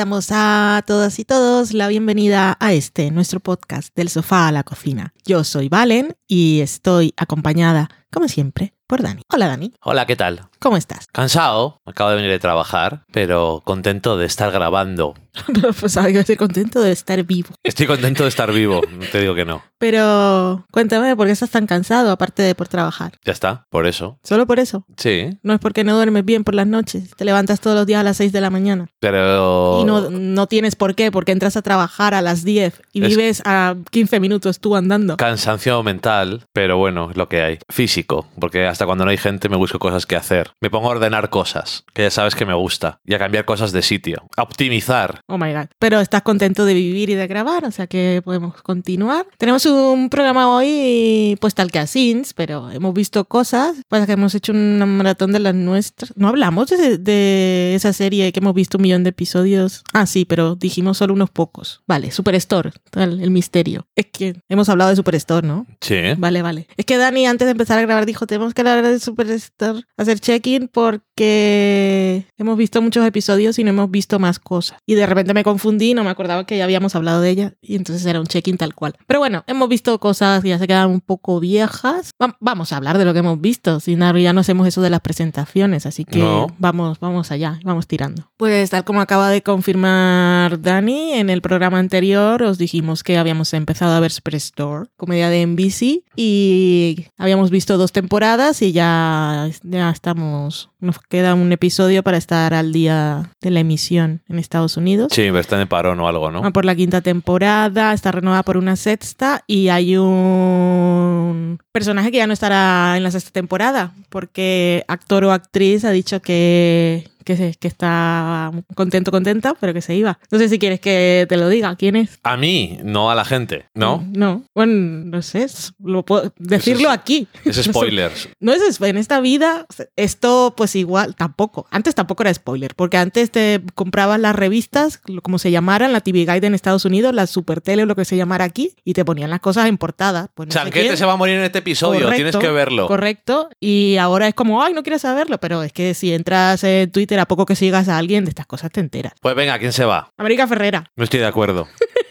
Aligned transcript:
Damos 0.00 0.28
a 0.30 0.82
todas 0.86 1.18
y 1.18 1.26
todos 1.26 1.74
la 1.74 1.86
bienvenida 1.86 2.56
a 2.58 2.72
este, 2.72 3.10
nuestro 3.10 3.38
podcast 3.38 3.94
del 3.94 4.08
sofá 4.08 4.48
a 4.48 4.52
la 4.52 4.62
cocina. 4.62 5.12
Yo 5.26 5.44
soy 5.44 5.68
Valen 5.68 6.16
y 6.26 6.60
estoy 6.62 7.12
acompañada, 7.18 7.90
como 8.12 8.28
siempre, 8.28 8.74
por 8.86 9.02
Dani. 9.02 9.22
Hola 9.32 9.46
Dani, 9.48 9.72
Hola, 9.82 10.06
¿qué 10.06 10.16
tal? 10.16 10.42
¿cómo 10.58 10.76
estás? 10.76 11.06
Cansado, 11.12 11.80
acabo 11.86 12.10
de 12.10 12.16
venir 12.16 12.30
de 12.30 12.38
trabajar, 12.38 13.04
pero 13.12 13.62
contento 13.64 14.18
de 14.18 14.26
estar 14.26 14.50
grabando. 14.50 15.14
pues 15.80 15.92
sabes 15.92 16.12
que 16.12 16.18
estoy 16.20 16.36
contento 16.36 16.80
de 16.82 16.90
estar 16.92 17.22
vivo. 17.22 17.50
Estoy 17.62 17.86
contento 17.86 18.24
de 18.24 18.28
estar 18.28 18.52
vivo, 18.52 18.80
no 18.90 19.06
te 19.06 19.20
digo 19.20 19.34
que 19.34 19.44
no. 19.44 19.62
Pero 19.78 20.66
cuéntame, 20.72 21.14
¿por 21.16 21.26
qué 21.26 21.32
estás 21.32 21.50
tan 21.50 21.66
cansado 21.66 22.10
aparte 22.10 22.42
de 22.42 22.54
por 22.54 22.68
trabajar? 22.68 23.12
Ya 23.24 23.32
está, 23.32 23.64
por 23.70 23.86
eso. 23.86 24.18
¿Solo 24.24 24.46
por 24.46 24.58
eso? 24.58 24.84
Sí, 24.98 25.30
No 25.42 25.54
es 25.54 25.60
porque 25.60 25.84
no 25.84 25.94
duermes 25.94 26.24
bien 26.24 26.44
por 26.44 26.54
las 26.54 26.66
noches, 26.66 27.14
te 27.16 27.24
levantas 27.24 27.60
todos 27.60 27.76
los 27.76 27.86
días 27.86 28.00
a 28.00 28.04
las 28.04 28.16
6 28.18 28.32
de 28.32 28.40
la 28.40 28.50
mañana. 28.50 28.88
pero... 28.98 29.78
Y 29.80 29.84
no, 29.84 30.10
no 30.10 30.46
tienes 30.48 30.74
por 30.76 30.94
qué, 30.94 31.10
porque 31.12 31.32
entras 31.32 31.56
a 31.56 31.62
trabajar 31.62 32.12
a 32.12 32.20
las 32.22 32.44
10 32.44 32.82
y 32.92 33.02
Es- 33.02 33.08
vives 33.08 33.42
a 33.46 33.76
15 33.90 34.20
minutos 34.20 34.58
tú 34.60 34.74
andando. 34.76 35.16
Cansancio 35.16 35.82
mental, 35.82 36.44
pero 36.52 36.76
bueno, 36.76 37.10
es 37.12 37.16
lo 37.16 37.28
que 37.28 37.40
hay. 37.42 37.58
Físico, 37.70 37.99
porque 38.38 38.66
hasta 38.66 38.86
cuando 38.86 39.04
no 39.04 39.10
hay 39.10 39.16
gente 39.16 39.48
me 39.48 39.56
busco 39.56 39.78
cosas 39.78 40.06
que 40.06 40.16
hacer. 40.16 40.52
Me 40.60 40.70
pongo 40.70 40.88
a 40.88 40.92
ordenar 40.92 41.30
cosas, 41.30 41.84
que 41.92 42.02
ya 42.02 42.10
sabes 42.10 42.34
que 42.34 42.46
me 42.46 42.54
gusta, 42.54 43.00
y 43.04 43.14
a 43.14 43.18
cambiar 43.18 43.44
cosas 43.44 43.72
de 43.72 43.82
sitio. 43.82 44.22
A 44.36 44.42
optimizar. 44.42 45.20
Oh 45.26 45.38
my 45.38 45.52
god. 45.52 45.66
Pero 45.78 46.00
estás 46.00 46.22
contento 46.22 46.64
de 46.64 46.74
vivir 46.74 47.10
y 47.10 47.14
de 47.14 47.26
grabar, 47.26 47.64
o 47.64 47.70
sea 47.70 47.86
que 47.86 48.22
podemos 48.24 48.60
continuar. 48.62 49.26
Tenemos 49.38 49.66
un 49.66 50.10
programa 50.10 50.54
hoy 50.54 51.36
pues 51.40 51.54
tal 51.54 51.70
que 51.70 51.78
a 51.78 51.86
Sins, 51.86 52.34
pero 52.34 52.70
hemos 52.70 52.94
visto 52.94 53.24
cosas. 53.24 53.76
Pasa 53.88 54.06
que 54.06 54.12
hemos 54.12 54.34
hecho 54.34 54.52
una 54.52 54.86
maratón 54.86 55.32
de 55.32 55.40
las 55.40 55.54
nuestras. 55.54 56.12
No 56.16 56.28
hablamos 56.28 56.68
de, 56.68 56.98
de 56.98 57.74
esa 57.74 57.92
serie 57.92 58.32
que 58.32 58.40
hemos 58.40 58.54
visto 58.54 58.78
un 58.78 58.82
millón 58.82 59.04
de 59.04 59.10
episodios. 59.10 59.82
Ah, 59.92 60.06
sí, 60.06 60.24
pero 60.24 60.56
dijimos 60.56 60.98
solo 60.98 61.14
unos 61.14 61.30
pocos. 61.30 61.82
Vale, 61.86 62.10
Superstore, 62.10 62.70
el, 62.94 63.20
el 63.20 63.30
misterio. 63.30 63.86
Es 63.96 64.06
que 64.06 64.36
hemos 64.48 64.68
hablado 64.68 64.90
de 64.90 64.96
Superstore, 64.96 65.46
¿no? 65.46 65.66
Sí. 65.80 66.00
Vale, 66.18 66.42
vale. 66.42 66.66
Es 66.76 66.84
que 66.84 66.96
Dani 66.96 67.26
antes 67.26 67.46
de 67.46 67.52
empezar 67.52 67.78
a 67.78 67.82
grabar 67.90 68.06
dijo, 68.06 68.26
tenemos 68.26 68.54
que 68.54 68.60
hablar 68.62 68.82
de 68.86 68.98
Superstar, 68.98 69.76
hacer 69.96 70.20
check-in 70.20 70.68
porque 70.68 72.26
hemos 72.38 72.56
visto 72.56 72.80
muchos 72.82 73.04
episodios 73.06 73.58
y 73.58 73.64
no 73.64 73.70
hemos 73.70 73.90
visto 73.90 74.18
más 74.18 74.38
cosas. 74.38 74.78
Y 74.86 74.94
de 74.94 75.06
repente 75.06 75.34
me 75.34 75.44
confundí, 75.44 75.94
no 75.94 76.04
me 76.04 76.10
acordaba 76.10 76.44
que 76.46 76.56
ya 76.56 76.64
habíamos 76.64 76.94
hablado 76.94 77.20
de 77.20 77.30
ella 77.30 77.54
y 77.60 77.76
entonces 77.76 78.04
era 78.06 78.20
un 78.20 78.26
check-in 78.26 78.56
tal 78.56 78.74
cual. 78.74 78.94
Pero 79.06 79.20
bueno, 79.20 79.44
hemos 79.46 79.68
visto 79.68 79.98
cosas 80.00 80.42
que 80.42 80.48
ya 80.50 80.58
se 80.58 80.66
quedan 80.66 80.90
un 80.90 81.00
poco 81.00 81.40
viejas. 81.40 82.10
Va- 82.22 82.36
vamos 82.40 82.72
a 82.72 82.76
hablar 82.76 82.98
de 82.98 83.04
lo 83.04 83.12
que 83.12 83.18
hemos 83.20 83.40
visto, 83.40 83.80
si 83.80 83.96
no, 83.96 84.16
ya 84.18 84.32
no 84.32 84.40
hacemos 84.40 84.66
eso 84.66 84.80
de 84.82 84.90
las 84.90 85.00
presentaciones, 85.00 85.86
así 85.86 86.04
que 86.04 86.18
No. 86.18 86.46
vamos, 86.58 86.98
vamos 87.00 87.30
allá, 87.30 87.60
vamos 87.64 87.86
tirando. 87.86 88.30
Pues 88.36 88.70
tal 88.70 88.84
como 88.84 89.00
acaba 89.00 89.28
de 89.30 89.42
confirmar 89.42 90.60
Dani, 90.60 91.14
en 91.14 91.30
el 91.30 91.42
programa 91.42 91.78
anterior 91.78 92.42
os 92.42 92.58
dijimos 92.58 93.02
que 93.02 93.18
habíamos 93.18 93.52
empezado 93.54 93.92
a 93.94 94.00
ver 94.00 94.10
Superstore, 94.12 94.88
comedia 94.96 95.28
de 95.28 95.42
NBC, 95.46 96.04
y 96.16 97.06
habíamos 97.18 97.50
visto 97.50 97.76
dos 97.80 97.92
temporadas 97.92 98.62
y 98.62 98.72
ya, 98.72 99.50
ya 99.64 99.90
estamos, 99.90 100.69
nos 100.80 100.98
queda 100.98 101.34
un 101.34 101.52
episodio 101.52 102.02
para 102.02 102.16
estar 102.16 102.54
al 102.54 102.72
día 102.72 103.30
de 103.40 103.50
la 103.50 103.60
emisión 103.60 104.22
en 104.28 104.38
Estados 104.38 104.76
Unidos. 104.76 105.08
Sí, 105.12 105.22
pero 105.22 105.38
está 105.40 105.60
en 105.60 105.68
parón 105.68 106.00
o 106.00 106.08
algo, 106.08 106.30
¿no? 106.30 106.42
Va 106.42 106.50
por 106.50 106.64
la 106.64 106.74
quinta 106.74 107.00
temporada, 107.00 107.92
está 107.92 108.12
renovada 108.12 108.42
por 108.42 108.56
una 108.56 108.76
sexta 108.76 109.44
y 109.46 109.68
hay 109.68 109.96
un 109.96 111.58
personaje 111.72 112.10
que 112.10 112.18
ya 112.18 112.26
no 112.26 112.32
estará 112.32 112.96
en 112.96 113.02
la 113.02 113.10
sexta 113.10 113.30
temporada 113.30 113.92
porque 114.08 114.84
actor 114.88 115.24
o 115.24 115.32
actriz 115.32 115.84
ha 115.84 115.90
dicho 115.90 116.20
que, 116.20 117.08
que, 117.24 117.54
está 117.68 118.50
contento, 118.74 119.10
contenta, 119.10 119.54
pero 119.60 119.72
que 119.72 119.82
se 119.82 119.94
iba. 119.94 120.18
No 120.30 120.38
sé 120.38 120.48
si 120.48 120.58
quieres 120.58 120.80
que 120.80 121.26
te 121.28 121.36
lo 121.36 121.48
diga. 121.48 121.76
¿Quién 121.76 121.96
es? 121.96 122.18
A 122.24 122.36
mí, 122.36 122.78
no 122.82 123.10
a 123.10 123.14
la 123.14 123.24
gente, 123.24 123.66
¿no? 123.74 124.04
No. 124.12 124.42
Bueno, 124.54 124.72
no 125.06 125.22
sé. 125.22 125.44
es- 125.44 125.72
Lo 125.82 126.04
puedo 126.04 126.32
decirlo 126.38 126.88
es- 126.88 126.94
aquí. 126.94 127.28
Es 127.44 127.56
spoilers. 127.64 128.28
No 128.40 128.52
es 128.52 128.80
en 128.80 128.96
esta 128.96 129.20
vida, 129.20 129.66
esto 129.96 130.54
pues 130.56 130.69
igual, 130.76 131.14
tampoco. 131.16 131.66
Antes 131.70 131.94
tampoco 131.94 132.22
era 132.22 132.32
spoiler, 132.32 132.74
porque 132.74 132.96
antes 132.96 133.30
te 133.30 133.62
comprabas 133.74 134.20
las 134.20 134.34
revistas, 134.34 135.00
como 135.22 135.38
se 135.38 135.50
llamaran, 135.50 135.92
la 135.92 136.00
TV 136.00 136.20
Guide 136.20 136.46
en 136.46 136.54
Estados 136.54 136.84
Unidos, 136.84 137.14
la 137.14 137.26
Super 137.26 137.60
Tele 137.60 137.82
o 137.82 137.86
lo 137.86 137.96
que 137.96 138.04
se 138.04 138.16
llamara 138.16 138.44
aquí, 138.44 138.74
y 138.84 138.94
te 138.94 139.04
ponían 139.04 139.30
las 139.30 139.40
cosas 139.40 139.66
en 139.66 139.78
portada. 139.78 140.28
Pues 140.34 140.54
no 140.54 140.70
quién. 140.70 140.96
se 140.96 141.04
va 141.04 141.12
a 141.12 141.16
morir 141.16 141.36
en 141.36 141.42
este 141.42 141.58
episodio, 141.58 142.00
Correcto, 142.00 142.16
tienes 142.16 142.36
que 142.36 142.50
verlo. 142.50 142.86
Correcto. 142.86 143.48
Y 143.60 143.96
ahora 143.96 144.28
es 144.28 144.34
como, 144.34 144.62
ay, 144.62 144.72
no 144.72 144.82
quieres 144.82 145.02
saberlo, 145.02 145.38
pero 145.38 145.62
es 145.62 145.72
que 145.72 145.94
si 145.94 146.12
entras 146.12 146.64
en 146.64 146.90
Twitter 146.90 147.18
a 147.20 147.26
poco 147.26 147.46
que 147.46 147.56
sigas 147.56 147.88
a 147.88 147.98
alguien 147.98 148.24
de 148.24 148.30
estas 148.30 148.46
cosas 148.46 148.70
te 148.70 148.80
enteras. 148.80 149.12
Pues 149.20 149.34
venga, 149.34 149.58
¿quién 149.58 149.72
se 149.72 149.84
va? 149.84 150.12
América 150.16 150.46
Ferrera. 150.46 150.90
No 150.96 151.04
estoy 151.04 151.20
de 151.20 151.26
acuerdo. 151.26 151.68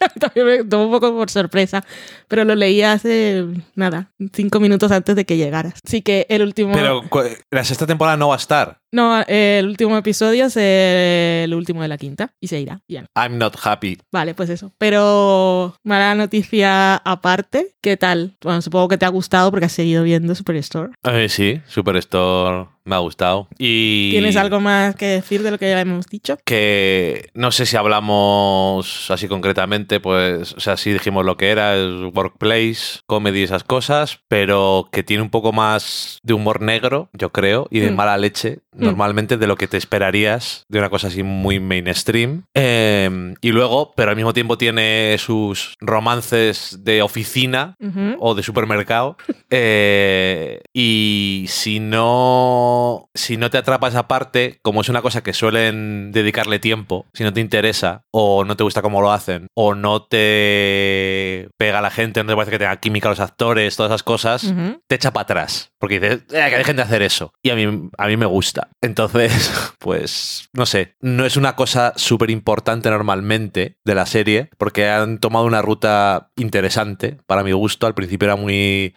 También 0.20 0.46
me 0.46 0.64
tomó 0.64 0.86
un 0.86 0.90
poco 0.90 1.12
por 1.12 1.30
sorpresa, 1.30 1.84
pero 2.28 2.44
lo 2.44 2.54
leí 2.54 2.82
hace 2.82 3.44
nada, 3.74 4.10
cinco 4.32 4.60
minutos 4.60 4.92
antes 4.92 5.16
de 5.16 5.24
que 5.24 5.36
llegaras. 5.36 5.74
Así 5.84 6.02
que 6.02 6.26
el 6.28 6.42
último. 6.42 6.72
Pero 6.72 7.02
la 7.50 7.64
sexta 7.64 7.86
temporada 7.86 8.16
no 8.16 8.28
va 8.28 8.34
a 8.34 8.38
estar. 8.38 8.78
No, 8.90 9.22
el 9.26 9.66
último 9.66 9.96
episodio 9.98 10.46
es 10.46 10.56
el 10.56 11.52
último 11.54 11.82
de 11.82 11.88
la 11.88 11.98
quinta 11.98 12.32
y 12.40 12.48
se 12.48 12.60
irá. 12.60 12.80
Ya. 12.88 13.04
I'm 13.14 13.36
not 13.36 13.54
happy. 13.62 13.98
Vale, 14.10 14.34
pues 14.34 14.48
eso. 14.48 14.72
Pero 14.78 15.74
mala 15.84 16.14
noticia 16.14 16.96
aparte, 16.96 17.74
¿qué 17.82 17.96
tal? 17.98 18.36
Bueno, 18.42 18.62
supongo 18.62 18.88
que 18.88 18.98
te 18.98 19.04
ha 19.04 19.10
gustado 19.10 19.50
porque 19.50 19.66
has 19.66 19.72
seguido 19.72 20.04
viendo 20.04 20.34
Superstore. 20.34 20.92
Eh, 21.04 21.28
sí, 21.28 21.60
Superstore 21.66 22.68
me 22.88 22.94
ha 22.96 22.98
gustado. 22.98 23.46
Y 23.58 24.10
¿Tienes 24.10 24.36
algo 24.36 24.60
más 24.60 24.96
que 24.96 25.06
decir 25.06 25.42
de 25.42 25.50
lo 25.50 25.58
que 25.58 25.68
ya 25.68 25.80
hemos 25.80 26.06
dicho? 26.06 26.36
que 26.44 27.28
no 27.34 27.52
sé 27.52 27.66
si 27.66 27.76
hablamos 27.76 29.10
así 29.10 29.28
concretamente, 29.28 30.00
pues, 30.00 30.52
o 30.54 30.60
sea, 30.60 30.76
sí 30.76 30.92
dijimos 30.92 31.24
lo 31.24 31.36
que 31.36 31.50
era, 31.50 31.74
workplace, 32.14 33.00
comedy 33.06 33.40
y 33.40 33.42
esas 33.44 33.64
cosas, 33.64 34.20
pero 34.28 34.88
que 34.90 35.02
tiene 35.02 35.22
un 35.22 35.30
poco 35.30 35.52
más 35.52 36.18
de 36.22 36.32
humor 36.34 36.60
negro, 36.62 37.08
yo 37.12 37.30
creo, 37.30 37.68
y 37.70 37.80
de 37.80 37.90
Mm. 37.90 37.96
mala 37.96 38.16
leche, 38.16 38.60
Mm. 38.72 38.84
normalmente 38.84 39.36
de 39.36 39.46
lo 39.46 39.56
que 39.56 39.68
te 39.68 39.76
esperarías 39.76 40.64
de 40.68 40.78
una 40.78 40.88
cosa 40.90 41.08
así 41.08 41.22
muy 41.22 41.60
mainstream. 41.60 42.44
Eh, 42.54 43.34
y 43.40 43.50
luego, 43.52 43.92
pero 43.96 44.10
al 44.10 44.16
mismo 44.16 44.32
tiempo 44.32 44.56
tiene 44.58 45.16
sus 45.18 45.74
romances 45.80 46.78
de 46.84 47.02
oficina 47.02 47.76
o 48.18 48.34
de 48.34 48.42
supermercado. 48.42 49.16
Eh, 49.50 50.60
y 50.74 51.46
si 51.48 51.80
no, 51.80 52.77
si 53.14 53.36
no 53.36 53.50
te 53.50 53.58
atrapa 53.58 53.88
esa 53.88 54.08
parte, 54.08 54.58
como 54.62 54.80
es 54.80 54.88
una 54.88 55.02
cosa 55.02 55.22
que 55.22 55.32
suelen 55.32 56.12
dedicarle 56.12 56.58
tiempo, 56.58 57.06
si 57.14 57.24
no 57.24 57.32
te 57.32 57.40
interesa, 57.40 58.02
o 58.10 58.44
no 58.44 58.56
te 58.56 58.64
gusta 58.64 58.82
cómo 58.82 59.00
lo 59.00 59.12
hacen, 59.12 59.46
o 59.54 59.74
no 59.74 60.02
te 60.02 61.48
pega 61.58 61.80
la 61.80 61.90
gente, 61.90 62.22
no 62.22 62.28
te 62.30 62.34
parece 62.36 62.50
que 62.52 62.58
tenga 62.58 62.76
química 62.76 63.08
los 63.08 63.20
actores, 63.20 63.76
todas 63.76 63.90
esas 63.90 64.02
cosas, 64.02 64.54
te 64.86 64.94
echa 64.94 65.12
para 65.12 65.22
atrás. 65.22 65.70
Porque 65.78 66.00
dices, 66.00 66.22
"Eh, 66.32 66.46
que 66.50 66.58
dejen 66.58 66.76
de 66.76 66.82
hacer 66.82 67.02
eso. 67.02 67.32
Y 67.42 67.50
a 67.50 67.54
mí, 67.54 67.88
a 67.96 68.06
mí 68.06 68.16
me 68.16 68.26
gusta. 68.26 68.68
Entonces, 68.82 69.30
pues, 69.78 70.48
no 70.52 70.66
sé, 70.66 70.94
no 71.00 71.24
es 71.24 71.36
una 71.36 71.54
cosa 71.56 71.92
súper 71.96 72.30
importante 72.30 72.90
normalmente 72.90 73.76
de 73.84 73.94
la 73.94 74.06
serie, 74.06 74.50
porque 74.58 74.88
han 74.88 75.18
tomado 75.18 75.44
una 75.46 75.62
ruta 75.62 76.30
interesante 76.36 77.18
para 77.26 77.42
mi 77.42 77.52
gusto. 77.52 77.86
Al 77.86 77.94
principio 77.94 78.26
era 78.26 78.36
muy... 78.36 78.94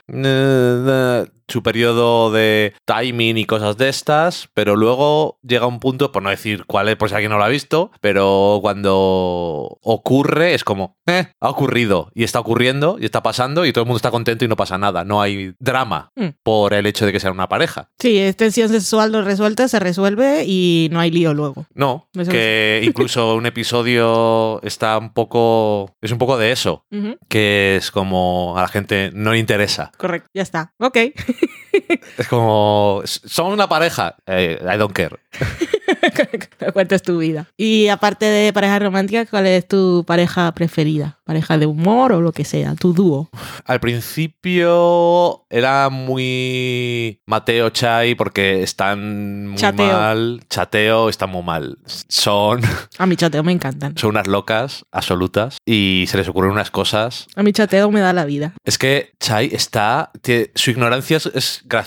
su 1.51 1.62
periodo 1.63 2.31
de 2.31 2.74
timing 2.86 3.38
y 3.38 3.45
cosas 3.45 3.77
de 3.77 3.89
estas, 3.89 4.50
pero 4.53 4.75
luego 4.75 5.39
llega 5.44 5.65
un 5.68 5.80
punto, 5.80 6.12
por 6.12 6.24
no 6.24 6.30
decir 6.30 6.65
cuál 6.65 6.89
es, 6.89 6.95
por 6.95 7.09
si 7.09 7.15
alguien 7.15 7.31
no 7.31 7.38
lo 7.38 7.44
ha 7.44 7.50
visto, 7.50 7.92
pero 8.01 8.59
cuando 8.62 9.77
ocurre 9.81 10.53
es 10.53 10.63
como, 10.63 10.98
eh, 11.07 11.27
ha 11.39 11.50
ocurrido 11.50 12.09
y 12.13 12.24
está 12.24 12.39
ocurriendo 12.39 12.98
y 13.00 13.06
está 13.06 13.21
pasando 13.24 13.65
y 13.65 13.74
todo 13.74 13.83
el 13.83 13.88
mundo 13.88 13.98
está 13.98 14.12
contento 14.12 14.45
y 14.45 14.48
no 14.48 14.56
pasa 14.56 14.77
nada, 14.77 15.03
no 15.03 15.21
hay 15.21 15.53
drama 15.59 16.12
Mm. 16.15 16.30
por 16.44 16.74
el 16.74 16.86
hecho 16.86 17.06
de 17.06 17.12
que 17.12 17.19
sea 17.19 17.31
una 17.31 17.48
pareja. 17.48 17.89
Sí, 18.00 18.18
es 18.18 18.36
tensión 18.36 18.69
sexual 18.69 19.12
no 19.12 19.21
resuelta, 19.21 19.68
se 19.68 19.80
resuelve 19.80 20.44
y 20.45 20.89
no 20.92 21.00
hay 21.00 21.12
lío 21.12 21.33
luego. 21.33 21.65
No, 21.74 22.07
Eso 22.13 22.31
que 22.31 22.81
incluso 22.83 23.36
un 23.36 23.45
episodio 23.45 24.62
está 24.63 24.97
un 24.97 25.13
poco, 25.13 25.95
es 26.01 26.12
un 26.12 26.18
poco 26.18 26.38
de 26.38 26.51
eso, 26.51 26.86
que 27.30 27.75
es 27.77 27.92
como 27.92 28.56
a 28.57 28.62
la 28.62 28.68
gente 28.68 29.12
no 29.13 29.31
le 29.31 29.39
interesa. 29.39 29.92
Correcto, 29.97 30.30
ya 30.33 30.42
está. 30.42 30.74
Ok. 30.80 30.97
Es 32.17 32.27
como, 32.27 33.01
son 33.05 33.53
una 33.53 33.67
pareja, 33.67 34.15
Eh, 34.27 34.59
I 34.61 34.77
don't 34.77 34.93
care. 34.93 35.17
Cuenta 36.73 36.95
es 36.95 37.01
tu 37.03 37.17
vida. 37.17 37.47
Y 37.57 37.88
aparte 37.88 38.25
de 38.25 38.53
pareja 38.53 38.79
romántica, 38.79 39.25
¿cuál 39.25 39.47
es 39.47 39.67
tu 39.67 40.03
pareja 40.05 40.51
preferida? 40.53 41.19
¿Pareja 41.25 41.57
de 41.57 41.65
humor 41.65 42.11
o 42.13 42.21
lo 42.21 42.31
que 42.31 42.43
sea? 42.45 42.75
Tu 42.75 42.93
dúo. 42.93 43.29
Al 43.65 43.79
principio 43.79 45.45
era 45.49 45.89
muy 45.89 47.21
Mateo 47.25 47.69
Chai 47.69 48.15
porque 48.15 48.63
están 48.63 49.47
muy 49.47 49.57
Chateo. 49.57 49.85
mal. 49.87 50.41
Chateo 50.49 51.09
está 51.09 51.27
muy 51.27 51.44
mal. 51.44 51.77
Son, 51.85 52.61
A 52.97 53.05
mi 53.05 53.15
chateo 53.15 53.44
me 53.44 53.51
encantan. 53.51 53.97
son 53.97 54.11
unas 54.11 54.27
locas 54.27 54.85
absolutas 54.91 55.57
y 55.65 56.05
se 56.07 56.17
les 56.17 56.27
ocurren 56.27 56.51
unas 56.51 56.71
cosas. 56.71 57.27
A 57.35 57.44
mi 57.44 57.53
chateo 57.53 57.89
me 57.91 58.01
da 58.01 58.13
la 58.13 58.25
vida. 58.25 58.53
Es 58.63 58.77
que 58.77 59.11
Chai 59.19 59.49
está. 59.53 60.11
tie- 60.21 60.51
su 60.55 60.71
ignorancia 60.71 61.17
es, 61.17 61.25
es 61.27 61.61
graciosa 61.65 61.81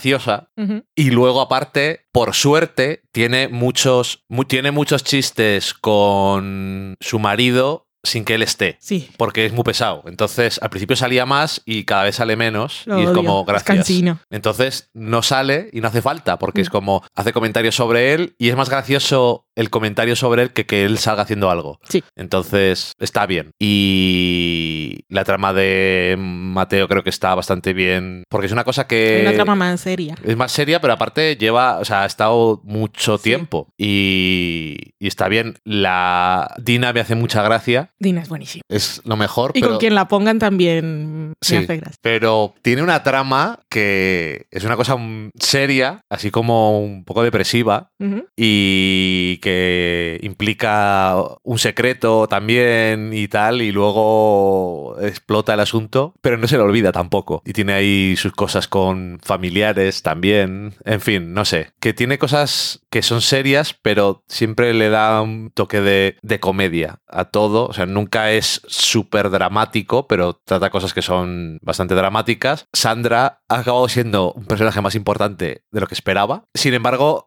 Ujú. 0.56 0.85
y 0.94 1.11
luego, 1.11 1.41
aparte, 1.41 2.06
por 2.12 2.35
suerte, 2.35 3.02
tiene 3.12 3.49
muchos, 3.49 4.25
mu- 4.29 4.44
tiene 4.44 4.70
muchos 4.70 5.05
chistes 5.05 5.75
con 5.75 6.96
su 7.00 7.19
marido 7.19 7.88
sin 8.04 8.24
que 8.24 8.34
él 8.36 8.42
esté. 8.42 8.76
Sí. 8.80 9.10
Porque 9.16 9.44
es 9.46 9.52
muy 9.52 9.64
pesado. 9.64 10.04
Entonces, 10.06 10.60
al 10.62 10.70
principio 10.70 10.94
salía 10.96 11.26
más 11.26 11.62
y 11.64 11.84
cada 11.84 12.04
vez 12.04 12.16
sale 12.16 12.36
menos. 12.36 12.82
Lo 12.86 12.98
y 12.98 13.02
es 13.02 13.08
odio. 13.08 13.16
como, 13.16 13.40
Es 13.40 13.46
gracias. 13.46 13.64
cansino. 13.78 14.20
Entonces, 14.30 14.90
no 14.94 15.22
sale 15.22 15.70
y 15.72 15.80
no 15.80 15.88
hace 15.88 16.02
falta, 16.02 16.38
porque 16.38 16.60
es 16.60 16.68
Mm. 16.68 16.72
como, 16.72 17.02
hace 17.14 17.32
comentarios 17.32 17.74
sobre 17.74 18.14
él 18.14 18.34
y 18.38 18.48
es 18.50 18.56
más 18.56 18.68
gracioso 18.70 19.46
el 19.56 19.70
comentario 19.70 20.16
sobre 20.16 20.42
él 20.42 20.52
que 20.52 20.66
que 20.66 20.84
él 20.84 20.98
salga 20.98 21.22
haciendo 21.22 21.50
algo. 21.50 21.78
Sí. 21.88 22.02
Entonces, 22.16 22.92
está 22.98 23.26
bien. 23.26 23.50
Y 23.58 25.04
la 25.08 25.24
trama 25.24 25.52
de 25.52 26.16
Mateo 26.18 26.88
creo 26.88 27.02
que 27.02 27.10
está 27.10 27.34
bastante 27.34 27.72
bien, 27.72 28.24
porque 28.28 28.46
es 28.46 28.52
una 28.52 28.64
cosa 28.64 28.86
que... 28.86 29.16
Hay 29.16 29.22
una 29.26 29.32
trama 29.34 29.54
más 29.54 29.80
seria. 29.80 30.14
Es 30.24 30.36
más 30.36 30.52
seria, 30.52 30.80
pero 30.80 30.92
aparte 30.94 31.36
lleva, 31.36 31.78
o 31.78 31.84
sea, 31.84 32.02
ha 32.02 32.06
estado 32.06 32.60
mucho 32.64 33.18
Sí. 33.18 33.24
tiempo 33.24 33.68
y, 33.78 34.76
y 34.98 35.06
está 35.06 35.28
bien. 35.28 35.58
La 35.64 36.52
Dina 36.58 36.92
me 36.92 37.00
hace 37.00 37.14
mucha 37.14 37.42
gracia, 37.42 37.92
Dina 37.99 38.23
es 38.23 38.29
buenísimo. 38.29 38.62
es 38.69 39.00
lo 39.05 39.17
mejor, 39.17 39.52
Y 39.55 39.61
pero, 39.61 39.73
con 39.73 39.79
quien 39.81 39.94
la 39.94 40.08
pongan 40.08 40.38
también 40.38 41.32
Sí. 41.41 41.55
me 41.55 41.61
hace 41.64 41.76
gracia. 41.76 41.99
pero 42.02 42.55
tiene 42.62 42.82
una 42.82 43.02
trama 43.02 43.61
que 43.69 44.46
es 44.50 44.64
una 44.64 44.76
cosa 44.76 44.96
seria, 45.38 46.00
así 46.11 46.31
como 46.31 46.81
un 46.81 47.05
poco 47.05 47.23
depresiva 47.23 47.91
y 48.37 49.38
que 49.38 50.19
implica 50.23 51.17
un 51.43 51.58
secreto 51.58 52.26
también 52.29 53.12
y 53.14 53.29
tal, 53.29 53.62
y 53.62 53.73
luego 53.73 54.96
explota 55.00 55.55
el 55.55 55.61
asunto, 55.61 56.14
pero 56.20 56.37
no 56.37 56.46
se 56.49 56.56
le 56.56 56.62
olvida 56.62 56.93
tampoco. 56.93 57.43
Y 57.44 57.52
tiene 57.52 57.73
ahí 57.73 58.17
sus 58.17 58.32
cosas 58.32 58.69
con 58.69 59.19
familiares 59.23 60.02
también, 60.02 60.75
en 60.85 61.00
fin, 61.00 61.32
no 61.32 61.44
sé, 61.44 61.73
que 61.81 61.93
tiene 61.94 62.19
cosas 62.19 62.82
que 62.91 63.02
son 63.02 63.20
serias, 63.20 63.75
pero 63.81 64.23
siempre 64.29 64.75
le 64.75 64.88
da 64.91 65.20
un 65.23 65.50
toque 65.55 65.81
de, 65.81 66.17
de 66.23 66.41
comedia 66.41 67.00
a 67.08 67.25
todo, 67.26 67.67
o 67.67 67.73
sea, 67.73 67.83
nunca 67.86 68.32
es 68.32 68.60
súper 68.66 69.31
dramático, 69.31 70.06
pero 70.06 70.40
trata 70.44 70.70
cosas 70.70 70.94
que 70.94 71.02
son 71.02 71.58
bastante 71.62 71.94
dramáticas. 71.94 72.66
Sandra 72.72 73.42
ha 73.48 73.58
acabado 73.58 73.88
siendo 73.88 74.32
un 74.32 74.46
personaje 74.46 74.81
más 74.81 74.94
importante 74.94 75.64
de 75.70 75.81
lo 75.81 75.86
que 75.86 75.94
esperaba, 75.94 76.44
sin 76.54 76.75
embargo... 76.75 77.26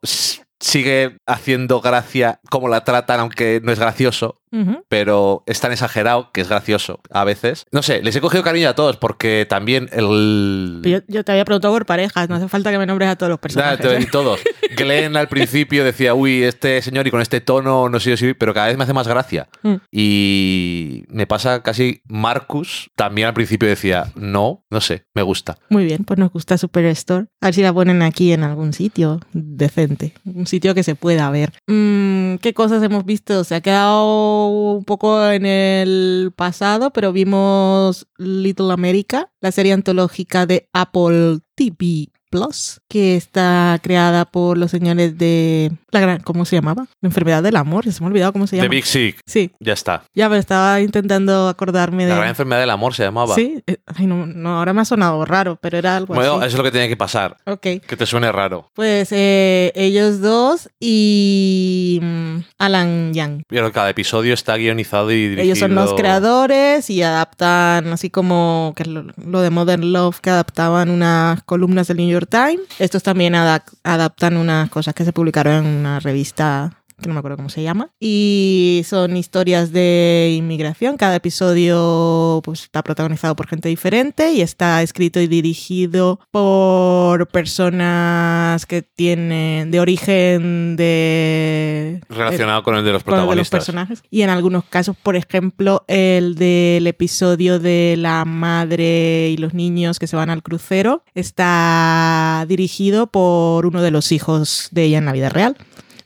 Sigue 0.60 1.20
haciendo 1.28 1.82
gracia 1.82 2.40
como 2.50 2.68
la 2.68 2.84
tratan, 2.84 3.20
aunque 3.20 3.62
no 3.64 3.72
es 3.72 3.78
gracioso 3.78 4.42
Pero 4.90 5.44
es 5.46 5.60
tan 5.60 5.72
exagerado 5.72 6.32
que 6.32 6.42
es 6.42 6.50
gracioso 6.50 7.00
a 7.12 7.24
veces. 7.24 7.66
No 7.72 7.82
sé, 7.84 8.02
les 8.02 8.16
he 8.16 8.22
cogido 8.22 8.44
cariño 8.44 8.70
a 8.70 8.76
todos 8.76 8.98
porque 8.98 9.46
también 9.50 9.90
el... 9.92 10.82
Yo, 10.84 11.00
yo 11.08 11.24
te 11.24 11.32
había 11.32 11.46
preguntado 11.46 11.74
por 11.74 11.86
parejas, 11.86 12.30
no 12.30 12.36
hace 12.36 12.48
falta 12.48 12.72
que 12.72 12.78
me 12.78 12.86
nombres 12.86 13.10
a 13.10 13.16
todos 13.16 13.30
los 13.30 13.40
personajes. 13.40 13.80
te- 13.80 14.06
todos. 14.08 14.40
Glenn 14.78 15.16
al 15.18 15.28
principio 15.28 15.84
decía, 15.84 16.14
uy, 16.14 16.44
este 16.44 16.82
señor 16.82 17.08
y 17.08 17.12
con 17.12 17.22
este 17.22 17.42
tono, 17.42 17.90
no 17.90 18.00
sé 18.00 18.16
si, 18.18 18.34
pero 18.34 18.54
cada 18.54 18.68
vez 18.68 18.78
me 18.78 18.84
hace 18.84 18.94
más 18.94 19.08
gracia. 19.08 19.48
Mm. 19.64 19.76
Y 19.92 21.04
me 21.10 21.28
pasa 21.28 21.62
casi 21.64 22.02
Marcus, 22.08 22.90
también 22.96 23.28
al 23.28 23.34
principio 23.34 23.68
decía, 23.68 24.12
no, 24.16 24.64
no 24.70 24.82
sé, 24.82 25.06
me 25.14 25.22
gusta. 25.24 25.58
Muy 25.70 25.86
bien, 25.86 26.04
pues 26.06 26.20
nos 26.20 26.32
gusta 26.32 26.58
Superstore. 26.58 27.26
A 27.42 27.48
ver 27.48 27.54
si 27.54 27.62
la 27.62 27.74
ponen 27.74 28.02
aquí 28.02 28.32
en 28.32 28.44
algún 28.44 28.74
sitio 28.74 29.20
decente, 29.34 30.14
un 30.26 30.48
sitio 30.48 30.74
que 30.74 30.84
se 30.84 30.96
pueda 30.96 31.30
ver. 31.30 31.54
Mm, 31.68 32.36
¿Qué 32.38 32.54
cosas 32.54 32.82
hemos 32.84 33.06
visto? 33.06 33.44
Se 33.44 33.56
ha 33.56 33.62
quedado 33.62 34.37
un 34.46 34.86
poco 34.86 35.30
en 35.30 35.46
el 35.46 36.32
pasado, 36.36 36.92
pero 36.92 37.12
vimos 37.12 38.08
Little 38.18 38.72
America, 38.72 39.32
la 39.42 39.52
serie 39.52 39.74
antológica 39.74 40.46
de 40.46 40.70
Apple 40.74 41.40
TV 41.56 42.10
Plus, 42.30 42.82
que 42.88 43.16
está 43.16 43.80
creada 43.82 44.26
por 44.26 44.58
los 44.58 44.70
señores 44.72 45.18
de 45.18 45.72
la 46.00 46.06
gran, 46.06 46.20
¿cómo 46.22 46.46
se 46.46 46.56
llamaba? 46.56 46.88
La 47.02 47.08
enfermedad 47.08 47.44
del 47.44 47.56
amor, 47.56 47.92
se 47.92 48.00
me 48.02 48.06
ha 48.06 48.10
olvidado 48.10 48.34
cómo 48.34 48.48
se 48.48 48.56
The 48.58 48.64
llama. 48.64 48.70
Big 48.70 48.86
Sick, 48.86 49.20
Sí, 49.26 49.52
ya 49.60 49.74
está. 49.74 50.04
ya, 50.14 50.28
pero 50.30 50.40
estaba 50.40 50.80
intentando 50.82 51.48
acordarme 51.48 52.06
de. 52.06 52.12
La 52.12 52.18
gran 52.18 52.30
enfermedad 52.30 52.62
del 52.62 52.70
amor 52.70 52.94
se 52.94 53.04
llamaba. 53.04 53.36
Sí, 53.36 53.62
eh, 53.68 53.78
ay, 53.96 54.08
no, 54.08 54.26
no, 54.26 54.58
ahora 54.60 54.74
me 54.74 54.82
ha 54.82 54.86
sonado 54.86 55.24
raro, 55.26 55.58
pero 55.62 55.78
era 55.78 55.96
algo 55.98 56.14
Bueno, 56.14 56.34
eso 56.34 56.38
así. 56.40 56.48
es 56.48 56.54
lo 56.56 56.64
que 56.64 56.72
tiene 56.72 56.88
que 56.88 56.98
pasar, 56.98 57.38
Ok, 57.46 57.62
que 57.62 57.98
te 57.98 58.06
suene 58.06 58.32
raro. 58.32 58.70
pues 58.74 59.10
eh, 59.12 59.72
ellos 59.76 60.22
dos 60.22 60.70
y 60.80 62.00
mm, 62.02 62.38
Alan 62.60 63.14
Young. 63.14 63.44
Pero 63.48 63.72
cada 63.72 63.90
episodio 63.90 64.34
está 64.34 64.56
guionizado 64.58 65.12
y 65.12 65.16
dirigido... 65.30 65.44
Ellos 65.44 65.60
son 65.60 65.76
los 65.76 65.94
creadores 65.94 66.90
y 66.90 67.02
adaptan, 67.04 67.88
así 67.94 68.10
como 68.10 68.74
que 68.76 68.86
lo, 68.86 69.04
lo 69.26 69.42
de 69.42 69.50
Modern 69.50 69.92
Love, 69.94 70.20
que 70.22 70.30
adaptaban 70.30 70.90
unas 70.90 71.44
columnas 71.44 71.88
del 71.88 71.98
New 71.98 72.10
York 72.10 72.28
Times. 72.30 72.62
Estos 72.80 73.04
también 73.04 73.36
ada- 73.36 73.64
adaptan 73.84 74.38
unas 74.38 74.70
cosas 74.70 74.94
que 74.94 75.06
se 75.06 75.14
publicaron 75.14 75.66
en 75.66 75.66
revista 76.00 76.72
que 77.02 77.08
no 77.08 77.14
me 77.14 77.20
acuerdo 77.20 77.38
cómo 77.38 77.50
se 77.50 77.64
llama. 77.64 77.92
Y 78.00 78.82
son 78.86 79.18
historias 79.18 79.72
de 79.72 80.34
inmigración. 80.38 80.98
Cada 80.98 81.16
episodio 81.16 82.42
pues, 82.44 82.64
está 82.64 82.84
protagonizado 82.84 83.36
por 83.36 83.48
gente 83.48 83.70
diferente 83.70 84.32
y 84.32 84.42
está 84.42 84.82
escrito 84.82 85.20
y 85.20 85.28
dirigido 85.28 86.20
por 86.32 87.28
personas 87.28 88.66
que 88.66 88.82
tienen 88.82 89.70
de 89.70 89.80
origen 89.80 90.76
de... 90.76 92.02
Relacionado 92.10 92.64
con 92.64 92.76
el 92.76 92.84
de 92.84 92.94
los 92.94 93.04
con 93.04 93.14
el 93.14 93.20
de 93.20 93.26
los 93.26 93.50
protagonistas. 93.50 93.66
personajes. 93.66 94.04
Y 94.10 94.24
en 94.24 94.30
algunos 94.30 94.64
casos, 94.66 94.96
por 95.02 95.16
ejemplo, 95.16 95.86
el 95.88 96.36
del 96.36 96.88
episodio 96.88 97.60
de 97.60 97.96
la 97.98 98.26
madre 98.26 99.30
y 99.30 99.38
los 99.38 99.54
niños 99.54 100.00
que 100.00 100.08
se 100.08 100.16
van 100.16 100.30
al 100.30 100.42
crucero 100.42 101.04
está 101.14 102.46
dirigido 102.48 103.08
por 103.08 103.66
uno 103.66 103.82
de 103.82 103.92
los 103.92 104.12
hijos 104.12 104.70
de 104.72 104.84
ella 104.84 104.98
en 104.98 105.06
la 105.06 105.12
vida 105.12 105.30
real. 105.30 105.58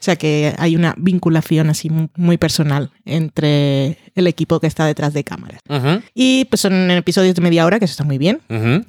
Sea 0.02 0.16
que 0.16 0.54
hay 0.58 0.76
una 0.76 0.96
vinculación 0.98 1.70
así 1.70 1.90
mu- 1.90 2.10
muy 2.16 2.38
personal 2.38 2.92
entre 3.06 3.98
el 4.16 4.28
equipo 4.28 4.60
que 4.60 4.68
está 4.68 4.86
detrás 4.86 5.14
de 5.14 5.24
cámaras. 5.24 5.62
Ujú, 5.70 6.02
Y 6.14 6.46
pues 6.46 6.62
son 6.62 6.92
episodios 6.92 7.36
de 7.36 7.42
media 7.42 7.66
hora, 7.66 7.80
que 7.80 7.86
eso 7.86 7.94
está 7.94 8.04
muy 8.04 8.18
bien. 8.18 8.40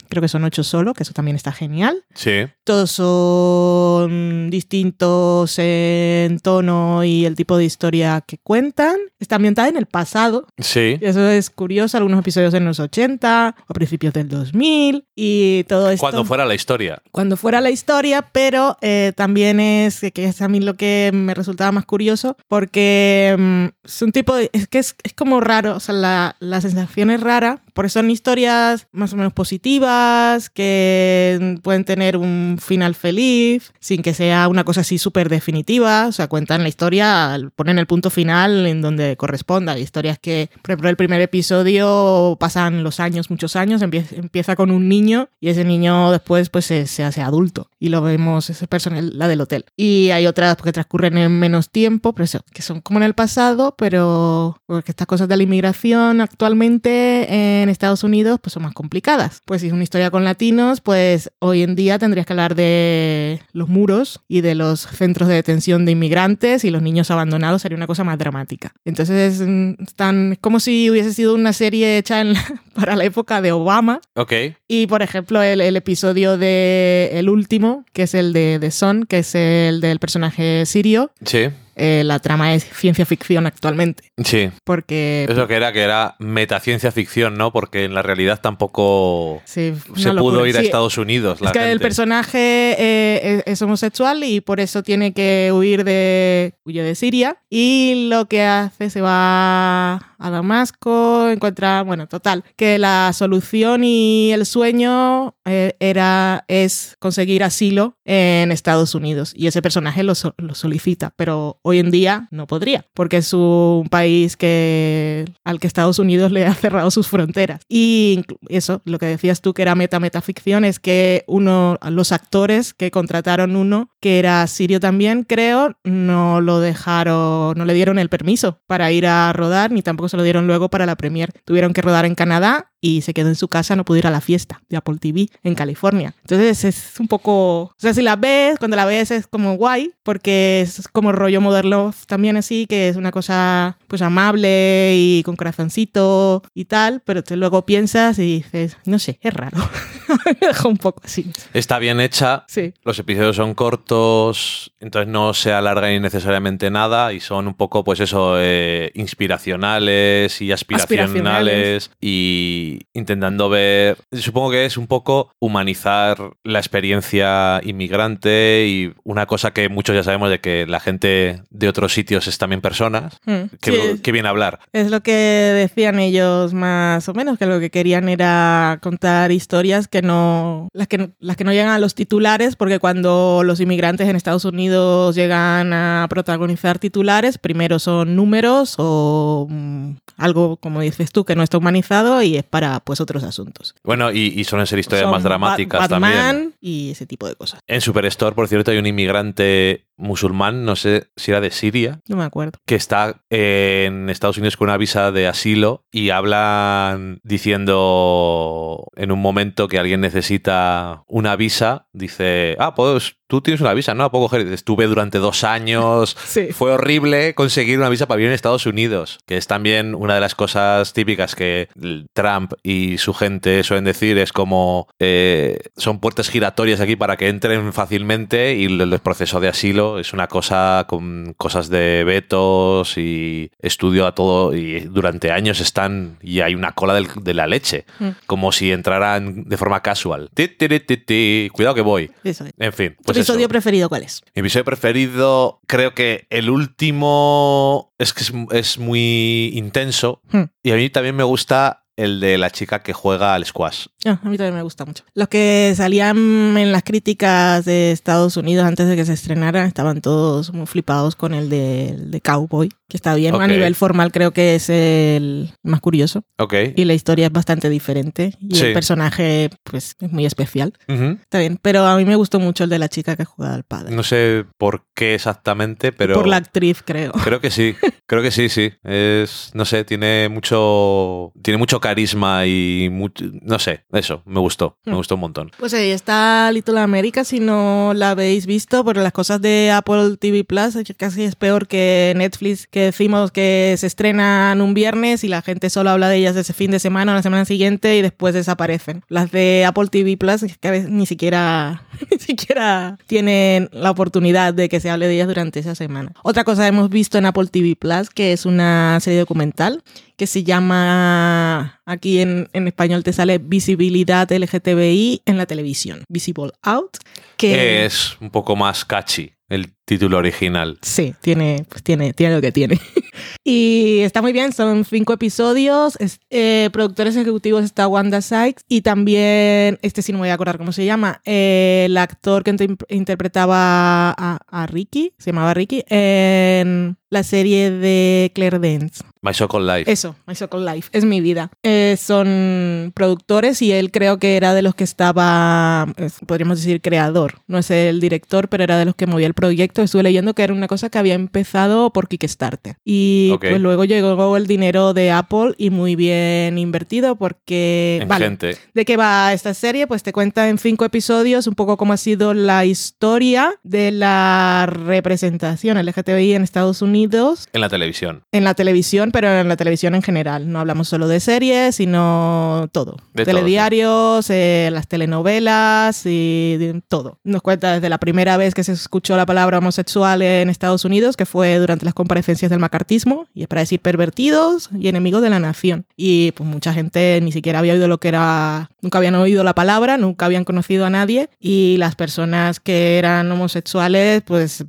Creo 0.09 0.21
que 0.21 0.29
son 0.29 0.45
ocho 0.45 0.63
solo, 0.65 0.95
que 0.95 1.03
eso 1.03 1.13
también 1.13 1.37
está 1.37 1.53
genial. 1.53 2.05
Sí. 2.15 2.47
Todos 2.65 2.91
son 2.91 4.51
distintos 4.51 5.59
en 5.59 6.39
tono 6.41 7.05
y 7.05 7.25
el 7.25 7.35
tipo 7.37 7.57
de 7.57 7.65
historia 7.65 8.23
que 8.27 8.39
cuentan. 8.39 8.97
Está 9.21 9.37
ambientada 9.37 9.69
en 9.69 9.77
el 9.77 9.87
pasado. 9.87 10.47
Sí. 10.59 10.99
Eso 11.01 11.29
es 11.29 11.51
curioso. 11.51 11.97
Algunos 11.97 12.21
episodios 12.21 12.55
en 12.55 12.65
los 12.65 12.81
80 12.81 13.55
o 13.69 13.75
principios 13.75 14.13
del 14.15 14.29
2000 14.29 15.05
y 15.15 15.65
todo 15.65 15.91
esto. 15.91 16.01
Cuando 16.01 16.25
fuera 16.25 16.45
la 16.45 16.55
historia. 16.55 17.03
cuando 17.13 17.37
fuera 17.37 17.61
la 17.61 17.71
historia, 17.71 18.23
pero 18.33 18.77
eh, 18.81 19.13
también 19.17 19.61
es 19.61 20.01
que 20.13 20.25
es 20.25 20.43
a 20.43 20.49
mí 20.49 20.61
lo 20.61 20.75
que 20.75 21.11
me 21.13 21.35
resultaba 21.35 21.71
más 21.73 21.85
curioso 21.85 22.37
porque 22.49 23.37
mm, 23.39 23.65
es 23.85 24.03
tipo 24.13 24.37
de, 24.37 24.51
es 24.53 24.69
que 24.69 24.79
es, 24.79 24.95
es 25.03 25.13
como 25.13 25.41
raro, 25.41 25.77
o 25.77 25.81
sea, 25.81 25.95
la, 25.95 26.37
la 26.39 26.61
sensación 26.61 27.11
es 27.11 27.21
rara, 27.21 27.62
porque 27.73 27.91
son 27.91 28.11
historias 28.11 28.89
más 28.93 29.13
o 29.13 29.17
menos 29.17 29.33
positivas 29.33 30.51
que 30.51 31.59
pueden 31.63 31.85
tener 31.85 32.17
un 32.17 32.59
final 32.61 32.95
feliz 32.95 33.73
sin 33.81 34.03
que 34.03 34.15
sea 34.15 34.49
una 34.49 34.65
cosa 34.65 34.83
así 34.83 34.99
súper 34.99 35.29
definitiva, 35.29 36.07
o 36.09 36.13
sea, 36.13 36.29
cuentan 36.29 36.63
la 36.63 36.69
historia, 36.69 37.39
ponen 37.57 37.79
el 37.79 37.87
punto 37.87 38.11
final 38.11 38.67
en 38.67 38.83
donde 38.83 39.17
corresponda. 39.17 39.73
Hay 39.73 39.83
historias 39.83 40.19
que, 40.19 40.51
por 40.63 40.73
ejemplo, 40.73 40.89
el 40.89 40.97
primer 40.97 41.21
episodio 41.21 42.37
pasan 42.39 42.83
los 42.83 43.01
años, 43.01 43.31
muchos 43.31 43.57
años, 43.57 43.83
empieza, 43.83 44.57
con 44.57 44.71
un 44.71 44.89
niño 44.89 45.29
y 45.41 45.49
ese 45.49 45.65
niño 45.65 46.11
después 46.11 46.51
pues 46.51 46.67
se, 46.67 46.87
se 46.87 47.05
hace 47.05 47.23
adulto 47.23 47.71
y 47.79 47.89
lo 47.89 48.03
vemos, 48.03 48.51
ese 48.51 48.67
personal, 48.67 49.11
la 49.19 49.29
del 49.29 49.41
hotel. 49.41 49.65
Y 49.77 50.11
hay 50.11 50.27
otras 50.27 50.57
que 50.57 50.73
transcurren 50.73 51.19
en 51.19 51.39
menos 51.39 51.71
tiempo, 51.71 52.13
pero 52.13 52.25
eso, 52.25 52.41
que 52.53 52.63
son 52.63 52.81
como 52.81 52.99
en 53.01 53.05
el 53.05 53.15
pasado, 53.15 53.75
pero 53.77 54.61
porque 54.67 54.93
estas 54.93 55.07
cosas 55.07 55.29
de 55.29 55.37
la 55.37 55.43
inmigración 55.43 56.21
actualmente 56.21 57.62
en 57.63 57.69
Estados 57.69 58.05
Unidos 58.05 58.39
pues 58.43 58.53
son 58.53 58.63
más 58.65 58.75
complicadas. 58.75 59.41
Pues 59.45 59.61
si 59.61 59.69
es 59.69 59.73
una 59.73 59.83
historia 59.83 60.11
con 60.11 60.25
latinos, 60.25 60.81
pues 60.81 61.31
hoy 61.39 61.63
en 61.63 61.75
día 61.75 61.99
tendrías 61.99 62.27
que 62.27 62.33
hablar 62.33 62.55
de 62.55 63.41
los 63.53 63.69
muros 63.69 64.21
y 64.29 64.41
de 64.41 64.55
los 64.55 64.81
centros 64.81 65.29
de 65.29 65.35
detención 65.37 65.85
de 65.85 65.93
inmigrantes 65.93 66.65
y 66.65 66.71
los 66.71 66.83
niños 66.83 67.11
abandonados, 67.11 67.63
sería 67.63 67.77
una 67.77 67.87
cosa 67.87 68.05
más 68.05 68.19
dramática. 68.19 68.73
Entonces 68.85 69.41
mm, 69.41 69.83
están 69.83 70.33
es 70.33 70.39
como 70.39 70.61
si 70.61 70.91
hubiese 70.91 71.13
sido 71.13 71.35
una 71.35 71.53
serie 71.53 71.99
hecha 71.99 72.21
en 72.21 72.35
la- 72.35 72.63
para 72.75 72.97
la 72.97 73.05
época 73.05 73.41
de 73.43 73.53
Obama 73.53 74.01
Ok. 74.15 74.33
y 74.69 74.87
por 74.87 75.03
ejemplo, 75.03 75.43
el, 75.43 75.61
el 75.61 75.77
episodio 75.77 76.37
de 76.39 77.11
el 77.13 77.29
último, 77.29 77.85
que 77.93 78.05
es 78.05 78.15
el 78.15 78.33
de 78.33 78.59
The 78.61 78.71
Son, 78.71 79.05
que 79.05 79.19
es 79.19 79.35
el 79.35 79.81
del 79.81 79.99
personaje 79.99 80.65
sirio, 80.67 81.11
Sí. 81.25 81.49
Eh, 81.77 82.03
la 82.05 82.19
trama 82.19 82.55
es 82.55 82.65
ciencia 82.65 83.07
ficción 83.07 83.47
actualmente. 83.47 84.05
Sí. 84.25 84.51
Porque. 84.65 85.27
Eso 85.29 85.47
que 85.49 85.55
era, 85.57 85.73
que 85.73 85.81
era 85.81 86.17
metaciencia 86.19 86.93
ficción, 86.93 87.37
¿no? 87.37 87.53
Porque 87.53 87.85
en 87.85 87.95
la 87.95 88.03
realidad 88.03 88.41
tampoco 88.41 89.43
Sí, 89.45 89.73
se 89.97 90.13
pudo 90.13 90.47
ir 90.47 90.57
a 90.57 90.61
Estados 90.61 90.99
Unidos. 90.99 91.41
La 91.41 91.51
Es 91.51 91.53
que 91.57 91.71
el 91.73 91.81
personaje 91.81 92.39
eh, 92.79 93.43
es, 93.47 93.53
es 93.55 93.63
homosexual 93.63 94.23
y 94.25 94.41
por 94.41 94.61
eso 94.61 94.83
tiene 94.83 95.13
que 95.13 95.51
huir 95.55 95.85
de, 95.85 96.55
huye 96.65 96.83
de 96.83 96.95
Siria. 96.95 97.37
Y 97.51 98.07
lo 98.09 98.27
que 98.27 98.43
hace 98.43 98.91
se 98.91 99.01
va 99.01 99.95
a 100.19 100.31
Damasco, 100.31 101.29
encuentra, 101.29 101.83
bueno, 101.83 102.07
total, 102.07 102.45
que 102.57 102.79
la 102.79 103.13
solución 103.13 103.83
y 103.85 104.31
el 104.33 104.47
sueño 104.47 105.35
eh, 105.45 105.75
era, 105.81 106.45
es 106.49 106.97
conseguir 107.01 107.43
asilo 107.43 107.97
en 108.05 108.53
Estados 108.53 108.95
Unidos. 108.95 109.33
Y 109.37 109.47
ese 109.49 109.63
personaje 109.63 110.03
lo, 110.03 110.15
so- 110.15 110.35
lo 110.39 110.55
solicita, 110.55 111.13
pero 111.17 111.59
hoy 111.63 111.79
en 111.79 111.91
día 111.91 112.29
no 112.31 112.47
podría, 112.47 112.87
porque 112.95 113.19
es 113.19 113.33
un 113.33 113.89
país 113.91 114.37
que, 114.37 115.25
al 115.45 115.61
que 115.61 115.67
Estados 115.67 115.99
Unidos 115.99 116.33
le 116.33 116.47
ha 116.47 116.55
cerrado 116.55 116.91
sus 116.91 117.09
fronteras. 117.09 117.63
Y 117.69 118.25
eso, 118.49 118.83
lo 118.85 118.99
que 118.99 119.07
decías 119.07 119.41
tú 119.41 119.55
que 119.55 119.63
era 119.63 119.75
meta 119.75 120.01
metaficción, 120.01 120.65
es 120.65 120.79
que 120.79 121.25
uno, 121.27 121.79
los 121.89 122.13
actores 122.13 122.75
que 122.75 122.91
contrataron 122.91 123.57
uno, 123.57 123.91
que 124.01 124.19
era 124.19 124.47
sirio 124.47 124.81
también, 124.81 125.25
creo, 125.25 125.77
no 125.85 126.41
lo 126.41 126.61
dejaron, 126.61 127.57
no 127.57 127.65
le 127.65 127.75
dieron 127.75 127.99
el 127.99 128.09
permiso 128.09 128.61
para 128.67 128.91
ir 128.93 129.07
a 129.07 129.33
rodar, 129.33 129.71
ni 129.71 129.83
tampoco 129.83 130.09
se 130.09 130.17
lo 130.17 130.23
dieron 130.23 130.47
luego 130.47 130.69
para 130.69 130.87
la 130.87 130.97
premier. 130.97 131.33
Tuvieron 131.45 131.73
que 131.73 131.83
rodar 131.83 132.05
en 132.05 132.15
Canadá 132.15 132.72
y 132.85 133.01
se 133.03 133.15
quedó 133.15 133.29
en 133.29 133.37
su 133.37 133.49
casa, 133.49 133.77
no 133.77 133.85
pudo 133.85 133.99
ir 133.99 134.07
a 134.09 134.11
la 134.11 134.21
fiesta 134.21 134.61
de 134.69 134.77
Apple 134.77 134.99
TV 135.01 135.29
en 135.45 135.55
California. 135.55 136.15
Entonces 136.23 136.65
es 136.65 137.01
un 137.01 137.07
poco, 137.07 137.63
o 137.63 137.75
sea, 137.79 137.95
si 137.95 138.03
la 138.03 138.17
ves, 138.17 138.59
cuando 138.59 138.77
la 138.77 138.85
ves 138.85 139.13
es 139.13 139.29
como 139.29 139.55
guay, 139.55 139.93
porque 140.03 140.61
es 140.63 140.89
como 140.89 141.13
rollo 141.13 141.41
Modern 141.41 141.71
Love 141.71 142.07
también 142.07 142.37
así, 142.37 142.67
que 142.67 142.89
es 142.89 142.97
una 142.97 143.13
cosa 143.13 143.79
pues 143.87 144.03
amable 144.03 144.95
y 144.97 145.23
con 145.23 145.37
corazoncito 145.37 146.43
y 146.55 146.65
tal, 146.65 147.01
pero 147.05 147.23
te 147.23 147.37
luego 147.37 147.65
piensas 147.65 148.19
y 148.19 148.43
dices, 148.43 148.77
no 148.85 148.99
sé, 148.99 149.19
es 149.23 149.33
raro. 149.33 149.59
Me 150.27 150.49
dejó 150.49 150.69
un 150.69 150.77
poco 150.77 151.03
así. 151.05 151.31
Está 151.55 151.79
bien 151.79 152.01
hecha. 152.01 152.45
Sí. 152.49 152.75
Los 152.85 152.99
episodios 152.99 153.37
son 153.37 153.55
cortos, 153.55 154.73
entonces 154.81 155.09
no 155.09 155.35
se 155.35 155.53
alargan 155.53 155.93
innecesariamente 155.93 156.71
nada 156.71 157.13
y 157.13 157.21
son 157.21 157.47
un 157.47 157.55
poco, 157.55 157.85
pues 157.85 158.01
eso, 158.01 158.35
eh, 158.39 158.91
inspiracionales 158.95 160.43
y 160.43 160.51
aspiracionales, 160.51 161.93
y 162.01 162.72
intentando 162.93 163.49
ver, 163.49 163.97
supongo 164.13 164.51
que 164.51 164.65
es 164.65 164.77
un 164.77 164.87
poco 164.87 165.33
humanizar 165.39 166.33
la 166.45 166.59
experiencia 166.59 167.61
inmigrante 167.65 168.67
y 168.67 168.93
una 169.05 169.27
cosa 169.27 169.53
que 169.53 169.69
muchos 169.69 169.95
ya 169.95 170.03
sabemos 170.03 170.31
de 170.31 170.41
que 170.41 170.67
la 170.67 170.81
gente 170.81 171.43
de 171.51 171.69
otros 171.69 171.93
sitios 171.93 172.27
es 172.27 172.39
también 172.39 172.61
personas. 172.61 173.19
Mm, 173.25 173.57
Qué, 173.61 173.73
sí, 173.73 174.01
qué 174.03 174.13
bien 174.13 174.27
hablar. 174.27 174.61
Es 174.73 174.91
lo 174.91 175.03
que 175.03 175.13
decían 175.13 175.99
ellos 175.99 176.55
más 176.55 177.09
o 177.09 177.15
menos, 177.15 177.39
que 177.39 177.47
lo 177.47 177.61
que 177.61 177.71
querían 177.71 178.09
era 178.09 178.79
contar 178.83 179.33
historias 179.33 179.89
que 179.89 180.03
no, 180.03 180.69
las 180.73 180.89
que, 180.89 181.11
las 181.19 181.37
que 181.37 181.45
no 181.45 181.53
llegan 181.53 181.71
a 181.71 181.79
los 181.79 181.95
titulares, 181.95 182.57
porque 182.57 182.79
cuando 182.79 183.43
los 183.45 183.61
inmigrantes 183.61 184.09
en 184.09 184.17
Estados 184.17 184.45
Unidos 184.45 185.15
llegan 185.15 185.73
a 185.73 186.07
protagonizar 186.09 186.79
titulares, 186.79 187.39
primero 187.39 187.79
son 187.79 188.17
números 188.17 188.75
o 188.79 189.47
mm, 189.49 189.93
algo, 190.17 190.57
como 190.57 190.81
dices 190.81 191.13
tú, 191.13 191.25
que 191.25 191.37
no 191.37 191.43
está 191.43 191.59
humanizado 191.59 192.23
y 192.23 192.37
es 192.37 192.45
para 192.45 192.62
pues 192.85 193.01
otros 193.01 193.23
asuntos. 193.25 193.75
Bueno, 193.85 194.11
y, 194.13 194.33
y 194.39 194.45
suelen 194.45 194.67
ser 194.67 194.79
historias 194.79 195.05
Son 195.05 195.11
más 195.13 195.23
dramáticas 195.23 195.81
Ba- 195.83 195.89
también. 195.89 196.15
Batman 196.15 196.55
y 196.61 196.91
ese 196.91 197.07
tipo 197.07 197.27
de 197.29 197.35
cosas. 197.35 197.61
En 197.67 197.81
Superstore, 197.81 198.35
por 198.35 198.49
cierto, 198.49 198.71
hay 198.71 198.79
un 198.79 198.87
inmigrante 198.87 199.87
musulmán, 199.97 200.65
no 200.65 200.75
sé 200.75 201.11
si 201.17 201.31
era 201.31 201.41
de 201.41 201.51
Siria, 201.51 202.01
No 202.09 202.17
me 202.17 202.25
acuerdo. 202.25 202.59
que 202.67 202.75
está 202.75 203.23
en 203.31 204.09
Estados 204.11 204.37
Unidos 204.39 204.57
con 204.57 204.69
una 204.69 204.77
visa 204.77 205.13
de 205.13 205.29
asilo 205.29 205.85
y 205.93 206.11
hablan 206.11 207.21
diciendo 207.23 208.87
en 208.97 209.13
un 209.13 209.21
momento 209.21 209.69
que 209.69 209.79
alguien 209.79 210.01
necesita 210.01 211.03
una 211.07 211.37
visa, 211.37 211.87
dice, 211.93 212.57
ah, 212.59 212.75
pues 212.75 213.17
tú 213.33 213.41
tienes 213.41 213.63
una 213.63 213.73
visa, 213.73 213.95
¿no? 213.95 214.05
¿A 214.05 214.11
poco 214.11 214.29
coger? 214.29 214.47
Estuve 214.53 214.87
durante 214.87 215.17
dos 215.17 215.43
años. 215.43 216.15
Sí. 216.33 216.49
Fue 216.53 216.71
horrible 216.73 217.35
conseguir 217.35 217.79
una 217.79 217.89
visa 217.89 218.07
para 218.07 218.17
vivir 218.17 218.29
en 218.29 218.35
Estados 218.35 218.67
Unidos, 218.67 219.19
que 219.27 219.37
es 219.39 219.47
también 219.47 219.95
una 219.95 220.15
de 220.15 220.21
las 220.21 220.35
cosas 220.35 220.93
típicas 220.93 221.35
que 221.35 221.69
Trump 222.13 222.53
y 222.63 222.99
su 222.99 223.15
gente 223.15 223.63
suelen 223.65 223.85
decir, 223.85 224.19
es 224.19 224.33
como 224.33 224.87
eh, 224.99 225.59
son 225.79 225.99
puertas 226.01 226.29
giratorias 226.29 226.81
aquí 226.81 226.97
para 226.97 227.17
que 227.17 227.29
entren 227.29 227.73
fácilmente 227.73 228.55
y 228.55 228.65
el, 228.67 228.81
el 228.81 228.99
proceso 228.99 229.41
de 229.41 229.49
asilo 229.49 229.99
es 229.99 230.13
una 230.13 230.27
cosa 230.29 230.85
con 230.89 231.35
cosas 231.39 231.69
de 231.71 232.05
vetos 232.05 232.97
y 232.99 233.51
estudio 233.61 234.07
a 234.07 234.15
todo 234.15 234.55
y 234.55 234.81
durante 234.81 235.33
años 235.33 235.61
están 235.61 236.19
y 236.23 236.41
hay 236.41 236.55
una 236.55 236.73
cola 236.73 236.95
del- 236.95 237.09
de 237.23 237.35
la 237.35 237.47
leche, 237.47 237.85
Mm. 237.99 238.09
como 238.27 238.53
si 238.53 238.73
entraran 238.73 239.45
de 239.45 239.57
forma 239.57 239.81
casual. 239.81 240.31
Ti, 240.35 240.49
ti, 240.49 240.69
ti. 240.97 241.49
Cuidado 241.53 241.75
que 241.75 241.81
voy. 241.83 242.11
Eso 242.25 242.45
es. 242.47 242.53
En 242.59 242.73
fin. 242.73 242.95
¿Tu 242.97 243.03
Pues 243.05 243.19
episodio 243.23 243.47
eso. 243.47 243.49
preferido 243.49 243.89
cuál 243.89 244.03
es? 244.03 244.23
Mi 244.35 244.41
episodio 244.41 244.65
preferido, 244.65 245.61
creo 245.67 245.95
que 245.95 246.27
el 246.31 246.51
último 246.51 247.93
es 247.99 248.13
que 248.13 248.23
es, 248.23 248.33
es 248.53 248.79
muy 248.79 249.53
intenso. 249.55 250.21
Hmm. 250.31 250.45
Y 250.63 250.73
a 250.73 250.77
mí 250.77 250.91
también 250.91 251.17
me 251.17 251.25
gusta 251.25 251.82
el 251.97 252.21
de 252.21 252.39
la 252.39 252.51
chica 252.51 252.83
que 252.83 252.93
juega 252.93 253.35
al 253.35 253.45
squash. 253.45 253.87
Ah, 254.05 254.19
a 254.23 254.29
mí 254.29 254.37
también 254.37 254.55
me 254.57 254.63
gusta 254.63 254.85
mucho. 254.85 255.05
Los 255.15 255.29
que 255.29 255.73
salían 255.77 256.17
en 256.57 256.73
las 256.73 256.83
críticas 256.83 257.65
de 257.65 257.93
Estados 257.93 258.37
Unidos 258.37 258.65
antes 258.67 258.89
de 258.89 258.97
que 258.97 259.05
se 259.05 259.13
estrenaran 259.13 259.67
estaban 259.67 260.01
todos 260.01 260.53
muy 260.53 260.67
flipados 260.67 261.17
con 261.17 261.35
el 261.35 261.49
de, 261.51 261.91
el 261.91 262.11
de 262.11 262.21
Cowboy, 262.21 262.71
que 262.89 262.97
está 262.97 263.15
bien. 263.15 263.35
Ok. 263.35 263.43
A 263.43 263.47
nivel 263.47 263.75
formal 263.75 264.11
creo 264.11 264.33
que 264.33 264.55
es 264.55 264.69
el 264.71 265.53
más 265.63 265.81
curioso 265.81 266.25
Ok. 266.39 266.55
y 266.77 266.85
la 266.85 266.95
historia 266.95 267.27
es 267.27 267.33
bastante 267.33 267.69
diferente 267.69 268.35
y 268.41 268.57
Sí. 268.57 268.67
el 268.67 268.73
personaje 268.73 269.51
pues 269.63 269.95
es 270.01 270.11
muy 270.13 270.27
especial. 270.27 270.73
Está 270.89 271.39
bien, 271.41 271.59
pero 271.61 271.85
a 271.87 271.97
mí 271.97 272.05
me 272.05 272.17
gustó 272.17 272.41
mucho 272.41 272.65
el 272.65 272.71
de 272.71 272.79
la 272.79 272.89
chica 272.89 273.17
que 273.17 273.25
juega 273.25 273.55
al 273.55 273.65
padre. 273.65 273.95
No 273.95 274.03
sé 274.03 274.45
por 274.59 274.85
qué 274.95 275.15
exactamente, 275.15 275.93
pero... 275.93 276.15
Por 276.15 276.27
la 276.27 276.37
actriz, 276.37 276.83
creo. 276.85 277.13
Creo 277.13 277.41
que 277.41 277.51
sí, 277.51 277.75
creo 278.13 278.23
que 278.23 278.31
sí, 278.31 278.51
sí. 278.51 278.71
Es, 278.85 279.53
no 279.55 279.65
sé, 279.65 279.85
tiene 279.85 280.29
mucho, 280.29 281.33
tiene 281.41 281.57
mucho 281.57 281.81
carisma 281.81 282.45
y 282.47 282.91
mucho, 282.91 283.25
no 283.41 283.59
sé, 283.59 283.85
eso, 283.91 284.23
me 284.27 284.39
gustó, 284.39 284.77
me 284.85 284.93
Hmm. 284.93 284.97
gustó 284.97 285.15
un 285.15 285.23
montón. 285.23 285.51
Pues 285.59 285.73
ahí 285.73 285.91
está 285.93 286.53
Little 286.53 286.79
America, 286.79 287.25
si 287.25 287.41
no 287.41 287.93
la 287.95 288.11
habéis 288.11 288.45
visto, 288.45 288.85
pero 288.85 289.01
las 289.03 289.13
cosas 289.15 289.41
de 289.41 289.71
Apple 289.75 290.19
TV 290.19 290.45
Plus 290.45 290.77
casi 290.99 291.23
es 291.23 291.37
peor 291.37 291.67
que 291.67 292.13
Netflix, 292.15 292.67
que 292.67 292.81
decimos 292.81 293.31
que 293.31 293.75
se 293.79 293.87
estrenan 293.87 294.61
un 294.61 294.75
viernes 294.75 295.25
y 295.25 295.29
la 295.29 295.41
gente 295.41 295.71
solo 295.71 295.89
habla 295.89 296.11
de 296.11 296.17
ellas 296.19 296.37
ese 296.37 296.53
fin 296.53 296.71
de 296.71 296.81
semana 296.81 297.13
o 297.13 297.15
la 297.15 297.23
semana 297.23 297.47
siguiente 297.47 297.97
y 297.97 298.03
después 298.03 298.35
desaparecen. 298.35 299.05
Las 299.09 299.31
de 299.33 299.65
Apple 299.67 299.87
TV 299.91 300.19
Plus 300.19 300.43
que 300.61 300.69
a 300.69 300.71
veces 300.71 300.91
ni 300.91 301.07
siquiera, 301.07 301.85
ni 302.11 302.19
siquiera 302.19 302.99
tienen 303.07 303.71
la 303.73 303.91
oportunidad 303.91 304.53
de 304.53 304.69
que 304.69 304.81
se 304.81 304.91
hable 304.91 305.07
de 305.09 305.15
ellas 305.15 305.29
durante 305.29 305.61
esa 305.61 305.75
semana. 305.75 306.13
Otra 306.23 306.45
cosa 306.45 306.63
que 306.63 306.69
hemos 306.69 306.91
visto 306.91 307.17
en 307.17 307.25
Apple 307.25 307.47
TV 307.47 307.75
Plus, 307.77 308.02
que 308.11 308.33
es 308.33 308.47
una 308.47 308.99
serie 309.01 309.19
documental 309.21 309.83
que 310.17 310.27
se 310.27 310.45
llama, 310.45 311.81
aquí 311.85 312.21
en, 312.21 312.49
en 312.53 312.69
español 312.69 313.03
te 313.03 313.13
sale 313.13 313.39
Visibilidad 313.39 314.31
LGTBI 314.31 315.23
en 315.27 315.39
la 315.39 315.47
televisión, 315.47 316.05
Visible 316.09 316.53
Out, 316.63 316.99
que 317.37 317.85
Es 317.85 318.17
un 318.21 318.31
poco 318.31 318.55
más 318.55 318.85
catchy 318.85 319.33
el 319.49 319.75
título 319.85 320.19
original. 320.19 320.79
sí, 320.83 321.15
tiene, 321.21 321.65
pues 321.69 321.83
tiene, 321.83 322.13
tiene 322.13 322.35
lo 322.37 322.41
que 322.41 322.53
tiene. 322.53 322.81
y 323.45 323.99
está 324.01 324.23
muy 324.23 324.33
bien, 324.33 324.53
son 324.53 324.85
cinco 324.85 325.13
episodios, 325.13 325.97
es- 326.01 326.21
eh, 326.31 326.71
productores 326.73 327.17
ejecutivos 327.17 327.65
está 327.65 327.89
Wanda 327.89 328.21
Sykes 328.23 328.63
y 328.69 328.83
también, 328.83 329.79
este 329.83 330.03
sí 330.03 330.13
no 330.13 330.19
me 330.19 330.23
voy 330.23 330.29
a 330.31 330.35
acordar 330.35 330.59
cómo 330.59 330.73
se 330.73 330.85
llama, 330.85 331.21
eh, 331.25 331.85
el 331.87 331.97
actor 331.97 332.45
que 332.45 332.51
inter- 332.51 332.77
interpretaba 332.89 334.11
a, 334.17 334.39
a 334.49 334.67
Ricky, 334.67 335.13
se 335.19 335.31
llamaba 335.33 335.55
Ricky, 335.55 335.85
en 335.89 336.97
la 337.11 337.23
serie 337.23 337.71
de 337.71 338.33
Claire 338.35 338.59
Dance. 338.59 339.05
My 339.21 339.35
Soccer 339.35 339.61
Life. 339.61 339.91
Eso, 339.93 340.17
My 340.27 340.35
Soccer 340.35 340.61
Life, 340.61 340.89
es 340.93 341.05
mi 341.05 341.21
vida. 341.21 341.51
Eh, 341.63 341.97
son 342.01 342.91
productores 342.95 343.61
y 343.63 343.71
él 343.73 343.91
creo 343.93 344.19
que 344.19 344.37
era 344.37 344.55
de 344.55 344.63
los 344.63 344.75
que 344.75 344.85
estaba, 344.85 345.87
es- 345.97 346.19
podríamos 346.27 346.59
decir, 346.61 346.81
creador. 346.81 347.35
No 347.47 347.59
es 347.59 347.71
el 347.71 348.01
director, 348.01 348.49
pero 348.49 348.65
era 348.65 348.79
de 348.79 348.87
los 348.87 348.95
que 348.95 349.07
movía 349.07 349.27
el 349.27 349.35
proyecto. 349.35 349.72
Estuve 349.81 350.03
leyendo 350.03 350.35
que 350.35 350.43
era 350.43 350.53
una 350.53 350.67
cosa 350.69 350.91
que 350.91 350.99
había 350.99 351.15
empezado 351.15 351.91
por 351.93 352.09
Kickstarter. 352.09 352.77
Y 352.85 353.31
Ok. 353.33 353.47
pues 353.49 353.61
luego 353.61 353.85
llegó 353.85 354.37
el 354.37 354.47
dinero 354.47 354.93
de 354.93 355.11
Apple 355.13 355.55
y 355.57 355.71
muy 355.71 355.97
bien 355.97 356.59
invertido 356.59 357.17
porque... 357.17 358.01
en 358.03 358.09
vale, 358.09 358.25
gente. 358.27 358.59
¿De 358.75 358.85
qué 358.85 358.97
va 358.97 359.33
esta 359.33 359.55
serie? 359.55 359.87
Pues 359.87 360.03
te 360.03 360.13
cuenta 360.13 360.49
en 360.49 360.59
cinco 360.59 360.85
episodios 360.85 361.47
un 361.47 361.55
poco 361.55 361.77
cómo 361.77 361.93
ha 361.93 361.97
sido 361.97 362.35
la 362.35 362.65
historia 362.67 363.55
de 363.63 363.93
la 363.93 364.67
representación 364.69 365.79
LGTBI 365.85 366.35
en 366.35 366.43
Estados 366.43 366.83
Unidos 366.83 367.49
En 367.53 367.61
la 367.61 367.69
televisión. 367.69 368.25
en 368.33 368.45
la 368.45 368.55
televisión, 368.55 369.11
pero 369.13 369.29
en 369.29 369.49
la 369.49 369.57
televisión 369.57 369.95
en 369.95 370.03
general. 370.03 370.51
No 370.51 370.59
hablamos 370.61 370.89
solo 370.89 371.07
de 371.09 371.21
series, 371.21 371.77
sino 371.77 372.69
todo. 372.73 372.97
De 373.15 373.25
todo, 373.25 373.35
Telediarios, 373.37 374.29
eh, 374.31 374.71
las 374.73 374.89
telenovelas 374.89 376.03
y 376.07 376.57
de- 376.59 376.83
todo. 376.89 377.19
Nos 377.25 377.43
cuenta 377.43 377.75
desde 377.75 377.89
la 377.89 377.99
primera 377.99 378.37
vez 378.37 378.55
que 378.55 378.65
se 378.65 378.73
escuchó 378.73 379.17
la 379.17 379.27
palabra 379.27 379.61
homosexual 379.63 380.21
en 380.23 380.51
Estados 380.51 380.85
Unidos, 380.85 381.17
que 381.17 381.25
fue 381.27 381.59
durante 381.59 381.85
las 381.85 381.95
comparecencias 381.95 382.51
del 382.51 382.59
macartismo, 382.61 383.27
y 383.35 383.43
es 383.43 383.49
para 383.49 383.61
decir 383.63 383.81
pervertidos 383.81 384.69
y 384.79 384.89
enemigos 384.89 385.23
de 385.23 385.31
la 385.31 385.39
nación. 385.39 385.87
Y 385.97 386.33
pues 386.33 386.49
mucha 386.49 386.75
gente 386.75 387.19
ni 387.23 387.33
siquiera 387.33 387.61
había 387.61 387.73
oído 387.75 387.89
lo 387.89 387.99
que 387.99 388.09
era, 388.09 388.71
nunca 388.83 388.99
habían 388.99 389.15
oído 389.15 389.45
la 389.45 389.55
palabra, 389.55 389.97
nunca 389.97 390.27
habían 390.27 390.45
conocido 390.45 390.85
a 390.85 390.91
nadie, 390.91 391.29
y 391.41 391.77
las 391.79 391.95
personas 391.95 392.61
que 392.61 392.99
eran 392.99 393.31
homosexuales, 393.33 394.23
pues 394.27 394.65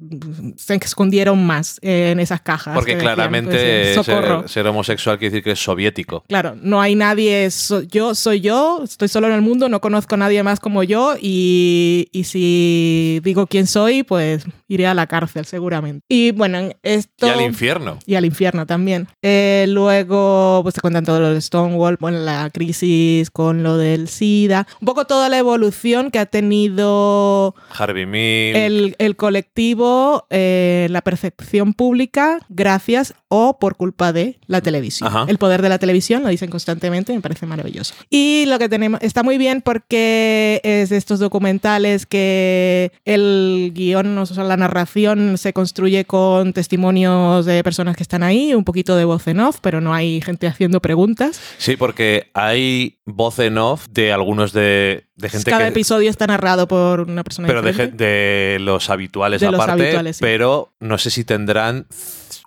se 0.57 0.75
escondieron 0.75 1.45
más 1.45 1.79
en 1.81 2.19
esas 2.19 2.41
cajas. 2.41 2.73
Porque 2.75 2.95
decían, 2.95 3.13
claramente 3.15 3.93
pues, 3.95 4.05
ser, 4.05 4.50
ser 4.50 4.67
homosexual 4.67 5.17
quiere 5.17 5.31
decir 5.31 5.43
que 5.43 5.51
es 5.51 5.59
soviético. 5.59 6.23
Claro, 6.27 6.55
no 6.62 6.81
hay 6.81 6.95
nadie, 6.95 7.50
so- 7.51 7.81
yo 7.81 8.13
soy 8.15 8.41
yo, 8.41 8.81
estoy 8.83 9.07
solo 9.07 9.27
en 9.27 9.33
el 9.33 9.41
mundo, 9.41 9.69
no 9.69 9.81
conozco 9.81 10.15
a 10.15 10.17
nadie 10.17 10.43
más 10.43 10.59
como 10.59 10.83
yo 10.83 11.15
y, 11.19 12.09
y 12.12 12.23
si 12.25 13.19
digo 13.23 13.47
quién 13.47 13.65
soy, 13.67 14.03
pues 14.03 14.45
iré 14.67 14.82
a 14.85 14.93
la 14.93 15.07
cárcel 15.07 15.45
seguramente. 15.45 16.05
Y 16.07 16.31
bueno, 16.31 16.57
en 16.57 16.75
esto... 16.83 17.27
Y 17.27 17.29
al 17.29 17.41
infierno. 17.41 17.99
Y 18.05 18.15
al 18.15 18.25
infierno 18.25 18.65
también. 18.65 19.07
Eh, 19.21 19.65
luego, 19.69 20.59
pues 20.63 20.75
te 20.75 20.81
cuentan 20.81 21.05
todo 21.05 21.19
lo 21.19 21.33
de 21.33 21.41
Stonewall, 21.41 21.97
bueno, 21.99 22.19
la 22.19 22.49
crisis 22.49 23.29
con 23.29 23.63
lo 23.63 23.77
del 23.77 24.07
SIDA, 24.07 24.67
un 24.81 24.85
poco 24.85 25.05
toda 25.05 25.29
la 25.29 25.37
evolución 25.37 26.11
que 26.11 26.19
ha 26.19 26.25
tenido 26.25 27.55
Harvey 27.77 28.05
Milk. 28.05 28.55
el, 28.55 28.95
el 28.97 29.15
colectivo, 29.15 30.27
eh, 30.29 30.87
la 30.89 31.01
percepción 31.01 31.73
pública, 31.73 32.39
gracias 32.49 33.13
o 33.35 33.57
por 33.57 33.75
culpa 33.77 34.13
de 34.13 34.37
la 34.45 34.61
televisión. 34.61 35.09
Ajá. 35.09 35.25
El 35.27 35.39
poder 35.39 35.63
de 35.63 35.69
la 35.69 35.79
televisión, 35.79 36.21
lo 36.21 36.29
dicen 36.29 36.51
constantemente, 36.51 37.13
me 37.13 37.19
parece 37.19 37.47
maravilloso. 37.47 37.95
Y 38.11 38.45
lo 38.47 38.59
que 38.59 38.69
tenemos, 38.69 39.01
está 39.01 39.23
muy 39.23 39.39
bien 39.39 39.63
porque 39.63 40.61
es 40.63 40.89
de 40.89 40.97
estos 40.97 41.17
documentales 41.17 42.05
que 42.05 42.91
el 43.05 43.71
guion, 43.73 44.15
o 44.19 44.25
sea, 44.27 44.43
la 44.43 44.55
narración 44.55 45.39
se 45.39 45.51
construye 45.51 46.05
con 46.05 46.53
testimonios 46.53 47.47
de 47.47 47.63
personas 47.63 47.97
que 47.97 48.03
están 48.03 48.21
ahí, 48.21 48.53
un 48.53 48.63
poquito 48.63 48.95
de 48.95 49.05
voz 49.05 49.27
en 49.27 49.39
off, 49.39 49.57
pero 49.61 49.81
no 49.81 49.95
hay 49.95 50.21
gente 50.21 50.45
haciendo 50.45 50.79
preguntas. 50.79 51.41
Sí, 51.57 51.75
porque 51.75 52.29
hay 52.35 52.99
voz 53.03 53.39
en 53.39 53.57
off 53.57 53.87
de 53.89 54.13
algunos 54.13 54.53
de, 54.53 55.05
de 55.15 55.29
gente 55.29 55.49
Cada 55.49 55.63
que... 55.63 55.69
episodio 55.69 56.11
está 56.11 56.27
narrado 56.27 56.67
por 56.67 57.01
una 57.01 57.23
persona 57.23 57.47
Pero 57.47 57.63
de, 57.63 57.71
diferente. 57.71 58.03
de 58.03 58.57
los 58.59 58.91
habituales 58.91 59.41
De 59.41 59.49
los 59.49 59.59
aparte, 59.59 59.83
habituales, 59.85 60.17
sí. 60.17 60.21
pero 60.21 60.71
no 60.79 60.99
sé 60.99 61.09
si 61.09 61.23
tendrán 61.23 61.87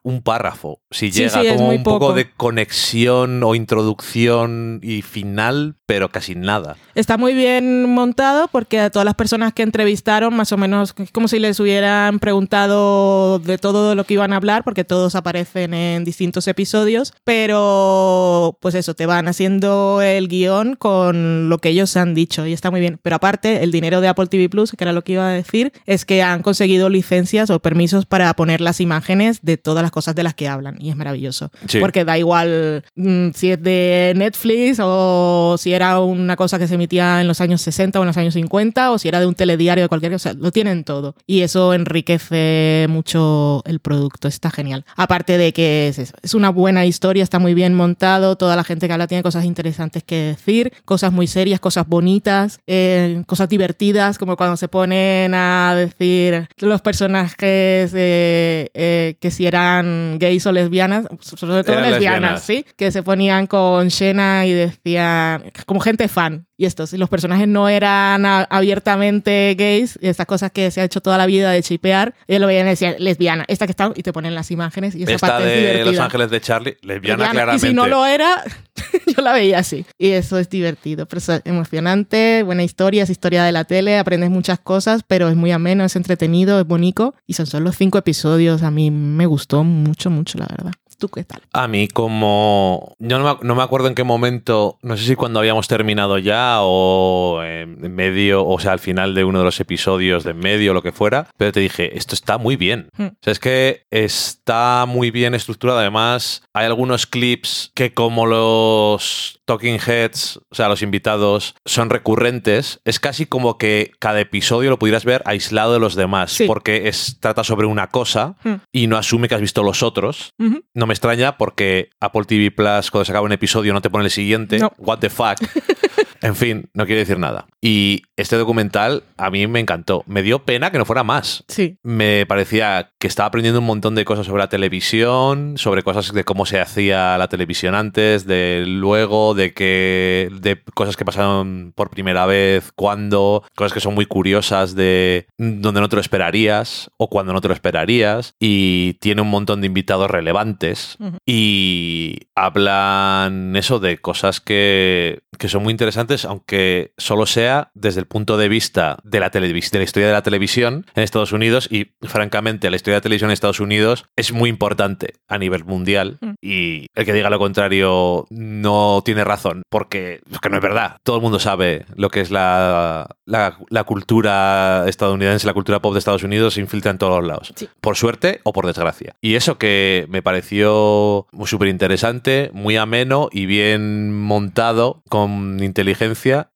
un 0.07 0.23
párrafo. 0.23 0.81
Si 0.93 1.11
llega 1.11 1.43
sí, 1.43 1.49
como 1.49 1.71
un 1.71 1.83
poco 1.83 1.99
poco. 1.99 2.13
de 2.13 2.31
conexión 2.31 3.43
o 3.43 3.57
introducción 3.57 4.79
y 4.81 5.03
final, 5.03 5.75
pero 5.85 6.11
casi 6.11 6.37
nada. 6.37 6.77
Está 6.95 7.19
muy 7.19 7.35
bien 7.35 7.93
montado 7.93 8.47
porque 8.53 8.79
a 8.79 8.91
todas 8.91 9.05
las 9.05 9.17
personas 9.17 9.53
que 9.53 9.65
entrevistaron, 9.65 10.33
más 10.37 10.53
o 10.53 10.57
menos, 10.57 10.95
es 10.97 11.11
como 11.11 11.27
si 11.27 11.41
les 11.41 11.59
hubieran 11.59 12.21
preguntado 12.21 13.41
de 13.41 13.59
todo 13.59 13.97
lo 13.97 14.05
que 14.05 14.15
iban 14.15 14.33
a 14.33 14.37
hablar, 14.37 14.63
porque 14.63 14.85
todos 14.85 15.17
aparecen 15.17 15.75
en 15.75 16.05
distintos 16.05 16.47
episodios, 16.47 17.13
pero 17.25 18.57
pues 18.61 18.77
eso, 18.77 18.95
te 18.95 19.07
van 19.07 19.27
haciendo 19.27 20.03
el 20.03 20.29
guion 20.29 20.77
con 20.77 21.49
lo 21.49 21.59
que 21.59 21.71
ellos 21.71 21.97
han 21.97 22.15
dicho 22.15 22.47
y 22.47 22.53
está 22.53 22.71
muy 22.71 22.79
bien. 22.79 23.01
Pero 23.03 23.17
aparte, 23.17 23.65
el 23.65 23.73
dinero 23.73 24.01
de 24.01 24.07
Apple 24.07 24.29
TV 24.29 24.49
Plus, 24.49 24.71
que 24.71 24.85
era 24.85 24.93
lo 24.93 25.03
que 25.03 25.15
iba 25.15 25.29
a 25.29 25.33
decir, 25.33 25.73
es 25.85 26.05
que 26.05 26.23
han 26.23 26.43
conseguido 26.43 26.91
licencias 26.91 27.51
o 27.51 27.59
permisos 27.59 28.07
para 28.07 28.33
poner 28.35 28.61
las 28.61 28.81
imágenes 28.81 29.41
de 29.43 29.57
todas 29.57 29.83
las 29.83 29.96
cosas 29.97 30.15
de 30.15 30.23
las 30.23 30.35
que 30.35 30.47
hablan 30.47 30.77
y 30.79 30.91
es 30.91 30.97
maravilloso. 30.97 31.51
Sí. 31.67 31.81
Porque 31.81 32.05
da 32.05 32.19
igual 32.19 32.85
mm, 32.97 33.31
si 33.35 33.53
es 33.53 33.63
de 33.63 34.13
Netflix 34.15 34.79
o 34.83 35.57
si 35.59 35.73
era 35.73 36.01
una 36.01 36.37
cosa 36.37 36.59
que 36.59 36.69
se 36.69 36.75
emitía 36.75 37.23
en 37.23 37.29
los 37.29 37.41
años 37.41 37.63
60 37.63 37.99
o 37.99 38.03
en 38.03 38.09
los 38.09 38.17
años 38.19 38.35
50 38.35 38.91
o 38.91 38.99
si 38.99 39.09
era 39.09 39.21
de 39.21 39.27
un 39.27 39.35
telediario 39.35 39.85
de 39.85 39.89
cualquier 39.89 40.13
cosa, 40.13 40.35
lo 40.35 40.53
tienen 40.53 40.85
todo. 40.85 41.15
Y 41.27 41.41
eso 41.41 41.73
enriquece 41.73 42.85
mucho 42.91 43.63
el 43.65 43.81
producto, 43.81 44.29
está 44.29 44.51
genial. 44.51 44.85
Aparte 44.97 45.39
de 45.39 45.55
que 45.55 45.89
es, 45.89 45.99
eso, 45.99 46.15
es 46.23 46.35
una 46.35 46.51
buena 46.51 46.85
historia, 46.85 47.23
está 47.23 47.39
muy 47.39 47.55
bien 47.55 47.73
montado, 47.73 48.37
toda 48.37 48.55
la 48.55 48.65
gente 48.65 48.87
que 48.87 48.93
habla 48.93 49.07
tiene 49.07 49.23
cosas 49.23 49.47
interesantes 49.47 50.05
que 50.05 50.17
decir, 50.17 50.75
cosas 50.85 51.11
muy 51.11 51.27
serias, 51.27 51.59
cosas 51.59 51.89
bonitas, 51.89 52.61
eh, 52.67 53.23
cosas 53.27 53.49
divertidas, 53.49 54.19
como 54.19 54.37
cuando 54.37 54.59
se 54.59 54.69
ponen 54.69 55.33
a 55.35 55.75
decir 55.75 56.49
los 56.59 56.83
personajes 56.83 57.93
eh, 57.95 58.71
eh, 58.75 59.17
que 59.21 59.31
si 59.31 59.47
eran 59.47 59.76
gays 59.83 60.47
o 60.47 60.53
lesbianas, 60.53 61.07
sobre 61.21 61.41
todo 61.41 61.59
Eran 61.61 61.91
lesbianas, 61.91 61.93
lesbianas. 61.93 62.43
¿sí? 62.43 62.67
Que 62.77 62.91
se 62.91 63.03
ponían 63.03 63.47
con 63.47 63.89
Shena 63.89 64.47
y 64.47 64.53
decían, 64.53 65.53
como 65.67 65.81
gente 65.81 66.09
fan. 66.09 66.46
Y 66.59 66.65
esto, 66.65 66.87
si 66.87 66.97
los 66.97 67.11
personajes 67.11 67.47
no 67.47 67.69
eran 67.69 68.25
abiertamente 68.25 69.55
gays, 69.59 69.99
estas 70.01 70.27
cosas 70.27 70.51
que 70.53 70.71
se 70.71 70.81
ha 70.81 70.85
hecho 70.85 71.03
toda 71.03 71.19
la 71.19 71.27
vida 71.27 71.51
de 71.51 71.63
chipear, 71.63 72.15
ellos 72.27 72.41
lo 72.41 72.47
veían 72.47 72.67
y 72.67 72.71
decían, 72.71 72.95
lesbiana, 72.99 73.45
esta 73.49 73.67
que 73.67 73.73
está, 73.73 73.93
y 73.95 74.03
te 74.03 74.13
ponen 74.13 74.35
las 74.35 74.51
imágenes 74.51 74.95
y 74.95 75.03
esa 75.03 75.13
Esta 75.13 75.27
parte 75.27 75.45
es 75.45 75.51
de 75.51 75.61
divertida. 75.61 75.93
Los 75.93 76.01
Ángeles 76.01 76.31
de 76.31 76.41
Charlie, 76.41 76.77
lesbiana, 76.81 77.25
Lesbiana. 77.25 77.31
claramente. 77.31 77.67
Y 77.67 77.71
si 77.71 77.75
no 77.75 77.87
lo 77.87 78.07
era, 78.07 78.43
yo 79.07 79.23
la 79.23 79.33
veía 79.33 79.59
así. 79.59 79.85
Y 79.99 80.11
eso 80.11 80.39
es 80.39 80.49
divertido, 80.49 81.07
pero 81.07 81.19
es 81.19 81.43
emocionante, 81.45 82.43
buena 82.43 82.63
historia, 82.63 83.03
es 83.03 83.11
historia 83.11 83.45
de 83.45 83.53
la 83.53 83.65
tele, 83.65 83.99
aprendes 83.99 84.31
muchas 84.31 84.59
cosas, 84.59 85.03
pero 85.07 85.29
es 85.29 85.37
muy 85.37 85.53
ameno, 85.53 85.85
es 85.85 85.95
entretenido, 85.95 86.59
es 86.59 86.67
bonito. 86.67 87.15
Y 87.27 87.35
son 87.35 87.47
solo 87.47 87.73
cinco 87.73 87.99
episodios, 87.99 88.63
a 88.63 88.71
mí 88.71 88.91
me 88.91 89.27
gustó 89.27 89.63
mucho, 89.63 90.09
mucho, 90.09 90.39
la 90.39 90.47
verdad. 90.47 90.73
¿Tú 90.99 91.09
qué 91.09 91.25
tal? 91.25 91.43
A 91.53 91.69
mí 91.69 91.89
como... 91.89 92.95
Yo 92.99 93.19
no 93.19 93.35
me, 93.35 93.47
no 93.47 93.55
me 93.55 93.63
acuerdo 93.63 93.89
en 93.89 93.95
qué 93.95 94.05
momento, 94.05 94.79
no 94.83 94.97
sé 94.97 95.05
si 95.05 95.17
cuando 95.17 95.41
habíamos 95.41 95.69
terminado 95.69 96.19
ya 96.19 96.59
o 96.61 97.43
en 97.43 97.95
medio, 97.95 98.47
o 98.47 98.59
sea, 98.59 98.73
al 98.73 98.79
final 98.79 99.15
de 99.15 99.25
uno 99.25 99.41
de 99.41 99.45
los 99.45 99.61
episodios 99.61 100.25
de 100.25 100.31
en 100.37 100.39
medio 100.39 100.71
o 100.71 100.75
lo 100.75 100.83
que 100.83 100.93
fuera, 100.93 101.29
pero 101.37 101.53
te 101.53 101.61
dije, 101.61 101.97
esto 101.97 102.15
está 102.15 102.39
muy 102.39 102.57
bien. 102.57 102.89
Hmm. 102.97 103.07
O 103.07 103.17
sea, 103.21 103.33
es 103.33 103.39
que 103.39 103.87
está 103.91 104.85
muy 104.87 105.11
bien 105.11 105.35
estructurado. 105.35 105.79
Además, 105.79 106.43
hay 106.53 106.67
algunos 106.67 107.07
clips 107.07 107.73
que 107.75 107.93
como 107.93 108.27
los 108.27 109.36
talking 109.47 109.79
heads, 109.79 110.39
o 110.51 110.55
sea, 110.55 110.69
los 110.69 110.83
invitados, 110.83 111.55
son 111.65 111.89
recurrentes, 111.89 112.81
es 112.85 113.01
casi 113.01 113.25
como 113.27 113.57
que 113.59 113.93
cada 113.99 114.21
episodio 114.21 114.71
lo 114.71 114.79
pudieras 114.79 115.05
ver 115.05 115.23
aislado 115.25 115.73
de 115.73 115.79
los 115.79 115.95
demás, 115.95 116.33
Sí. 116.33 116.45
porque 116.47 116.89
es, 116.89 117.19
trata 117.21 117.45
sobre 117.45 117.67
una 117.67 117.87
cosa 117.87 118.37
Hmm. 118.43 118.57
y 118.73 118.87
no 118.89 118.97
asume 118.99 119.29
que 119.29 119.37
has 119.37 119.41
visto 119.41 119.63
los 119.63 119.83
otros. 119.83 120.35
No 120.75 120.87
me 120.87 120.93
extraña 120.93 121.39
porque 121.39 121.91
Apple 122.01 122.25
TV 122.27 122.51
Plus, 122.51 122.91
cuando 122.91 123.05
se 123.07 123.13
acaba 123.13 123.25
un 123.25 123.33
episodio, 123.33 123.73
no 123.73 123.81
te 123.81 123.89
pone 123.89 124.05
el 124.05 124.11
siguiente. 124.11 124.59
No. 124.59 124.73
What 124.79 124.99
the 124.99 125.09
fuck. 125.11 125.39
en 126.23 126.37
fin, 126.37 126.71
no 126.75 126.87
quiere 126.87 127.01
decir 127.01 127.19
nada. 127.19 127.47
Y 127.61 128.03
este 128.17 128.37
documental 128.37 129.03
a 129.17 129.31
mí 129.31 129.47
me 129.47 129.61
encantó. 129.61 130.05
Me 130.07 130.23
dio 130.23 130.45
pena 130.45 130.71
que 130.71 130.79
no 130.79 130.85
fuera 130.85 131.03
más. 131.03 131.45
Sí. 131.49 131.79
Me 131.83 132.25
parecía 132.27 132.91
que 132.99 133.09
estaba 133.09 133.27
aprendiendo 133.27 133.61
un 133.61 133.67
montón 133.67 133.95
de 133.95 134.05
cosas 134.05 134.27
sobre 134.27 134.43
la 134.43 134.49
televisión, 134.49 135.55
sobre 135.59 135.83
cosas 135.83 136.13
de 136.13 136.25
cómo 136.25 136.47
se 136.47 136.61
hacía 136.61 137.19
la 137.19 137.29
televisión 137.29 137.75
antes, 137.75 138.27
de 138.27 138.65
luego, 138.67 139.35
de 139.35 139.53
que 139.53 140.29
de 140.41 140.63
cosas 140.75 140.97
que 140.97 141.05
pasaron 141.05 141.73
por 141.75 141.91
primera 141.91 142.27
vez, 142.27 142.73
cuando, 142.75 143.45
cosas 143.57 143.73
que 143.73 143.81
son 143.81 143.95
muy 143.95 144.07
curiosas 144.07 144.75
de 144.75 145.27
donde 145.37 145.81
no 145.81 145.89
te 145.89 145.97
lo 145.97 146.01
esperarías 146.01 146.91
o 146.99 147.09
cuando 147.09 147.33
no 147.33 147.41
te 147.41 147.49
lo 147.49 147.55
esperarías 147.55 148.35
y 148.39 148.95
tiene 148.95 149.23
un 149.23 149.31
montón 149.31 149.61
de 149.61 149.67
invitados 149.67 150.11
relevantes 150.11 150.99
y 151.27 152.19
hablan 152.35 153.55
eso 153.57 153.79
de 153.81 153.99
cosas 153.99 154.41
que, 154.41 155.23
que 155.39 155.49
son 155.49 155.63
muy 155.63 155.73
interesantes, 155.73 156.06
aunque 156.25 156.93
solo 156.97 157.27
sea 157.27 157.71
desde 157.75 158.01
el 158.01 158.07
punto 158.07 158.37
de 158.37 158.49
vista 158.49 158.99
de 159.05 159.21
la, 159.21 159.31
televis- 159.31 159.71
de 159.71 159.79
la 159.79 159.85
historia 159.85 160.07
de 160.09 160.13
la 160.15 160.23
televisión 160.23 160.87
en 160.95 161.03
Estados 161.03 161.33
Unidos 161.33 161.69
y 161.71 161.89
francamente 162.03 162.71
la 162.71 162.77
historia 162.77 162.95
de 162.95 162.99
la 162.99 163.03
televisión 163.03 163.31
en 163.31 163.35
Estados 163.35 163.61
Unidos 163.61 164.07
es 164.17 164.33
muy 164.33 164.49
importante 164.51 165.15
a 165.29 165.39
nivel 165.39 165.65
mundial 165.65 166.19
Mm. 166.21 166.33
y 166.41 166.87
el 166.95 167.05
que 167.05 167.13
diga 167.13 167.31
lo 167.31 167.39
contrario 167.39 168.27
no 168.31 169.03
tiene 169.05 169.25
razón 169.25 169.63
porque 169.71 170.21
es 170.31 170.39
que 170.41 170.49
no 170.49 170.57
es 170.57 170.63
verdad. 170.63 170.97
Todo 171.03 171.17
el 171.17 171.23
mundo 171.23 171.39
sabe 171.39 171.85
lo 171.97 172.09
que 172.11 172.21
es 172.21 172.31
la, 172.31 173.07
la, 173.25 173.59
la 173.69 173.85
cultura 173.85 174.85
estadounidense, 174.87 175.47
la 175.47 175.53
cultura 175.55 175.81
pop 175.81 175.93
de 175.93 175.99
Estados 175.99 176.23
Unidos 176.23 176.55
se 176.55 176.61
infiltra 176.61 176.91
en 176.91 176.99
todos 176.99 177.19
los 177.21 177.27
lados. 177.29 177.53
Sí. 177.57 177.69
Por 177.81 177.97
suerte 177.97 178.41
o 178.45 178.53
por 178.53 178.67
desgracia. 178.67 179.15
Y 179.21 179.35
eso 179.35 179.59
que 179.59 180.07
me 180.09 180.23
pareció 180.23 181.27
súper 181.45 181.69
interesante, 181.69 182.51
muy 182.53 182.77
ameno 182.77 183.29
y 183.33 183.47
bien 183.47 184.13
montado 184.19 185.03
con 185.09 185.63
inteligencia 185.63 185.96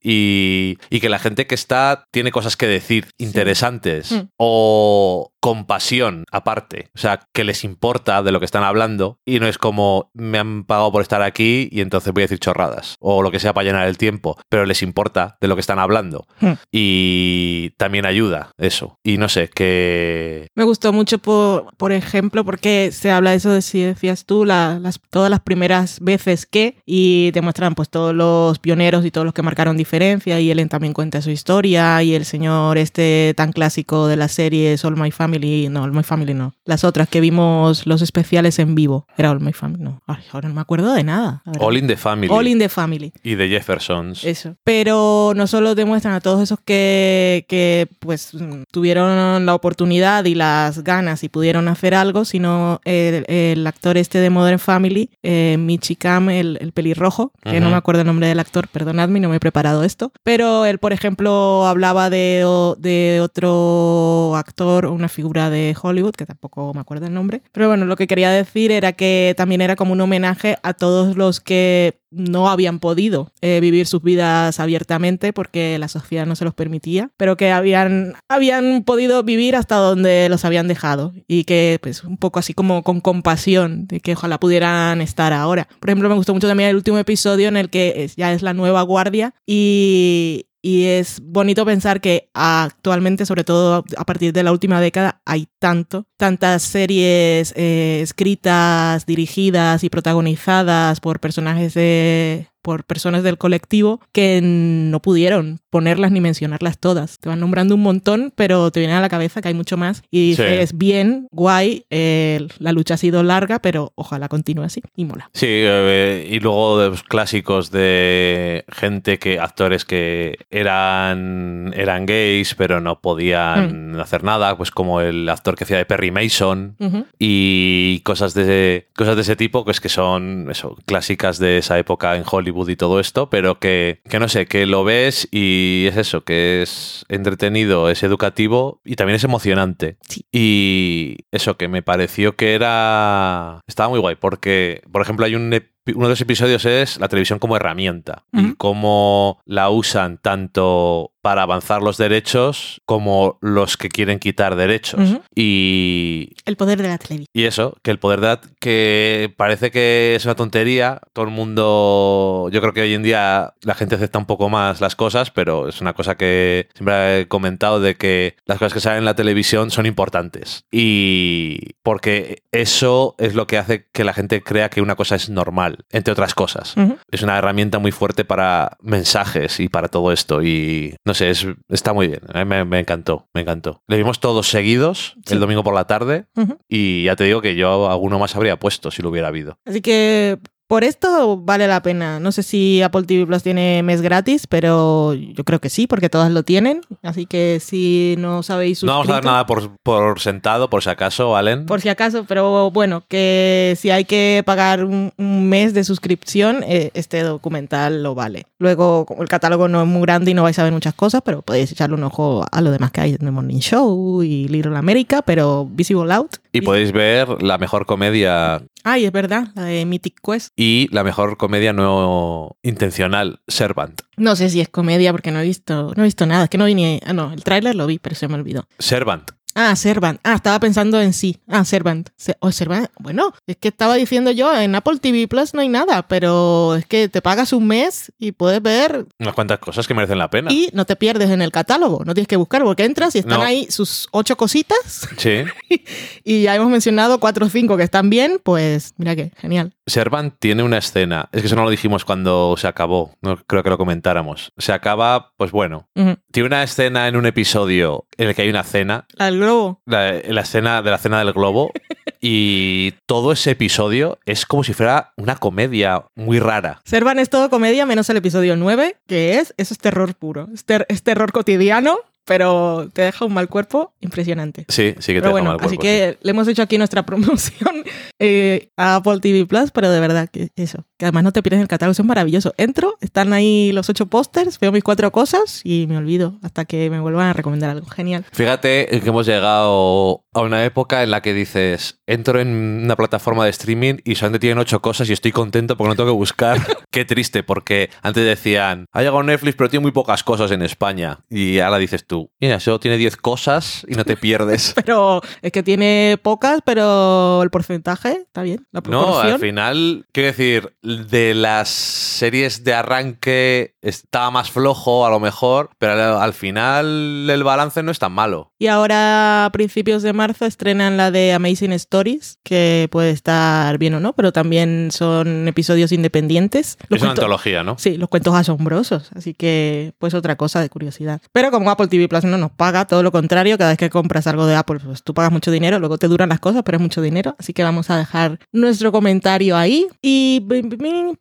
y, 0.03 0.79
y 0.91 1.01
que 1.01 1.09
la 1.09 1.19
gente 1.19 1.47
que 1.47 1.55
está 1.55 2.05
tiene 2.11 2.31
cosas 2.33 2.57
que 2.57 2.67
decir 2.67 3.09
interesantes 3.19 4.11
Mm. 4.13 4.29
o 4.39 5.33
compasión 5.41 6.25
aparte. 6.31 6.91
O 6.95 6.99
sea, 6.99 7.21
que 7.33 7.45
les 7.45 7.65
importa 7.65 8.23
de 8.23 8.31
lo 8.33 8.39
que 8.39 8.45
están 8.45 8.63
hablando 8.63 9.19
y 9.25 9.41
no 9.41 9.47
es 9.47 9.59
como 9.59 10.11
me 10.15 10.39
han 10.39 10.65
pagado 10.65 10.93
por 10.93 11.03
estar 11.03 11.23
aquí 11.23 11.69
y 11.73 11.81
entonces 11.81 12.13
voy 12.13 12.23
a 12.23 12.25
decir 12.25 12.39
chorradas 12.39 12.97
o 13.01 13.23
lo 13.23 13.31
que 13.31 13.41
sea 13.41 13.53
para 13.55 13.65
llenar 13.65 13.89
el 13.89 13.99
tiempo, 13.99 14.39
pero 14.49 14.67
les 14.67 14.83
importa 14.83 15.37
de 15.41 15.49
lo 15.49 15.55
que 15.57 15.61
están 15.61 15.79
hablando. 15.79 16.27
Hmm. 16.41 16.53
Y 16.71 17.71
también 17.79 18.07
ayuda 18.07 18.53
eso. 18.59 18.99
Y 19.03 19.17
no 19.19 19.29
sé, 19.29 19.49
que... 19.49 20.49
Me 20.55 20.65
gustó 20.65 20.93
mucho, 20.93 21.19
por, 21.19 21.75
por 21.77 21.93
ejemplo, 21.93 22.45
porque 22.45 22.91
se 22.93 23.11
habla 23.11 23.31
de 23.31 23.37
eso 23.37 23.51
de 23.51 23.63
si 23.63 23.81
decías 23.81 24.25
tú, 24.27 24.45
la- 24.45 24.79
las, 24.79 25.01
todas 25.11 25.31
las 25.31 25.41
primeras 25.41 26.01
veces 26.01 26.47
que, 26.47 26.77
y 26.85 27.33
te 27.33 27.41
muestran 27.43 27.75
pues 27.75 27.89
todos 27.89 28.15
los 28.15 28.59
pioneros 28.59 29.05
y 29.07 29.11
todos 29.11 29.25
los 29.25 29.35
que 29.35 29.43
marcaron 29.43 29.77
diferencia, 29.77 30.39
y 30.41 30.51
Ellen 30.51 30.69
también 30.69 30.93
cuenta 30.93 31.23
su 31.23 31.31
historia, 31.31 32.03
y 32.03 32.15
el 32.15 32.25
señor 32.25 32.79
este 32.79 33.33
tan 33.37 33.53
clásico 33.53 34.07
de 34.07 34.17
las 34.17 34.33
series 34.33 34.85
All 34.85 34.97
My 34.97 35.11
Family, 35.11 35.30
no, 35.71 35.83
All 35.83 35.93
My 35.93 36.03
Family 36.03 36.35
no, 36.35 36.55
las 36.65 36.85
otras 36.85 37.09
que 37.09 37.21
vimos 37.21 37.87
los 37.87 38.03
especiales 38.03 38.59
en 38.59 38.75
vivo, 38.75 39.07
era 39.17 39.31
All 39.31 39.41
My 39.41 39.53
Family, 39.53 39.83
no, 39.83 40.03
Ay, 40.07 40.23
ahora 40.33 40.49
no 40.49 40.55
me 40.55 40.61
acuerdo 40.61 40.93
de 40.93 41.05
nada. 41.05 41.43
All 41.59 41.77
in 41.77 41.87
the 41.87 41.97
Family 41.97 42.29
All 42.33 42.47
in 42.47 42.59
the 42.59 42.69
Family. 42.69 43.13
y 43.23 43.35
de 43.35 43.49
Jeffersons. 43.49 44.25
Eso. 44.25 44.57
Pero 44.65 45.33
no 45.37 45.47
solo 45.47 45.75
demuestran 45.75 46.15
a 46.15 46.21
todos 46.21 46.43
esos 46.43 46.59
que, 46.65 47.45
que 47.49 47.89
pues 48.01 48.33
tuvieron 48.71 49.45
la 49.47 49.55
oportunidad 49.55 50.25
y 50.25 50.35
las 50.35 50.83
ganas 50.85 51.23
y 51.25 51.29
pudieron 51.29 51.69
hacer 51.69 51.95
algo, 51.95 52.25
sino 52.25 52.81
el, 52.85 53.25
el 53.29 53.67
actor 53.67 53.97
este 53.97 54.19
de 54.19 54.31
Modern 54.31 54.59
Family, 54.59 55.11
eh, 55.23 55.57
Michi 55.59 55.97
Cam, 55.97 56.31
el, 56.31 56.59
el 56.61 56.73
pelirrojo, 56.73 57.33
que 57.43 57.61
no 57.61 57.67
Ujú. 57.67 57.71
me 57.73 57.77
acuerdo 57.77 58.01
el 58.03 58.07
nombre 58.07 58.27
del 58.27 58.39
actor, 58.41 58.69
perdonadme, 58.69 59.21
no 59.21 59.29
me 59.29 59.37
he 59.37 59.41
preparado 59.41 59.85
esto. 59.85 60.13
Pero 60.23 60.65
él, 60.65 60.79
por 60.79 60.93
ejemplo, 60.93 61.67
hablaba 61.67 62.11
de, 62.11 62.45
de 62.79 63.21
otro 63.23 64.35
actor, 64.37 64.87
una 64.87 65.09
figura 65.09 65.20
de 65.29 65.77
Hollywood, 65.81 66.15
que 66.15 66.27
tampoco 66.27 66.73
me 66.75 66.81
acuerdo 66.81 67.07
el 67.07 67.15
nombre. 67.15 67.43
Pero 67.53 67.69
bueno, 67.69 67.85
lo 67.85 67.97
que 67.97 68.07
quería 68.07 68.31
decir 68.31 68.73
era 68.73 68.93
que 68.93 69.35
también 69.37 69.61
era 69.61 69.77
como 69.77 69.93
un 69.93 70.01
homenaje 70.01 70.57
a 70.63 70.75
todos 70.75 71.17
los 71.17 71.41
que 71.41 72.01
no 72.11 72.49
habían 72.49 72.81
podido 72.81 73.31
eh, 73.41 73.61
vivir 73.61 73.87
sus 73.87 74.03
vidas 74.03 74.59
abiertamente 74.59 75.33
porque 75.33 75.79
la 75.79 75.87
sociedad 75.89 76.27
no 76.27 76.35
se 76.35 76.45
los 76.45 76.55
permitía, 76.55 77.11
pero 77.17 77.37
que 77.37 77.53
habían, 77.53 78.15
habían 78.29 78.83
podido 78.83 79.23
vivir 79.23 79.55
hasta 79.55 79.77
donde 79.77 80.29
los 80.29 80.45
habían 80.45 80.67
dejado 80.67 81.13
y 81.29 81.45
que 81.45 81.79
pues 81.81 82.03
un 82.03 82.17
poco 82.17 82.41
así 82.41 82.53
como 82.53 82.83
con 82.83 83.01
compasión 83.01 83.87
de 83.87 84.01
que 84.01 84.15
ojalá 84.15 84.41
pudieran 84.41 85.01
estar 85.01 85.33
ahora. 85.33 85.69
Por 85.79 85.91
ejemplo, 85.91 86.09
me 86.09 86.17
gustó 86.17 86.35
mucho 86.35 86.49
también 86.49 86.71
el 86.71 86.77
último 86.77 86.99
episodio 86.99 87.49
en 87.49 87.57
el 87.57 87.71
que 87.71 88.11
ya 88.17 88.33
es 88.33 88.43
la 88.43 88.55
nueva 88.55 88.83
guardia 88.83 89.35
y, 89.47 90.47
y 90.63 90.85
es 90.85 91.21
bonito 91.23 91.65
pensar 91.65 92.01
que 92.01 92.31
actualmente, 92.35 93.25
sobre 93.25 93.45
todo 93.45 93.85
a 93.97 94.05
partir 94.05 94.33
de 94.33 94.43
la 94.43 94.53
última 94.53 94.81
década, 94.81 95.23
hay 95.25 95.49
tanto, 95.59 96.07
tantas 96.19 96.63
series 96.63 97.55
eh, 97.57 98.01
escritas, 98.03 99.07
dirigidas 99.07 99.85
y 99.85 99.91
protagonizadas 99.91 101.01
por 101.01 101.21
personajes 101.21 101.75
de 101.75 102.50
por 102.63 102.85
personas 102.85 103.23
del 103.23 103.39
colectivo 103.39 104.01
que 104.13 104.41
no 104.43 105.01
pudieron 105.01 105.61
ponerlas 105.71 106.11
ni 106.13 106.21
mencionarlas 106.21 106.79
todas. 106.79 107.19
Te 107.19 107.29
van 107.29 107.41
nombrando 107.41 107.75
un 107.75 107.83
montón, 107.83 108.33
pero 108.35 108.71
te 108.71 108.81
viene 108.81 108.95
a 108.95 109.01
la 109.01 109.09
cabeza 109.09 109.41
que 109.41 109.49
hay 109.49 109.55
mucho 109.55 109.77
más. 109.77 110.03
Y 110.11 110.35
Sí. 110.35 110.43
dices, 110.43 110.77
bien, 110.77 111.29
guay, 111.31 111.85
eh, 111.91 112.47
la 112.59 112.73
lucha 112.73 112.95
ha 112.95 112.97
sido 112.97 113.23
larga, 113.23 113.61
pero 113.61 113.93
ojalá 113.95 114.29
continúe 114.29 114.65
así. 114.65 114.83
Y 114.97 115.05
mola. 115.05 115.31
Sí, 115.33 115.47
eh, 115.49 116.29
y 116.31 116.41
luego 116.41 116.79
de 116.81 116.91
los 116.91 117.03
clásicos 117.03 117.71
de 117.71 118.65
gente 118.71 119.19
que, 119.19 119.39
actores 119.39 119.85
que 119.85 120.37
eran, 120.51 121.73
eran 121.77 122.07
gays, 122.07 122.55
pero 122.55 122.81
no 122.81 123.01
podían 123.01 123.99
hacer 124.01 124.25
nada, 124.25 124.57
pues 124.57 124.71
como 124.71 125.01
el 125.01 125.29
actor 125.29 125.55
que 125.57 125.65
hacía 125.65 125.77
de 125.79 125.85
Perry 125.87 126.11
Mason 126.11 126.77
y 127.19 128.01
cosas 128.01 128.35
de, 128.35 128.89
cosas 128.97 129.17
de 129.17 129.23
ese 129.23 129.37
tipo, 129.37 129.65
que 129.65 129.71
es 129.71 129.81
que 129.81 129.89
son 129.89 130.49
eso, 130.51 130.77
clásicas 130.87 131.39
de 131.39 131.59
esa 131.59 131.79
época 131.79 132.17
en 132.17 132.25
Hollywood 132.31 132.50
y 132.69 132.77
todo 132.77 133.01
esto, 133.01 133.31
pero 133.31 133.59
que, 133.59 134.01
que 134.09 134.19
no 134.19 134.29
sé, 134.29 134.47
que 134.47 134.67
lo 134.67 134.85
ves 134.85 135.29
y 135.31 135.87
es 135.89 135.97
eso, 135.97 136.23
que 136.25 136.63
es 136.63 137.05
entretenido, 137.09 137.91
es 137.91 138.03
educativo 138.03 138.81
y 138.85 138.97
también 138.97 139.17
es 139.17 139.25
emocionante. 139.25 139.97
Sí. 140.09 140.25
Y 140.33 141.17
eso 141.31 141.57
que 141.57 141.69
me 141.69 141.83
pareció 141.83 142.37
que 142.37 142.55
era... 142.55 143.61
Estaba 143.67 143.89
muy 143.89 144.01
guay, 144.01 144.17
porque, 144.17 144.83
por 144.91 145.03
ejemplo, 145.03 145.27
hay 145.27 145.35
un... 145.35 145.51
Uno 145.87 146.05
de 146.07 146.11
los 146.11 146.21
episodios 146.21 146.65
es 146.67 146.99
la 147.01 147.09
televisión 147.09 147.39
como 147.39 147.57
herramienta 147.57 148.25
y 148.33 148.55
cómo 148.57 149.41
la 149.45 149.71
usan 149.71 150.19
tanto 150.19 151.13
para 151.23 151.43
avanzar 151.43 151.83
los 151.83 151.97
derechos 151.99 152.81
como 152.87 153.39
los 153.43 153.77
que 153.77 153.89
quieren 153.89 154.19
quitar 154.19 154.57
derechos. 154.57 155.01
Y 155.35 156.31
El 156.47 156.57
poder 156.57 156.81
de 156.81 156.89
la 156.89 156.99
televisión. 156.99 157.29
y 157.35 157.45
eso, 157.45 157.77
que 157.83 157.91
el 157.91 157.99
poder 157.99 158.21
de 158.21 158.29
ad- 158.29 158.45
que 158.61 159.33
parece 159.37 159.71
que 159.71 160.15
es 160.15 160.25
una 160.25 160.35
tontería, 160.35 161.01
todo 161.13 161.25
el 161.25 161.31
mundo, 161.31 162.49
yo 162.53 162.61
creo 162.61 162.73
que 162.73 162.83
hoy 162.83 162.95
en 162.95 163.03
día 163.03 163.55
la 163.63 163.75
gente 163.75 163.95
acepta 163.97 164.19
un 164.19 164.27
poco 164.27 164.49
más 164.49 164.81
las 164.81 164.97
cosas, 164.97 165.31
pero 165.31 165.69
es 165.69 165.81
una 165.81 165.93
cosa 165.93 166.17
que 166.17 166.69
siempre 166.75 167.21
he 167.21 167.29
comentado 167.29 167.81
de 167.81 167.97
que 167.97 168.37
las 168.47 168.59
cosas 168.59 168.73
que 168.75 168.81
salen 168.81 168.99
en 169.01 169.05
la 169.05 169.15
televisión 169.15 169.71
son 169.71 169.87
importantes. 169.87 170.65
Y 170.71 171.75
porque 171.83 172.43
eso 172.53 173.15
es 173.19 173.35
lo 173.35 173.47
que 173.47 173.59
hace 173.59 173.87
que 173.93 174.05
la 174.05 174.13
gente 174.15 174.43
crea 174.43 174.71
que 174.71 174.81
una 174.83 174.97
cosa 174.97 175.17
es 175.17 175.29
normal, 175.31 175.70
entre 175.91 176.13
otras 176.13 176.35
cosas. 176.35 176.75
Es 177.11 177.23
una 177.23 177.39
herramienta 177.39 177.79
muy 177.79 177.93
fuerte 177.93 178.25
para 178.25 178.77
mensajes 178.81 179.61
y 179.61 179.69
para 179.69 179.89
todo 179.89 180.13
esto. 180.13 180.43
Y 180.43 180.95
no 181.05 181.15
sé, 181.15 181.31
es, 181.31 181.47
está 181.69 181.93
muy 181.93 182.09
bien. 182.09 182.21
A 182.33 182.39
mí 182.41 182.45
me, 182.45 182.65
me 182.65 182.79
encantó, 182.81 183.29
me 183.35 183.41
encantó. 183.43 183.83
Le 183.89 183.97
vimos 183.97 184.21
todos 184.21 184.49
seguidos 184.49 185.15
Sí. 185.27 185.35
el 185.35 185.41
domingo 185.41 185.63
por 185.63 185.75
la 185.75 185.87
tarde. 185.87 186.27
Y 186.69 187.05
ya 187.05 187.17
te 187.17 187.25
digo 187.25 187.41
que 187.43 187.55
yo 187.55 187.91
alguno 187.91 188.19
más 188.19 188.37
habría 188.37 188.59
puesto 188.59 188.91
si 188.91 189.03
lo 189.03 189.09
hubiera 189.11 189.29
habido. 189.29 189.59
Así 189.65 189.81
que 189.81 190.39
por 190.71 190.85
esto 190.85 191.37
vale 191.37 191.67
la 191.67 191.83
pena. 191.83 192.21
No 192.21 192.31
sé 192.31 192.45
si 192.45 192.81
Apple 192.81 193.03
TV 193.03 193.27
Plus 193.27 193.43
tiene 193.43 193.83
mes 193.83 194.03
gratis, 194.03 194.47
pero 194.47 195.15
yo 195.15 195.43
creo 195.43 195.59
que 195.61 195.69
sí, 195.69 195.89
porque 195.89 196.09
todas 196.09 196.31
lo 196.31 196.45
tienen. 196.45 196.83
Así 197.03 197.27
que 197.27 197.59
si 197.59 198.15
no 198.19 198.39
os 198.39 198.51
habéis 198.51 198.85
No 198.85 198.93
vamos 198.93 199.09
a 199.09 199.13
dar 199.15 199.23
suscrito- 199.25 199.33
nada 199.33 199.47
por, 199.47 199.77
por 199.83 200.21
sentado, 200.21 200.71
por 200.71 200.85
si 200.85 200.89
acaso, 200.91 201.35
Allen. 201.37 201.67
Por 201.67 201.81
si 201.81 201.89
acaso, 201.89 202.25
pero 202.29 202.71
bueno, 202.71 203.03
que 203.09 203.75
si 203.81 203.91
hay 203.91 204.05
que 204.05 204.45
pagar 204.47 204.85
un, 204.85 205.13
un 205.19 205.49
mes 205.49 205.75
de 205.75 205.83
suscripción, 205.83 206.63
eh, 206.65 206.93
este 206.95 207.25
documental 207.25 208.05
lo 208.05 208.15
vale. 208.15 208.47
Luego, 208.61 209.07
como 209.07 209.23
el 209.23 209.29
catálogo 209.29 209.67
no 209.67 209.83
es 209.83 209.89
muy 209.89 210.03
grande 210.03 210.31
y 210.31 210.35
no 210.35 210.45
vais 210.45 210.59
a 210.61 210.63
ver 210.63 210.73
muchas 210.73 210.95
cosas, 210.95 211.21
pero 211.25 211.43
podéis 211.43 211.73
echarle 211.73 211.97
un 211.97 212.05
ojo 212.05 212.47
a 212.49 212.61
lo 212.61 212.71
demás 212.71 212.93
que 212.93 213.01
hay 213.01 213.11
en 213.11 213.19
The 213.19 213.31
Morning 213.33 213.59
Show 213.59 214.23
y 214.23 214.47
Little 214.47 214.77
America, 214.77 215.23
pero 215.23 215.67
Visible 215.69 216.15
Out. 216.15 216.37
Y 216.53 216.61
podéis 216.61 216.93
ver 216.93 217.43
la 217.43 217.59
mejor 217.59 217.87
comedia 217.87 218.63
Ay, 218.83 219.05
es 219.05 219.13
verdad, 219.13 219.49
la 219.55 219.65
de 219.65 219.85
Mythic 219.85 220.15
Quest. 220.25 220.49
Y 220.63 220.89
la 220.93 221.03
mejor 221.05 221.39
comedia 221.39 221.73
no 221.73 222.59
intencional, 222.63 223.41
Servant. 223.49 224.03
No 224.19 224.37
sé 224.37 224.51
si 224.51 224.61
es 224.61 224.69
comedia 224.69 225.11
porque 225.11 225.31
no 225.31 225.41
he 225.41 225.45
visto, 225.45 225.95
no 225.97 226.03
he 226.03 226.05
visto 226.05 226.27
nada. 226.27 226.45
Es 226.45 226.51
que 226.51 226.59
no 226.59 226.67
vi 226.67 226.75
ni. 226.75 227.01
Ah, 227.07 227.15
no, 227.15 227.33
el 227.33 227.43
tráiler 227.43 227.75
lo 227.75 227.87
vi, 227.87 227.99
pero 227.99 228.15
se 228.15 228.29
me 228.29 228.35
olvidó. 228.35 228.69
Servant. 228.79 229.31
Ah, 229.63 229.77
Servant. 229.77 230.19
Ah, 230.25 230.35
estaba 230.37 230.59
pensando 230.59 231.01
en 231.03 231.13
sí. 231.13 231.39
Ah, 231.47 231.67
Servant. 231.67 232.09
Se- 232.17 232.35
oh, 232.41 232.51
Servant. 232.51 232.89
Bueno, 232.99 233.35
es 233.47 233.57
que 233.57 233.69
estaba 233.69 233.95
diciendo 233.97 234.31
yo, 234.31 234.57
en 234.59 234.75
Apple 234.75 234.99
TV 235.01 235.29
Plus 235.29 235.53
no 235.53 235.61
hay 235.61 235.69
nada, 235.69 236.09
pero 236.09 236.77
es 236.77 236.87
que 236.87 237.09
te 237.11 237.21
pagas 237.21 237.53
un 237.53 237.67
mes 237.67 238.11
y 238.19 238.33
puedes 238.33 238.63
ver 238.63 239.05
Unas 239.19 239.35
cuantas 239.35 239.59
cosas 239.59 239.87
que 239.87 239.93
merecen 239.93 240.17
la 240.17 240.31
pena. 240.31 240.51
y 240.51 240.71
no 240.73 240.87
te 240.87 240.97
pierdes 240.97 241.29
en 241.29 241.43
el 241.43 241.53
catálogo. 241.53 242.03
No 242.07 242.15
tienes 242.15 242.27
que 242.29 242.37
buscar 242.37 242.63
porque 242.63 242.85
entras 242.85 243.15
y 243.15 243.19
están 243.19 243.41
No. 243.41 243.45
ahí 243.45 243.67
sus 243.71 244.09
ocho 244.13 244.35
cositas 244.37 245.09
Sí. 245.19 245.45
y 246.25 246.43
ya 246.43 246.55
hemos 246.55 246.71
mencionado 246.71 247.21
cuatro 247.21 247.47
o 247.47 247.49
cinco 247.51 247.77
que 247.77 247.83
están 247.83 248.09
bien, 248.11 248.41
pues 248.43 248.95
mira 248.97 249.15
que 249.15 249.33
genial. 249.37 249.75
Servant 249.87 250.35
tiene 250.39 250.63
una 250.63 250.79
escena. 250.79 251.29
Es 251.33 251.43
que 251.43 251.49
eso 251.49 251.57
no 251.57 251.65
lo 251.65 251.71
dijimos 251.71 252.05
cuando 252.05 252.55
se 252.57 252.67
acabó. 252.69 253.13
No 253.21 253.37
creo 253.47 253.63
que 253.63 253.71
lo 253.71 253.77
comentáramos. 253.79 254.53
Se 254.57 254.73
acaba, 254.73 255.33
pues 255.37 255.51
bueno. 255.51 255.89
Tiene 256.31 256.47
una 256.47 256.63
escena 256.63 257.09
en 257.09 257.17
un 257.17 257.27
episodio 257.27 258.07
en 258.21 258.29
el 258.29 258.35
que 258.35 258.43
hay 258.43 258.51
una 258.51 258.63
cena 258.65 259.07
La 259.15 259.27
del 259.27 259.39
globo. 259.39 259.81
la, 259.87 260.13
la 260.29 260.41
escena 260.43 260.83
de 260.83 260.91
la 260.91 260.99
cena 260.99 261.19
del 261.25 261.33
globo 261.33 261.73
y 262.21 262.93
todo 263.07 263.33
ese 263.33 263.53
episodio 263.53 264.19
es 264.27 264.45
como 264.47 264.63
si 264.65 264.73
fuera 264.75 265.13
una 265.17 265.37
comedia 265.37 266.05
muy 266.15 266.39
rara. 266.39 266.81
Servant 266.85 267.19
es 267.19 267.31
todo 267.31 267.49
comedia 267.51 267.87
menos 267.87 268.09
el 268.11 268.19
episodio 268.19 268.57
9, 268.57 268.97
que 269.07 269.39
es, 269.39 269.55
eso 269.57 269.75
es 269.75 269.79
terror 269.79 270.15
puro. 270.15 270.49
Es, 270.53 270.65
ter- 270.65 270.87
es 270.89 271.03
terror 271.03 271.33
cotidiano, 271.33 271.99
pero 272.25 272.89
te 272.93 273.03
deja 273.03 273.25
un 273.25 273.35
mal 273.35 273.49
cuerpo 273.49 273.95
impresionante. 274.01 274.65
Sí, 274.69 274.95
sí 274.99 275.13
que 275.13 275.21
te 275.21 275.27
deja 275.27 275.31
bueno, 275.31 275.51
mal 275.51 275.57
así 275.61 275.77
cuerpo, 275.77 275.83
que 275.83 276.19
le 276.23 276.31
hemos 276.31 276.49
hecho 276.49 276.63
aquí 276.63 276.79
nuestra 276.79 277.05
promoción 277.07 277.85
eh, 278.19 278.71
a 278.77 278.97
Apple 278.97 279.21
TV 279.21 279.47
Plus, 279.47 279.71
pero 279.71 279.91
de 279.91 280.01
verdad 280.01 280.29
que 280.31 280.51
eso, 280.57 280.87
que 280.99 281.07
además 281.07 281.25
no 281.25 281.33
te 281.33 281.43
pierdes 281.43 281.61
el 281.61 281.69
catálogo, 281.69 281.93
es 281.93 282.05
maravilloso. 282.05 282.55
Entro, 282.57 282.97
están 283.01 283.33
ahí 283.33 283.73
los 283.73 283.89
ocho 283.89 284.07
pósters, 284.07 284.59
veo 284.61 284.73
mis 284.73 284.85
cuatro 284.85 285.11
cosas 285.11 285.61
y 285.65 285.87
me 285.89 285.97
olvido 285.97 286.39
hasta 286.43 286.65
que 286.65 286.91
me 286.91 287.01
vuelvan 287.01 287.29
a 287.29 287.33
recomendar 287.33 287.71
algo. 287.71 287.87
Genial. 287.87 288.25
Fíjate 288.33 288.87
que 288.87 289.09
hemos 289.09 289.27
llegado 289.27 290.25
a 290.33 290.41
una 290.41 290.65
época 290.65 291.03
en 291.03 291.11
la 291.11 291.23
que 291.23 291.35
dices, 291.35 292.01
entro 292.07 292.41
en 292.41 292.49
una 292.85 292.97
plataforma 292.97 293.45
de 293.45 293.51
streaming 293.51 293.97
y 294.05 294.15
solamente 294.15 294.41
tienen 294.41 294.59
ocho 294.59 294.81
cosas 294.81 295.09
y 295.09 295.13
estoy 295.13 295.33
contento 295.33 295.77
porque 295.77 295.89
no 295.89 295.97
tengo 295.97 296.11
que 296.11 296.17
buscar. 296.17 296.59
Qué 296.91 297.05
triste, 297.05 297.43
porque 297.43 297.91
antes 298.03 298.25
decían, 298.25 298.87
ha 298.93 299.01
llegado 299.01 299.23
Netflix 299.23 299.57
pero 299.57 299.71
tiene 299.71 299.83
muy 299.83 299.93
pocas 299.93 300.23
cosas 300.25 300.51
en 300.51 300.63
España. 300.63 301.21
Y 301.29 301.61
ahora 301.61 301.79
dices, 301.79 302.07
tú, 302.11 302.29
mira, 302.41 302.59
solo 302.59 302.81
tiene 302.81 302.97
10 302.97 303.17
cosas 303.19 303.87
y 303.87 303.95
no 303.95 304.05
te 304.05 304.17
pierdes. 304.17 304.75
Pero 304.85 305.21
es 305.43 305.53
que 305.53 305.63
tiene 305.63 306.19
pocas, 306.21 306.61
pero 306.65 307.41
el 307.45 307.51
porcentaje 307.51 308.25
está 308.27 308.43
bien. 308.43 308.67
La 308.73 308.81
No, 308.81 309.21
al 309.21 309.39
final, 309.39 310.07
quiero 310.11 310.27
decir, 310.27 310.75
de 310.83 311.35
las 311.35 311.69
series 311.69 312.65
de 312.65 312.75
arranque 312.75 313.77
estaba 313.81 314.33
más 314.33 314.51
flojo 314.51 315.07
a 315.07 315.11
lo 315.11 315.21
mejor, 315.21 315.71
pero 315.79 315.93
al, 315.93 316.21
al 316.21 316.35
final 316.35 317.31
el 317.31 317.45
balance 317.45 317.81
no 317.85 317.93
es 317.93 318.01
tan 318.01 318.11
malo. 318.11 318.53
Y 318.59 318.67
ahora 318.67 319.45
a 319.45 319.51
principios 319.53 320.03
de 320.03 320.13
marzo 320.13 320.47
estrenan 320.47 320.97
la 320.97 321.13
de 321.13 321.33
Amazing 321.33 321.73
Stories, 321.75 322.41
que 322.43 322.89
puede 322.91 323.11
estar 323.11 323.79
bien 323.79 323.95
o 323.95 324.01
no, 324.01 324.15
pero 324.15 324.33
también 324.33 324.89
son 324.91 325.47
episodios 325.47 325.93
independientes. 325.93 326.77
Los 326.89 326.99
es 326.99 327.03
una 327.03 327.13
antología, 327.13 327.63
¿no? 327.63 327.79
Sí, 327.79 327.97
los 327.97 328.09
cuentos 328.09 328.35
asombrosos, 328.35 329.11
así 329.15 329.33
que 329.33 329.95
pues 329.99 330.15
otra 330.15 330.35
cosa 330.37 330.61
de 330.61 330.69
curiosidad. 330.69 331.23
Pero 331.33 331.53
como 331.53 331.71
Apple 331.71 331.87
TV 331.87 332.00
Plus 332.09 332.25
no 332.25 332.39
nos 332.39 332.51
paga, 332.51 332.85
todo 332.87 333.03
lo 333.03 333.13
contrario, 333.13 333.57
cada 333.59 333.71
vez 333.71 333.79
que 333.79 333.91
compras 333.91 334.27
algo 334.27 334.47
de 334.47 334.55
Apple, 334.57 334.79
pues 334.85 335.03
tú 335.03 335.15
pagas 335.15 335.33
mucho 335.33 335.51
dinero, 335.51 335.79
luego 335.79 335.99
te 335.99 336.09
duran 336.09 336.29
las 336.29 336.41
cosas, 336.41 336.63
pero 336.65 336.77
es 336.77 336.83
mucho 336.83 337.03
dinero, 337.03 337.35
así 337.39 337.53
que 337.53 337.63
vamos 337.63 337.91
a 337.91 337.99
dejar 337.99 338.39
nuestro 338.53 338.93
comentario 338.93 339.57
ahí 339.57 339.87
y 340.03 340.41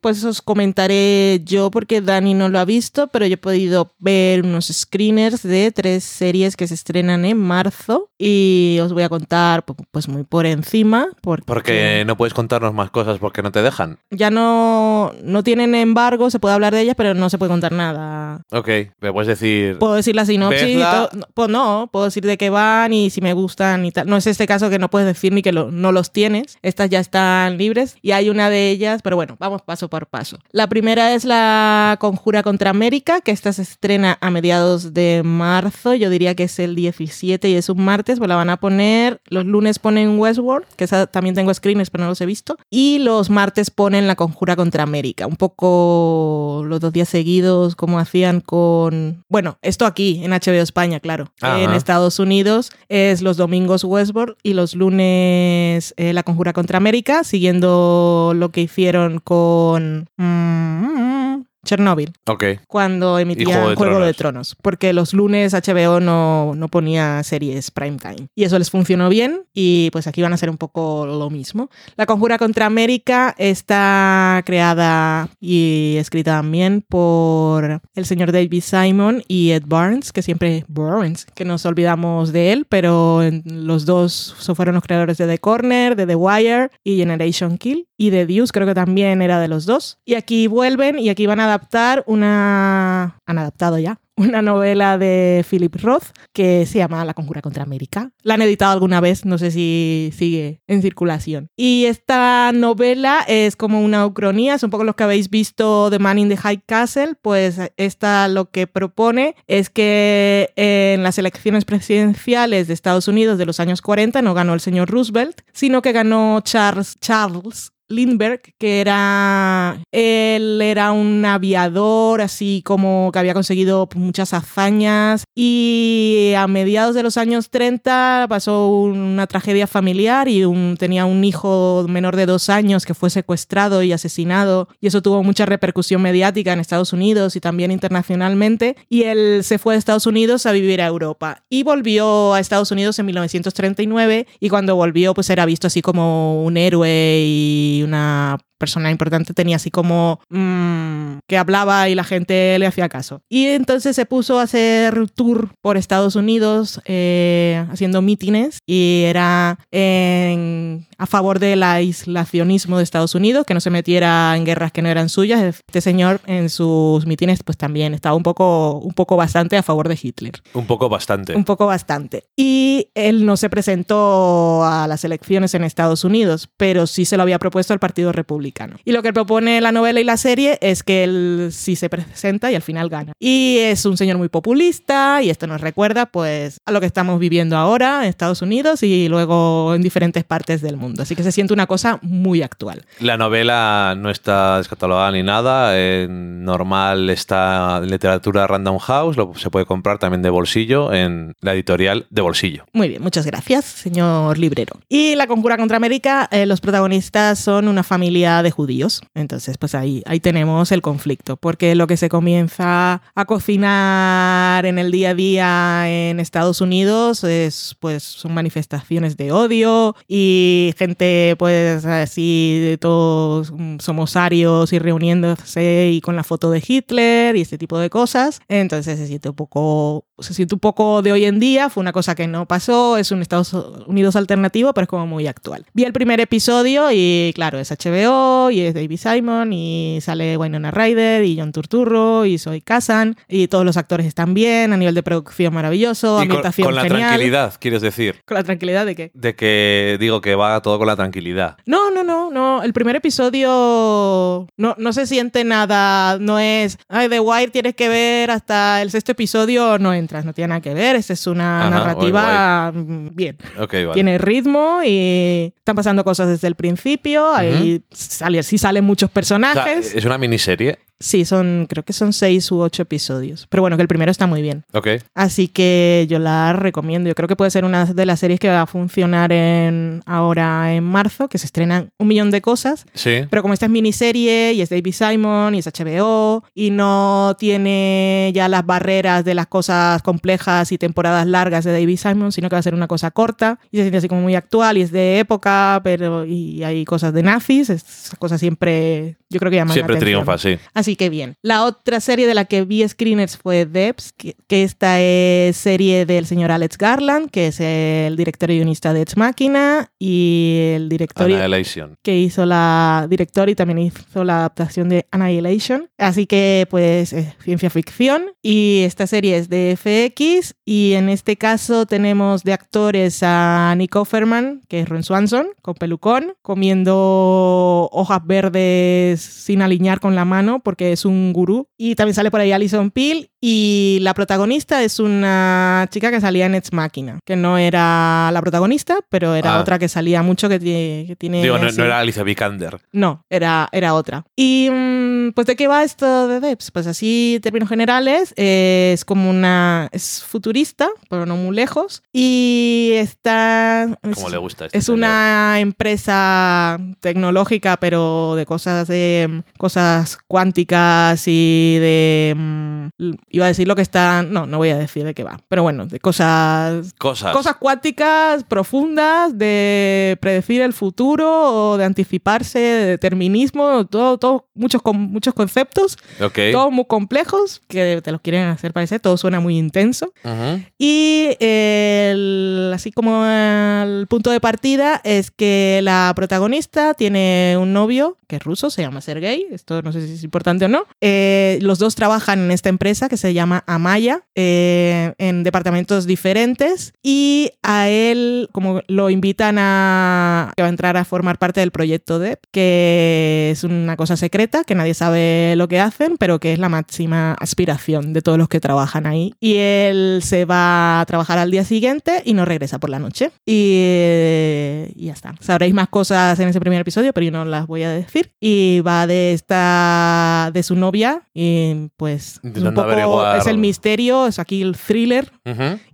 pues 0.00 0.24
os 0.24 0.42
comentaré 0.42 1.40
yo 1.44 1.70
porque 1.70 2.00
Dani 2.00 2.34
no 2.34 2.48
lo 2.48 2.58
ha 2.58 2.64
visto, 2.64 3.08
pero 3.08 3.26
yo 3.26 3.34
he 3.34 3.38
podido 3.38 3.92
ver 3.98 4.44
unos 4.44 4.66
screeners 4.68 5.42
de 5.42 5.72
tres 5.72 6.04
series 6.04 6.56
que 6.56 6.66
se 6.66 6.74
estrenan 6.74 7.24
en 7.24 7.36
marzo 7.36 8.08
y 8.18 8.78
os 8.82 8.92
voy 8.92 9.02
a 9.02 9.08
contar 9.08 9.64
pu- 9.64 9.76
pues 9.90 10.08
muy 10.08 10.24
por 10.24 10.46
encima 10.46 11.08
porque, 11.22 11.44
Porque 11.46 12.04
no 12.06 12.16
puedes 12.16 12.34
contarnos 12.34 12.72
más 12.74 12.90
cosas 12.90 13.18
porque 13.18 13.42
no 13.42 13.52
te 13.52 13.62
dejan. 13.62 13.98
ya 14.10 14.30
no, 14.30 15.12
no 15.22 15.42
tienen 15.42 15.74
embargo, 15.74 16.30
se 16.30 16.38
puede 16.38 16.54
hablar 16.54 16.72
de 16.74 16.82
ellas, 16.82 16.94
pero 16.96 17.14
no 17.14 17.30
se 17.30 17.38
puede 17.38 17.50
contar 17.50 17.72
nada. 17.72 18.42
Ok, 18.52 18.68
me 19.00 19.12
puedes 19.12 19.28
decir... 19.28 19.78
Puedo 19.78 19.94
decir 19.94 20.14
la 20.16 20.24
sinopsis 20.24 20.69
No, 20.76 21.08
Pues 21.34 21.48
no, 21.48 21.88
puedo 21.92 22.06
decir 22.06 22.24
de 22.24 22.38
qué 22.38 22.50
van 22.50 22.92
y 22.92 23.10
si 23.10 23.20
me 23.20 23.32
gustan 23.32 23.84
y 23.84 23.92
tal. 23.92 24.06
No 24.08 24.16
es 24.16 24.26
este 24.26 24.46
caso 24.46 24.70
que 24.70 24.78
no 24.78 24.90
puedes 24.90 25.06
decir 25.06 25.32
ni 25.32 25.42
que 25.42 25.52
no 25.52 25.92
los 25.92 26.12
tienes. 26.12 26.58
Estas 26.62 26.90
ya 26.90 27.00
están 27.00 27.58
libres 27.58 27.96
y 28.02 28.12
hay 28.12 28.30
una 28.30 28.50
de 28.50 28.70
ellas, 28.70 29.02
pero 29.02 29.16
bueno, 29.16 29.36
vamos 29.38 29.62
paso 29.62 29.88
por 29.88 30.06
paso. 30.06 30.38
La 30.52 30.68
primera 30.68 31.14
es 31.14 31.24
la 31.24 31.96
Conjura 32.00 32.42
contra 32.42 32.70
América, 32.70 33.20
que 33.20 33.30
esta 33.30 33.52
se 33.52 33.62
estrena 33.62 34.18
a 34.20 34.30
mediados 34.30 34.94
de 34.94 35.22
marzo. 35.24 35.94
Yo 35.94 36.10
diría 36.10 36.34
que 36.34 36.44
es 36.44 36.58
el 36.58 36.74
17 36.74 37.48
y 37.48 37.54
es 37.54 37.68
un 37.68 37.84
martes, 37.84 38.18
pues 38.18 38.28
la 38.28 38.36
van 38.36 38.50
a 38.50 38.58
poner. 38.58 39.20
Los 39.26 39.44
lunes 39.44 39.78
ponen 39.78 40.18
Westworld, 40.18 40.66
que 40.76 40.84
esa 40.84 41.06
también 41.06 41.34
tengo 41.34 41.52
screens, 41.52 41.90
pero 41.90 42.04
no 42.04 42.10
los 42.10 42.20
he 42.20 42.26
visto. 42.26 42.56
Y 42.70 42.98
los 42.98 43.30
martes 43.30 43.70
ponen 43.70 44.06
la 44.06 44.16
Conjura 44.16 44.56
contra 44.56 44.82
América. 44.82 45.26
Un 45.26 45.36
poco 45.36 46.62
los 46.66 46.80
dos 46.80 46.92
días 46.92 47.08
seguidos, 47.08 47.76
como 47.76 47.98
hacían 47.98 48.40
con. 48.40 49.24
Bueno, 49.28 49.58
esto 49.62 49.86
aquí, 49.86 50.22
en 50.24 50.32
HBO 50.32 50.59
España, 50.62 51.00
claro. 51.00 51.32
Ajá. 51.40 51.60
En 51.60 51.70
Estados 51.70 52.18
Unidos 52.18 52.70
es 52.88 53.22
los 53.22 53.36
domingos 53.36 53.84
Westworld 53.84 54.36
y 54.42 54.54
los 54.54 54.74
lunes 54.74 55.94
eh, 55.96 56.12
la 56.12 56.22
Conjura 56.22 56.52
contra 56.52 56.76
América, 56.76 57.24
siguiendo 57.24 58.32
lo 58.34 58.50
que 58.50 58.62
hicieron 58.62 59.20
con. 59.20 60.08
mm, 60.16 61.19
Chernobyl 61.64 62.12
Ok, 62.26 62.44
cuando 62.66 63.18
emitían 63.18 63.60
Juego 63.60 63.76
Juego, 63.76 64.00
de 64.00 64.06
de, 64.06 64.14
Tronos. 64.14 64.48
Tronos, 64.50 64.56
porque 64.62 64.92
los 64.92 65.12
lunes 65.14 65.52
HBO 65.52 66.00
no, 66.00 66.54
no 66.54 66.68
ponía 66.68 67.22
series 67.22 67.70
prime 67.70 67.98
time. 67.98 68.28
Y 68.34 68.44
eso 68.44 68.58
les 68.58 68.70
funcionó 68.70 69.08
bien 69.08 69.44
y 69.52 69.90
pues 69.92 70.06
aquí 70.06 70.22
van 70.22 70.32
a 70.32 70.36
ser 70.36 70.50
un 70.50 70.58
poco 70.58 71.06
lo 71.06 71.30
mismo. 71.30 71.70
La 71.96 72.06
Conjura 72.06 72.38
contra 72.38 72.66
América 72.66 73.34
está 73.38 74.42
creada 74.44 75.28
y 75.40 75.96
escrita 75.98 76.32
también 76.32 76.84
por 76.88 77.82
el 77.94 78.06
señor 78.06 78.32
David 78.32 78.62
Simon 78.62 79.22
y 79.28 79.50
Ed 79.50 79.64
Barnes, 79.66 80.12
que 80.12 80.22
siempre 80.22 80.64
Barnes, 80.68 81.26
que 81.34 81.44
nos 81.44 81.66
olvidamos 81.66 82.32
de 82.32 82.52
él, 82.52 82.66
pero 82.68 83.20
los 83.44 83.84
dos 83.84 84.34
fueron 84.54 84.74
los 84.74 84.84
creadores 84.84 85.18
de 85.18 85.26
The 85.26 85.38
Corner, 85.38 85.96
de 85.96 86.06
The 86.06 86.14
Wire 86.14 86.70
y 86.84 86.96
Generation 86.96 87.58
Kill. 87.58 87.86
Y 87.96 88.08
de 88.08 88.24
Deuce 88.24 88.50
creo 88.50 88.66
que 88.66 88.74
también 88.74 89.20
era 89.20 89.38
de 89.40 89.48
los 89.48 89.66
dos. 89.66 89.98
Y 90.06 90.14
aquí 90.14 90.46
vuelven 90.46 90.98
y 90.98 91.10
aquí 91.10 91.26
van 91.26 91.40
a 91.40 91.49
adaptar 91.50 92.04
una... 92.06 93.18
Han 93.26 93.38
adaptado 93.38 93.78
ya. 93.78 94.00
Una 94.16 94.42
novela 94.42 94.98
de 94.98 95.46
Philip 95.48 95.74
Roth 95.76 96.08
que 96.34 96.66
se 96.66 96.76
llama 96.76 97.04
La 97.06 97.14
Conjura 97.14 97.40
contra 97.40 97.62
América. 97.62 98.10
La 98.22 98.34
han 98.34 98.42
editado 98.42 98.72
alguna 98.72 99.00
vez, 99.00 99.24
no 99.24 99.38
sé 99.38 99.50
si 99.50 100.10
sigue 100.14 100.60
en 100.66 100.82
circulación. 100.82 101.48
Y 101.56 101.86
esta 101.86 102.52
novela 102.52 103.24
es 103.26 103.56
como 103.56 103.80
una 103.80 104.04
ucronía, 104.04 104.56
es 104.56 104.62
un 104.62 104.68
poco 104.68 104.84
lo 104.84 104.94
que 104.94 105.04
habéis 105.04 105.30
visto 105.30 105.88
de 105.88 105.98
Man 105.98 106.18
in 106.18 106.28
the 106.28 106.36
High 106.36 106.62
Castle, 106.66 107.14
pues 107.22 107.58
esta 107.78 108.28
lo 108.28 108.50
que 108.50 108.66
propone 108.66 109.36
es 109.46 109.70
que 109.70 110.52
en 110.56 111.02
las 111.02 111.16
elecciones 111.16 111.64
presidenciales 111.64 112.68
de 112.68 112.74
Estados 112.74 113.08
Unidos 113.08 113.38
de 113.38 113.46
los 113.46 113.58
años 113.58 113.80
40 113.80 114.20
no 114.20 114.34
ganó 114.34 114.52
el 114.52 114.60
señor 114.60 114.90
Roosevelt, 114.90 115.40
sino 115.54 115.80
que 115.80 115.92
ganó 115.92 116.42
Charles 116.42 116.96
Charles 117.00 117.72
Lindbergh, 117.90 118.40
que 118.58 118.80
era 118.80 119.80
él 119.92 120.62
era 120.62 120.92
un 120.92 121.24
aviador 121.24 122.20
así 122.20 122.62
como 122.64 123.10
que 123.12 123.18
había 123.18 123.34
conseguido 123.34 123.88
muchas 123.94 124.32
hazañas. 124.32 125.24
Y 125.34 126.32
a 126.36 126.46
mediados 126.46 126.94
de 126.94 127.02
los 127.02 127.16
años 127.16 127.50
30 127.50 128.26
pasó 128.28 128.68
una 128.68 129.26
tragedia 129.26 129.66
familiar 129.66 130.28
y 130.28 130.44
tenía 130.78 131.04
un 131.04 131.24
hijo 131.24 131.84
menor 131.88 132.16
de 132.16 132.26
dos 132.26 132.48
años 132.48 132.86
que 132.86 132.94
fue 132.94 133.10
secuestrado 133.10 133.82
y 133.82 133.92
asesinado. 133.92 134.68
Y 134.80 134.86
eso 134.86 135.02
tuvo 135.02 135.22
mucha 135.22 135.46
repercusión 135.46 136.02
mediática 136.02 136.52
en 136.52 136.60
Estados 136.60 136.92
Unidos 136.92 137.36
y 137.36 137.40
también 137.40 137.70
internacionalmente. 137.70 138.76
Y 138.88 139.02
él 139.02 139.42
se 139.44 139.58
fue 139.58 139.74
de 139.74 139.78
Estados 139.78 140.06
Unidos 140.06 140.46
a 140.46 140.52
vivir 140.52 140.80
a 140.80 140.86
Europa. 140.86 141.42
Y 141.50 141.62
volvió 141.64 142.34
a 142.34 142.40
Estados 142.40 142.70
Unidos 142.70 142.98
en 142.98 143.06
1939 143.06 144.26
y 144.38 144.48
cuando 144.48 144.76
volvió 144.76 145.14
pues 145.14 145.30
era 145.30 145.44
visto 145.46 145.66
así 145.66 145.82
como 145.82 146.44
un 146.44 146.56
héroe 146.56 147.79
una 147.82 148.38
persona 148.60 148.90
importante 148.90 149.32
tenía 149.34 149.56
así 149.56 149.70
como 149.70 150.20
mm, 150.28 151.18
que 151.26 151.38
hablaba 151.38 151.88
y 151.88 151.94
la 151.94 152.04
gente 152.04 152.58
le 152.58 152.66
hacía 152.66 152.88
caso. 152.88 153.22
Y 153.30 153.46
entonces 153.46 153.96
se 153.96 154.04
puso 154.06 154.38
a 154.38 154.42
hacer 154.42 155.08
tour 155.14 155.48
por 155.62 155.76
Estados 155.78 156.14
Unidos 156.14 156.80
eh, 156.84 157.64
haciendo 157.72 158.02
mítines 158.02 158.58
y 158.66 159.04
era 159.06 159.58
en- 159.70 160.86
a 160.98 161.06
favor 161.06 161.38
del 161.38 161.62
aislacionismo 161.62 162.76
de 162.76 162.84
Estados 162.84 163.14
Unidos, 163.14 163.46
que 163.46 163.54
no 163.54 163.60
se 163.60 163.70
metiera 163.70 164.36
en 164.36 164.44
guerras 164.44 164.72
que 164.72 164.82
no 164.82 164.88
eran 164.90 165.08
suyas. 165.08 165.42
Este 165.66 165.80
señor 165.80 166.20
en 166.26 166.50
sus 166.50 167.06
mítines 167.06 167.42
pues 167.42 167.56
también 167.56 167.94
estaba 167.94 168.14
un 168.14 168.22
poco, 168.22 168.78
un 168.78 168.92
poco 168.92 169.16
bastante 169.16 169.56
a 169.56 169.62
favor 169.62 169.88
de 169.88 169.98
Hitler. 170.00 170.34
un 170.54 170.66
poco 170.66 170.88
bastante. 170.90 171.34
Un 171.34 171.44
poco 171.44 171.66
bastante. 171.66 172.24
Y 172.36 172.88
él 172.94 173.24
no 173.24 173.36
se 173.38 173.48
presentó 173.48 174.64
a 174.64 174.86
las 174.86 175.04
elecciones 175.04 175.54
en 175.54 175.64
Estados 175.64 176.04
Unidos, 176.04 176.48
pero 176.58 176.86
sí 176.86 177.04
se 177.06 177.16
lo 177.16 177.22
había 177.22 177.38
propuesto 177.38 177.72
al 177.72 177.78
Partido 177.78 178.12
Republicano. 178.12 178.49
Y 178.84 178.92
lo 178.92 179.02
que 179.02 179.12
propone 179.12 179.60
la 179.60 179.72
novela 179.72 180.00
y 180.00 180.04
la 180.04 180.16
serie 180.16 180.58
es 180.60 180.82
que 180.82 181.04
él 181.04 181.48
sí 181.52 181.76
se 181.76 181.88
presenta 181.88 182.50
y 182.50 182.54
al 182.54 182.62
final 182.62 182.88
gana. 182.88 183.12
Y 183.18 183.58
es 183.58 183.84
un 183.84 183.96
señor 183.96 184.18
muy 184.18 184.28
populista 184.28 185.22
y 185.22 185.30
esto 185.30 185.46
nos 185.46 185.60
recuerda 185.60 186.06
pues 186.06 186.60
a 186.64 186.72
lo 186.72 186.80
que 186.80 186.86
estamos 186.86 187.18
viviendo 187.18 187.56
ahora 187.56 188.02
en 188.02 188.08
Estados 188.08 188.42
Unidos 188.42 188.82
y 188.82 189.08
luego 189.08 189.74
en 189.74 189.82
diferentes 189.82 190.24
partes 190.24 190.62
del 190.62 190.76
mundo. 190.76 191.02
Así 191.02 191.16
que 191.16 191.22
se 191.22 191.32
siente 191.32 191.52
una 191.52 191.66
cosa 191.66 191.98
muy 192.02 192.42
actual. 192.42 192.84
La 192.98 193.16
novela 193.16 193.94
no 193.96 194.10
está 194.10 194.58
descatalogada 194.58 195.12
ni 195.12 195.22
nada. 195.22 195.74
Normal 196.08 197.10
está 197.10 197.80
literatura 197.80 198.46
Random 198.46 198.78
House. 198.78 199.16
Lo, 199.16 199.32
se 199.36 199.50
puede 199.50 199.66
comprar 199.66 199.98
también 199.98 200.22
de 200.22 200.30
bolsillo 200.30 200.92
en 200.92 201.34
la 201.40 201.54
editorial 201.54 202.06
de 202.10 202.22
bolsillo. 202.22 202.64
Muy 202.72 202.88
bien, 202.88 203.02
muchas 203.02 203.26
gracias, 203.26 203.64
señor 203.64 204.38
librero. 204.38 204.80
Y 204.88 205.14
la 205.14 205.26
conjura 205.26 205.56
contra 205.56 205.76
América, 205.76 206.28
eh, 206.30 206.46
los 206.46 206.60
protagonistas 206.60 207.38
son 207.38 207.68
una 207.68 207.82
familia 207.82 208.39
de 208.42 208.50
judíos. 208.50 209.02
Entonces, 209.14 209.58
pues 209.58 209.74
ahí, 209.74 210.02
ahí 210.06 210.20
tenemos 210.20 210.72
el 210.72 210.82
conflicto, 210.82 211.36
porque 211.36 211.74
lo 211.74 211.86
que 211.86 211.96
se 211.96 212.08
comienza 212.08 213.02
a 213.14 213.24
cocinar 213.24 214.66
en 214.66 214.78
el 214.78 214.90
día 214.90 215.10
a 215.10 215.14
día 215.14 215.82
en 215.88 216.20
Estados 216.20 216.60
Unidos 216.60 217.24
es, 217.24 217.76
pues, 217.80 218.02
son 218.02 218.34
manifestaciones 218.34 219.16
de 219.16 219.32
odio 219.32 219.96
y 220.08 220.74
gente, 220.78 221.34
pues, 221.38 221.84
así 221.84 222.60
de 222.60 222.78
todos 222.78 223.52
somos 223.78 224.16
arios 224.16 224.72
y 224.72 224.78
reuniéndose 224.78 225.90
y 225.92 226.00
con 226.00 226.16
la 226.16 226.24
foto 226.24 226.50
de 226.50 226.62
Hitler 226.66 227.36
y 227.36 227.42
este 227.42 227.58
tipo 227.58 227.78
de 227.78 227.90
cosas. 227.90 228.40
Entonces 228.48 228.98
se 228.98 229.06
siente 229.06 229.28
un 229.28 229.36
poco, 229.36 230.06
se 230.20 230.34
siente 230.34 230.54
un 230.54 230.60
poco 230.60 231.02
de 231.02 231.12
hoy 231.12 231.24
en 231.24 231.38
día. 231.40 231.70
Fue 231.70 231.80
una 231.80 231.92
cosa 231.92 232.14
que 232.14 232.26
no 232.26 232.46
pasó, 232.46 232.96
es 232.96 233.10
un 233.10 233.22
Estados 233.22 233.52
Unidos 233.86 234.16
alternativo, 234.16 234.72
pero 234.74 234.84
es 234.84 234.88
como 234.88 235.06
muy 235.06 235.26
actual. 235.26 235.66
Vi 235.72 235.84
el 235.84 235.92
primer 235.92 236.20
episodio 236.20 236.88
y 236.92 237.32
claro, 237.34 237.58
es 237.58 237.70
HBO 237.70 238.50
y 238.50 238.60
es 238.60 238.74
David 238.74 238.98
Simon 238.98 239.52
y 239.52 239.98
sale 240.00 240.36
Winona 240.36 240.70
Ryder 240.70 241.24
y 241.24 241.38
John 241.38 241.52
Turturro 241.52 242.24
y 242.26 242.38
soy 242.38 242.60
Kazan 242.60 243.16
y 243.28 243.48
todos 243.48 243.64
los 243.64 243.76
actores 243.76 244.06
están 244.06 244.34
bien, 244.34 244.72
a 244.72 244.76
nivel 244.76 244.94
de 244.94 245.02
producción 245.02 245.52
maravilloso, 245.54 246.16
Y 246.22 246.26
con, 246.28 246.36
ambientación 246.36 246.66
con 246.66 246.74
la 246.74 246.82
genial. 246.82 247.00
tranquilidad, 247.00 247.54
quieres 247.60 247.82
decir. 247.82 248.22
Con 248.26 248.36
la 248.36 248.44
tranquilidad 248.44 248.86
de 248.86 248.94
que 248.94 249.10
De 249.14 249.34
que 249.34 249.96
digo 250.00 250.20
que 250.20 250.34
va 250.34 250.60
todo 250.62 250.78
con 250.78 250.86
la 250.86 250.96
tranquilidad. 250.96 251.56
no, 251.66 251.90
no, 251.90 252.02
no, 252.04 252.30
no. 252.30 252.62
El 252.62 252.72
primer 252.72 252.96
episodio 252.96 254.46
no, 254.56 254.74
no 254.78 254.92
se 254.92 255.06
siente 255.06 255.44
nada. 255.44 256.18
No 256.18 256.38
es, 256.38 256.78
ay, 256.88 257.08
The 257.08 257.20
Wire 257.20 257.50
tienes 257.50 257.74
que 257.74 257.88
ver 257.88 258.30
hasta 258.30 258.82
el 258.82 258.90
sexto 258.90 259.12
episodio, 259.12 259.78
no 259.78 259.92
no 260.24 260.32
tiene 260.34 260.48
nada 260.48 260.60
que 260.60 260.74
ver. 260.74 260.96
Esta 260.96 261.12
es 261.12 261.26
una 261.26 261.60
Ajá, 261.66 261.70
narrativa 261.70 262.72
bien. 262.74 263.36
Vale. 263.56 263.88
Tiene 263.94 264.18
ritmo 264.18 264.80
y 264.84 265.52
están 265.56 265.76
pasando 265.76 266.04
cosas 266.04 266.28
desde 266.28 266.48
el 266.48 266.54
principio. 266.54 267.32
Ahí 267.34 267.82
sale, 267.90 268.42
sí 268.42 268.58
salen 268.58 268.84
muchos 268.84 269.08
O 269.08 269.10
sea, 269.10 269.14
personajes. 269.14 269.94
es 269.94 270.04
una 270.04 270.18
miniserie. 270.18 270.78
Sí, 271.00 271.24
son, 271.24 271.66
creo 271.68 271.82
que 271.82 271.94
son 271.94 272.12
seis 272.12 272.52
u 272.52 272.60
ocho 272.60 272.82
episodios. 272.82 273.46
Pero 273.48 273.62
bueno, 273.62 273.76
que 273.76 273.82
el 273.82 273.88
primero 273.88 274.10
está 274.10 274.26
muy 274.26 274.42
bien. 274.42 274.64
Ok. 274.74 274.88
Así 275.14 275.48
que 275.48 276.06
yo 276.10 276.18
la 276.18 276.52
recomiendo. 276.52 277.08
Yo 277.08 277.14
creo 277.14 277.26
que 277.26 277.36
puede 277.36 277.50
ser 277.50 277.64
una 277.64 277.86
de 277.86 278.06
las 278.06 278.20
series 278.20 278.38
que 278.38 278.48
va 278.50 278.62
a 278.62 278.66
funcionar 278.66 279.32
en, 279.32 280.02
ahora 280.04 280.74
en 280.74 280.84
marzo, 280.84 281.28
que 281.28 281.38
se 281.38 281.46
estrenan 281.46 281.90
un 281.98 282.06
millón 282.08 282.30
de 282.30 282.42
cosas. 282.42 282.84
Sí. 282.92 283.22
Pero 283.30 283.40
como 283.42 283.54
esta 283.54 283.66
es 283.66 283.72
miniserie 283.72 284.52
y 284.52 284.60
es 284.60 284.68
David 284.68 284.92
Simon 284.92 285.54
y 285.54 285.60
es 285.60 285.66
HBO 285.66 286.44
y 286.54 286.70
no 286.70 287.34
tiene 287.38 288.30
ya 288.34 288.48
las 288.48 288.66
barreras 288.66 289.24
de 289.24 289.34
las 289.34 289.46
cosas 289.46 290.02
complejas 290.02 290.70
y 290.72 290.78
temporadas 290.78 291.26
largas 291.26 291.64
de 291.64 291.72
David 291.72 291.96
Simon, 291.98 292.30
sino 292.32 292.48
que 292.50 292.56
va 292.56 292.60
a 292.60 292.62
ser 292.62 292.74
una 292.74 292.88
cosa 292.88 293.10
corta 293.10 293.58
y 293.70 293.78
se 293.78 293.84
siente 293.84 293.98
así 293.98 294.08
como 294.08 294.20
muy 294.20 294.34
actual 294.34 294.76
y 294.76 294.82
es 294.82 294.92
de 294.92 295.18
época, 295.18 295.80
pero 295.82 296.26
y 296.26 296.62
hay 296.62 296.84
cosas 296.84 297.14
de 297.14 297.22
nazis, 297.22 297.70
esas 297.70 298.14
cosas 298.18 298.38
siempre 298.40 299.16
yo 299.30 299.38
creo 299.38 299.50
que 299.50 299.56
llaman 299.56 299.68
la 299.68 299.74
Siempre 299.74 299.96
atención. 299.96 300.24
triunfa, 300.24 300.38
sí. 300.38 300.58
Así 300.74 300.89
que 300.96 301.10
bien. 301.10 301.36
La 301.42 301.64
otra 301.64 302.00
serie 302.00 302.26
de 302.26 302.34
la 302.34 302.44
que 302.44 302.64
vi 302.64 302.86
screeners 302.88 303.36
fue 303.36 303.66
Debs, 303.66 304.12
que, 304.12 304.36
que 304.46 304.62
esta 304.62 305.00
es 305.00 305.56
serie 305.56 306.06
del 306.06 306.26
señor 306.26 306.50
Alex 306.50 306.78
Garland, 306.78 307.30
que 307.30 307.48
es 307.48 307.60
el 307.60 308.16
director 308.16 308.50
y 308.50 308.56
guionista 308.56 308.92
de 308.92 309.02
Ex 309.02 309.16
Machina 309.16 309.90
y 309.98 310.72
el 310.74 310.88
director 310.88 311.30
Annihilation. 311.30 311.96
que 312.02 312.18
hizo 312.18 312.46
la 312.46 313.06
director 313.08 313.48
y 313.48 313.54
también 313.54 313.78
hizo 313.78 314.24
la 314.24 314.38
adaptación 314.38 314.88
de 314.88 315.06
Annihilation. 315.10 315.88
Así 315.98 316.26
que, 316.26 316.66
pues, 316.70 317.12
es 317.12 317.34
ciencia 317.42 317.70
ficción. 317.70 318.32
Y 318.42 318.82
esta 318.84 319.06
serie 319.06 319.36
es 319.36 319.48
de 319.48 319.76
FX. 319.76 320.54
Y 320.64 320.94
en 320.94 321.08
este 321.08 321.36
caso 321.36 321.86
tenemos 321.86 322.42
de 322.42 322.52
actores 322.52 323.22
a 323.22 323.74
Nick 323.76 323.96
Offerman, 323.96 324.62
que 324.68 324.80
es 324.80 324.88
Ron 324.88 325.02
Swanson, 325.02 325.48
con 325.62 325.74
pelucón, 325.74 326.34
comiendo 326.42 327.88
hojas 327.92 328.26
verdes 328.26 329.20
sin 329.20 329.62
alinear 329.62 330.00
con 330.00 330.14
la 330.14 330.24
mano, 330.24 330.60
porque 330.60 330.79
es 330.80 331.04
un 331.04 331.32
gurú. 331.32 331.68
Y 331.76 331.94
también 331.94 332.14
sale 332.14 332.30
por 332.30 332.40
ahí 332.40 332.52
Alison 332.52 332.90
Peel. 332.90 333.29
Y 333.42 333.98
la 334.02 334.12
protagonista 334.14 334.82
es 334.82 334.98
una 335.00 335.88
chica 335.90 336.10
que 336.10 336.20
salía 336.20 336.46
en 336.46 336.54
Ex 336.54 336.72
Machina, 336.72 337.20
que 337.24 337.36
no 337.36 337.56
era 337.56 338.30
la 338.32 338.40
protagonista, 338.42 338.98
pero 339.08 339.34
era 339.34 339.54
Ah. 339.56 339.60
otra 339.60 339.78
que 339.78 339.88
salía 339.88 340.22
mucho 340.22 340.48
que 340.48 340.58
tiene. 340.60 341.04
Que 341.06 341.16
tiene 341.16 341.42
Digo, 341.42 341.58
no, 341.58 341.70
no 341.70 341.84
era 341.84 342.00
Alicia 342.00 342.22
Vikander. 342.22 342.78
no, 342.92 343.24
era, 343.30 343.68
era 343.72 343.94
otra. 343.94 344.24
Y 344.36 344.68
mm, 344.70 345.32
pues 345.32 345.46
de 345.46 345.56
qué 345.56 345.68
va 345.68 345.82
esto 345.84 346.28
de 346.28 346.40
Debs? 346.40 346.70
Pues 346.70 346.86
así, 346.86 347.34
en 347.36 347.42
términos 347.42 347.68
generales, 347.68 348.34
eh, 348.36 348.90
es 348.94 349.04
como 349.04 349.30
una... 349.30 349.88
es 349.92 350.22
futurista, 350.22 350.88
pero 351.08 351.24
no 351.24 351.36
muy 351.36 351.56
lejos. 351.56 352.02
Y 352.12 352.92
está... 352.96 353.84
es- 354.02 354.16
Como 354.16 354.28
le 354.28 354.36
gusta 354.38 354.66
este 354.66 354.76
es 354.78 354.84
señor. 354.84 354.98
una 354.98 355.60
empresa 355.60 356.78
tecnológica, 357.00 357.78
pero 357.78 358.34
de 358.36 358.44
cosas 358.46 358.86
de 358.88 359.42
cosas 359.58 360.18
cuánticas 360.28 361.24
y 361.26 361.76
de 361.80 362.34
mm, 362.36 363.12
iba 363.30 363.44
a 363.44 363.48
decir 363.48 363.66
lo 363.68 363.76
que 363.76 363.82
está, 363.82 364.22
no, 364.22 364.46
no 364.46 364.58
voy 364.58 364.70
a 364.70 364.76
decir 364.76 365.04
de 365.04 365.14
qué 365.14 365.22
va, 365.24 365.38
pero 365.48 365.62
bueno, 365.62 365.86
de 365.86 366.00
cosas 366.00 366.92
Cosas. 366.98 367.32
cosas 367.34 367.56
cuánticas 367.56 368.44
profundas 368.44 369.38
de 369.38 370.18
predecir 370.20 370.60
el 370.62 370.72
futuro 370.72 371.70
o 371.72 371.76
de 371.78 371.84
anticiparse, 371.84 372.58
de 372.58 372.86
determinismo, 372.86 373.86
todo, 373.86 374.18
todo 374.18 374.48
muchos 374.54 374.82
muchos 374.94 375.32
conceptos, 375.34 375.96
Ok. 376.20 376.38
todos 376.52 376.70
muy 376.72 376.84
complejos 376.86 377.62
que 377.68 378.00
te 378.02 378.12
los 378.12 378.20
quieren 378.20 378.42
hacer 378.48 378.72
parecer, 378.72 379.00
todo 379.00 379.16
suena 379.16 379.40
muy 379.40 379.56
intenso. 379.56 380.12
Ujú. 380.24 380.62
Y 380.78 381.36
el- 381.40 382.70
así 382.74 382.92
como 382.92 383.24
el 383.26 384.06
punto 384.08 384.30
de 384.30 384.40
partida 384.40 385.00
es 385.04 385.30
que 385.30 385.80
la 385.82 386.12
protagonista 386.16 386.94
tiene 386.94 387.56
un 387.58 387.72
novio 387.72 388.16
que 388.26 388.36
es 388.36 388.44
ruso, 388.44 388.70
se 388.70 388.82
llama 388.82 389.00
Sergei, 389.00 389.46
esto 389.50 389.82
no 389.82 389.92
sé 389.92 390.06
si 390.06 390.12
es 390.14 390.22
importante 390.24 390.66
o 390.66 390.68
no. 390.68 390.84
Eh, 391.00 391.58
los 391.62 391.80
dos 391.80 391.96
trabajan 391.96 392.38
en 392.38 392.50
esta 392.52 392.68
empresa 392.68 393.08
que 393.08 393.16
se 393.20 393.34
llama 393.34 393.62
Amaya, 393.66 394.24
eh, 394.34 395.12
en 395.18 395.42
departamentos 395.42 396.06
diferentes 396.06 396.94
y 397.02 397.50
a 397.62 397.88
él 397.88 398.48
como 398.52 398.80
lo 398.88 399.10
invitan 399.10 399.56
a 399.58 400.52
que 400.56 400.62
va 400.62 400.66
a 400.66 400.70
entrar 400.70 400.96
a 400.96 401.04
formar 401.04 401.38
parte 401.38 401.60
del 401.60 401.70
proyecto 401.70 402.18
DEP, 402.18 402.40
que 402.50 403.50
es 403.52 403.64
una 403.64 403.96
cosa 403.96 404.16
secreta, 404.16 404.64
que 404.64 404.74
nadie 404.74 404.94
sabe 404.94 405.54
lo 405.56 405.68
que 405.68 405.80
hacen, 405.80 406.16
pero 406.18 406.40
que 406.40 406.52
es 406.52 406.58
la 406.58 406.68
máxima 406.68 407.34
aspiración 407.34 408.12
de 408.12 408.22
todos 408.22 408.38
los 408.38 408.48
que 408.48 408.60
trabajan 408.60 409.06
ahí. 409.06 409.34
Y 409.40 409.56
él 409.56 410.20
se 410.22 410.44
va 410.44 411.00
a 411.00 411.06
trabajar 411.06 411.38
al 411.38 411.50
día 411.50 411.64
siguiente 411.64 412.22
y 412.24 412.34
no 412.34 412.44
regresa 412.44 412.78
por 412.78 412.90
la 412.90 412.98
noche. 412.98 413.30
Y, 413.44 413.74
eh, 413.76 414.92
y 414.96 415.06
ya 415.06 415.12
está. 415.12 415.34
Sabréis 415.40 415.74
más 415.74 415.88
cosas 415.88 416.38
en 416.40 416.48
ese 416.48 416.60
primer 416.60 416.80
episodio, 416.80 417.12
pero 417.12 417.24
yo 417.26 417.30
no 417.30 417.44
las 417.44 417.66
voy 417.66 417.82
a 417.82 417.90
decir. 417.90 418.32
Y 418.40 418.80
va 418.80 419.06
de 419.06 419.32
esta, 419.32 420.50
de 420.52 420.62
su 420.62 420.76
novia, 420.76 421.22
y 421.34 421.90
pues 421.96 422.40
es 422.42 422.62
un 422.62 422.74
poco, 422.74 422.88
averiguar. 423.18 423.38
es 423.38 423.46
el 423.46 423.58
misterio, 423.58 424.26
es 424.26 424.38
aquí 424.38 424.62
el 424.62 424.76
thriller 424.76 425.32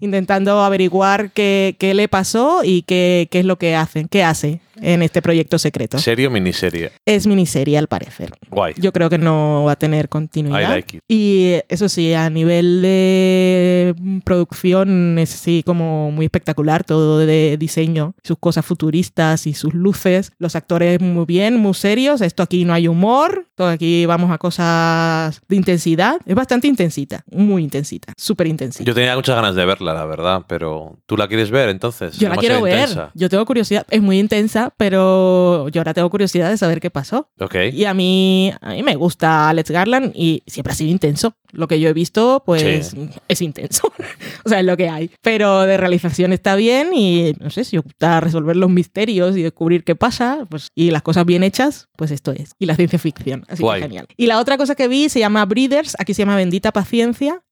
intentando 0.00 0.62
averiguar 0.62 1.30
qué, 1.30 1.76
qué 1.78 1.94
le 1.94 2.08
pasó 2.08 2.62
y 2.62 2.82
qué, 2.82 3.28
qué 3.30 3.40
es 3.40 3.44
lo 3.44 3.56
que 3.56 3.74
hacen, 3.74 4.08
qué 4.08 4.22
hace 4.22 4.60
en 4.80 5.02
este 5.02 5.22
proyecto 5.22 5.58
secreto. 5.58 5.98
¿Serie 5.98 6.26
o 6.26 6.30
miniserie? 6.30 6.92
Es 7.04 7.26
miniserie 7.26 7.78
al 7.78 7.88
parecer. 7.88 8.32
Guay. 8.50 8.74
Yo 8.76 8.92
creo 8.92 9.08
que 9.08 9.18
no 9.18 9.64
va 9.64 9.72
a 9.72 9.76
tener 9.76 10.04
I 10.06 10.08
continuidad. 10.08 10.68
like 10.68 10.98
it. 10.98 11.02
Y 11.08 11.54
eso 11.68 11.88
sí, 11.88 12.12
a 12.12 12.28
nivel 12.30 12.82
de 12.82 13.94
producción 14.24 15.18
es 15.18 15.34
así 15.34 15.62
como 15.64 16.10
muy 16.10 16.26
espectacular, 16.26 16.84
todo 16.84 17.18
de 17.18 17.56
diseño, 17.58 18.14
sus 18.22 18.38
cosas 18.38 18.64
futuristas 18.66 19.46
y 19.46 19.54
sus 19.54 19.74
luces, 19.74 20.32
los 20.38 20.56
actores 20.56 21.00
muy 21.00 21.24
bien, 21.24 21.56
muy 21.56 21.74
serios, 21.74 22.20
esto 22.20 22.42
aquí 22.42 22.64
no 22.64 22.72
hay 22.74 22.88
humor, 22.88 23.46
todo 23.54 23.68
aquí 23.68 24.06
vamos 24.06 24.30
a 24.30 24.38
cosas 24.38 25.40
de 25.48 25.56
intensidad, 25.56 26.16
es 26.26 26.34
bastante 26.34 26.66
intensita, 27.06 27.24
muy 27.30 27.62
intensita, 27.62 28.12
súper 28.16 28.46
intensita. 28.48 28.84
Yo 28.84 28.94
tenía 28.94 29.14
muchas 29.16 29.36
ganas 29.36 29.54
de 29.54 29.64
verla, 29.64 29.94
la 29.94 30.04
verdad, 30.06 30.42
pero 30.48 30.98
¿tú 31.06 31.16
la 31.16 31.28
quieres 31.28 31.50
ver 31.50 31.68
entonces? 31.68 32.18
Yo 32.18 32.28
la 32.28 32.36
quiero 32.36 32.62
ver. 32.62 32.80
intensa. 32.80 33.10
Yo 33.14 33.28
tengo 33.28 33.44
curiosidad. 33.46 33.86
Es 33.90 34.02
muy 34.02 34.18
intensa, 34.18 34.72
pero 34.76 35.68
yo 35.68 35.80
ahora 35.80 35.94
tengo 35.94 36.10
curiosidad 36.10 36.50
de 36.50 36.56
saber 36.56 36.80
qué 36.80 36.90
pasó. 36.90 37.28
Ok. 37.40 37.54
Y 37.72 37.84
a 37.84 37.94
mí, 37.94 38.52
a 38.60 38.70
mí 38.70 38.82
me 38.82 38.96
gusta 38.96 39.48
Alex 39.48 39.70
Garland 39.70 40.12
y 40.14 40.42
siempre 40.46 40.72
ha 40.72 40.76
sido 40.76 40.90
intenso. 40.90 41.34
Lo 41.52 41.68
que 41.68 41.80
yo 41.80 41.88
he 41.88 41.92
visto, 41.92 42.42
pues 42.44 42.88
Sí. 42.88 43.08
es 43.28 43.40
intenso. 43.40 43.90
o 44.44 44.48
sea, 44.48 44.60
es 44.60 44.66
lo 44.66 44.76
que 44.76 44.88
hay. 44.88 45.10
Pero 45.22 45.62
de 45.62 45.76
realización 45.76 46.32
está 46.32 46.54
bien 46.56 46.90
y 46.94 47.32
no 47.40 47.50
sé, 47.50 47.64
si 47.64 47.76
gusta 47.78 48.20
resolver 48.20 48.56
los 48.56 48.68
misterios 48.68 49.36
y 49.36 49.42
descubrir 49.42 49.84
qué 49.84 49.94
pasa, 49.94 50.46
pues 50.50 50.68
y 50.74 50.90
las 50.90 51.02
cosas 51.02 51.24
bien 51.24 51.42
hechas, 51.42 51.88
pues 51.96 52.10
esto 52.10 52.32
es. 52.32 52.50
Y 52.58 52.66
la 52.66 52.74
ciencia 52.76 52.98
ficción. 52.98 53.44
Así 53.48 53.62
Guay. 53.62 53.80
que 53.80 53.86
genial. 53.88 54.06
Y 54.16 54.26
la 54.26 54.38
otra 54.40 54.58
cosa 54.58 54.74
que 54.74 54.88
vi 54.88 55.08
se 55.08 55.20
llama 55.20 55.44
Breeders, 55.46 55.96
aquí 55.98 56.12
se 56.14 56.22
llama 56.22 56.36
Bendita 56.36 56.72
Paciencia. 56.72 56.95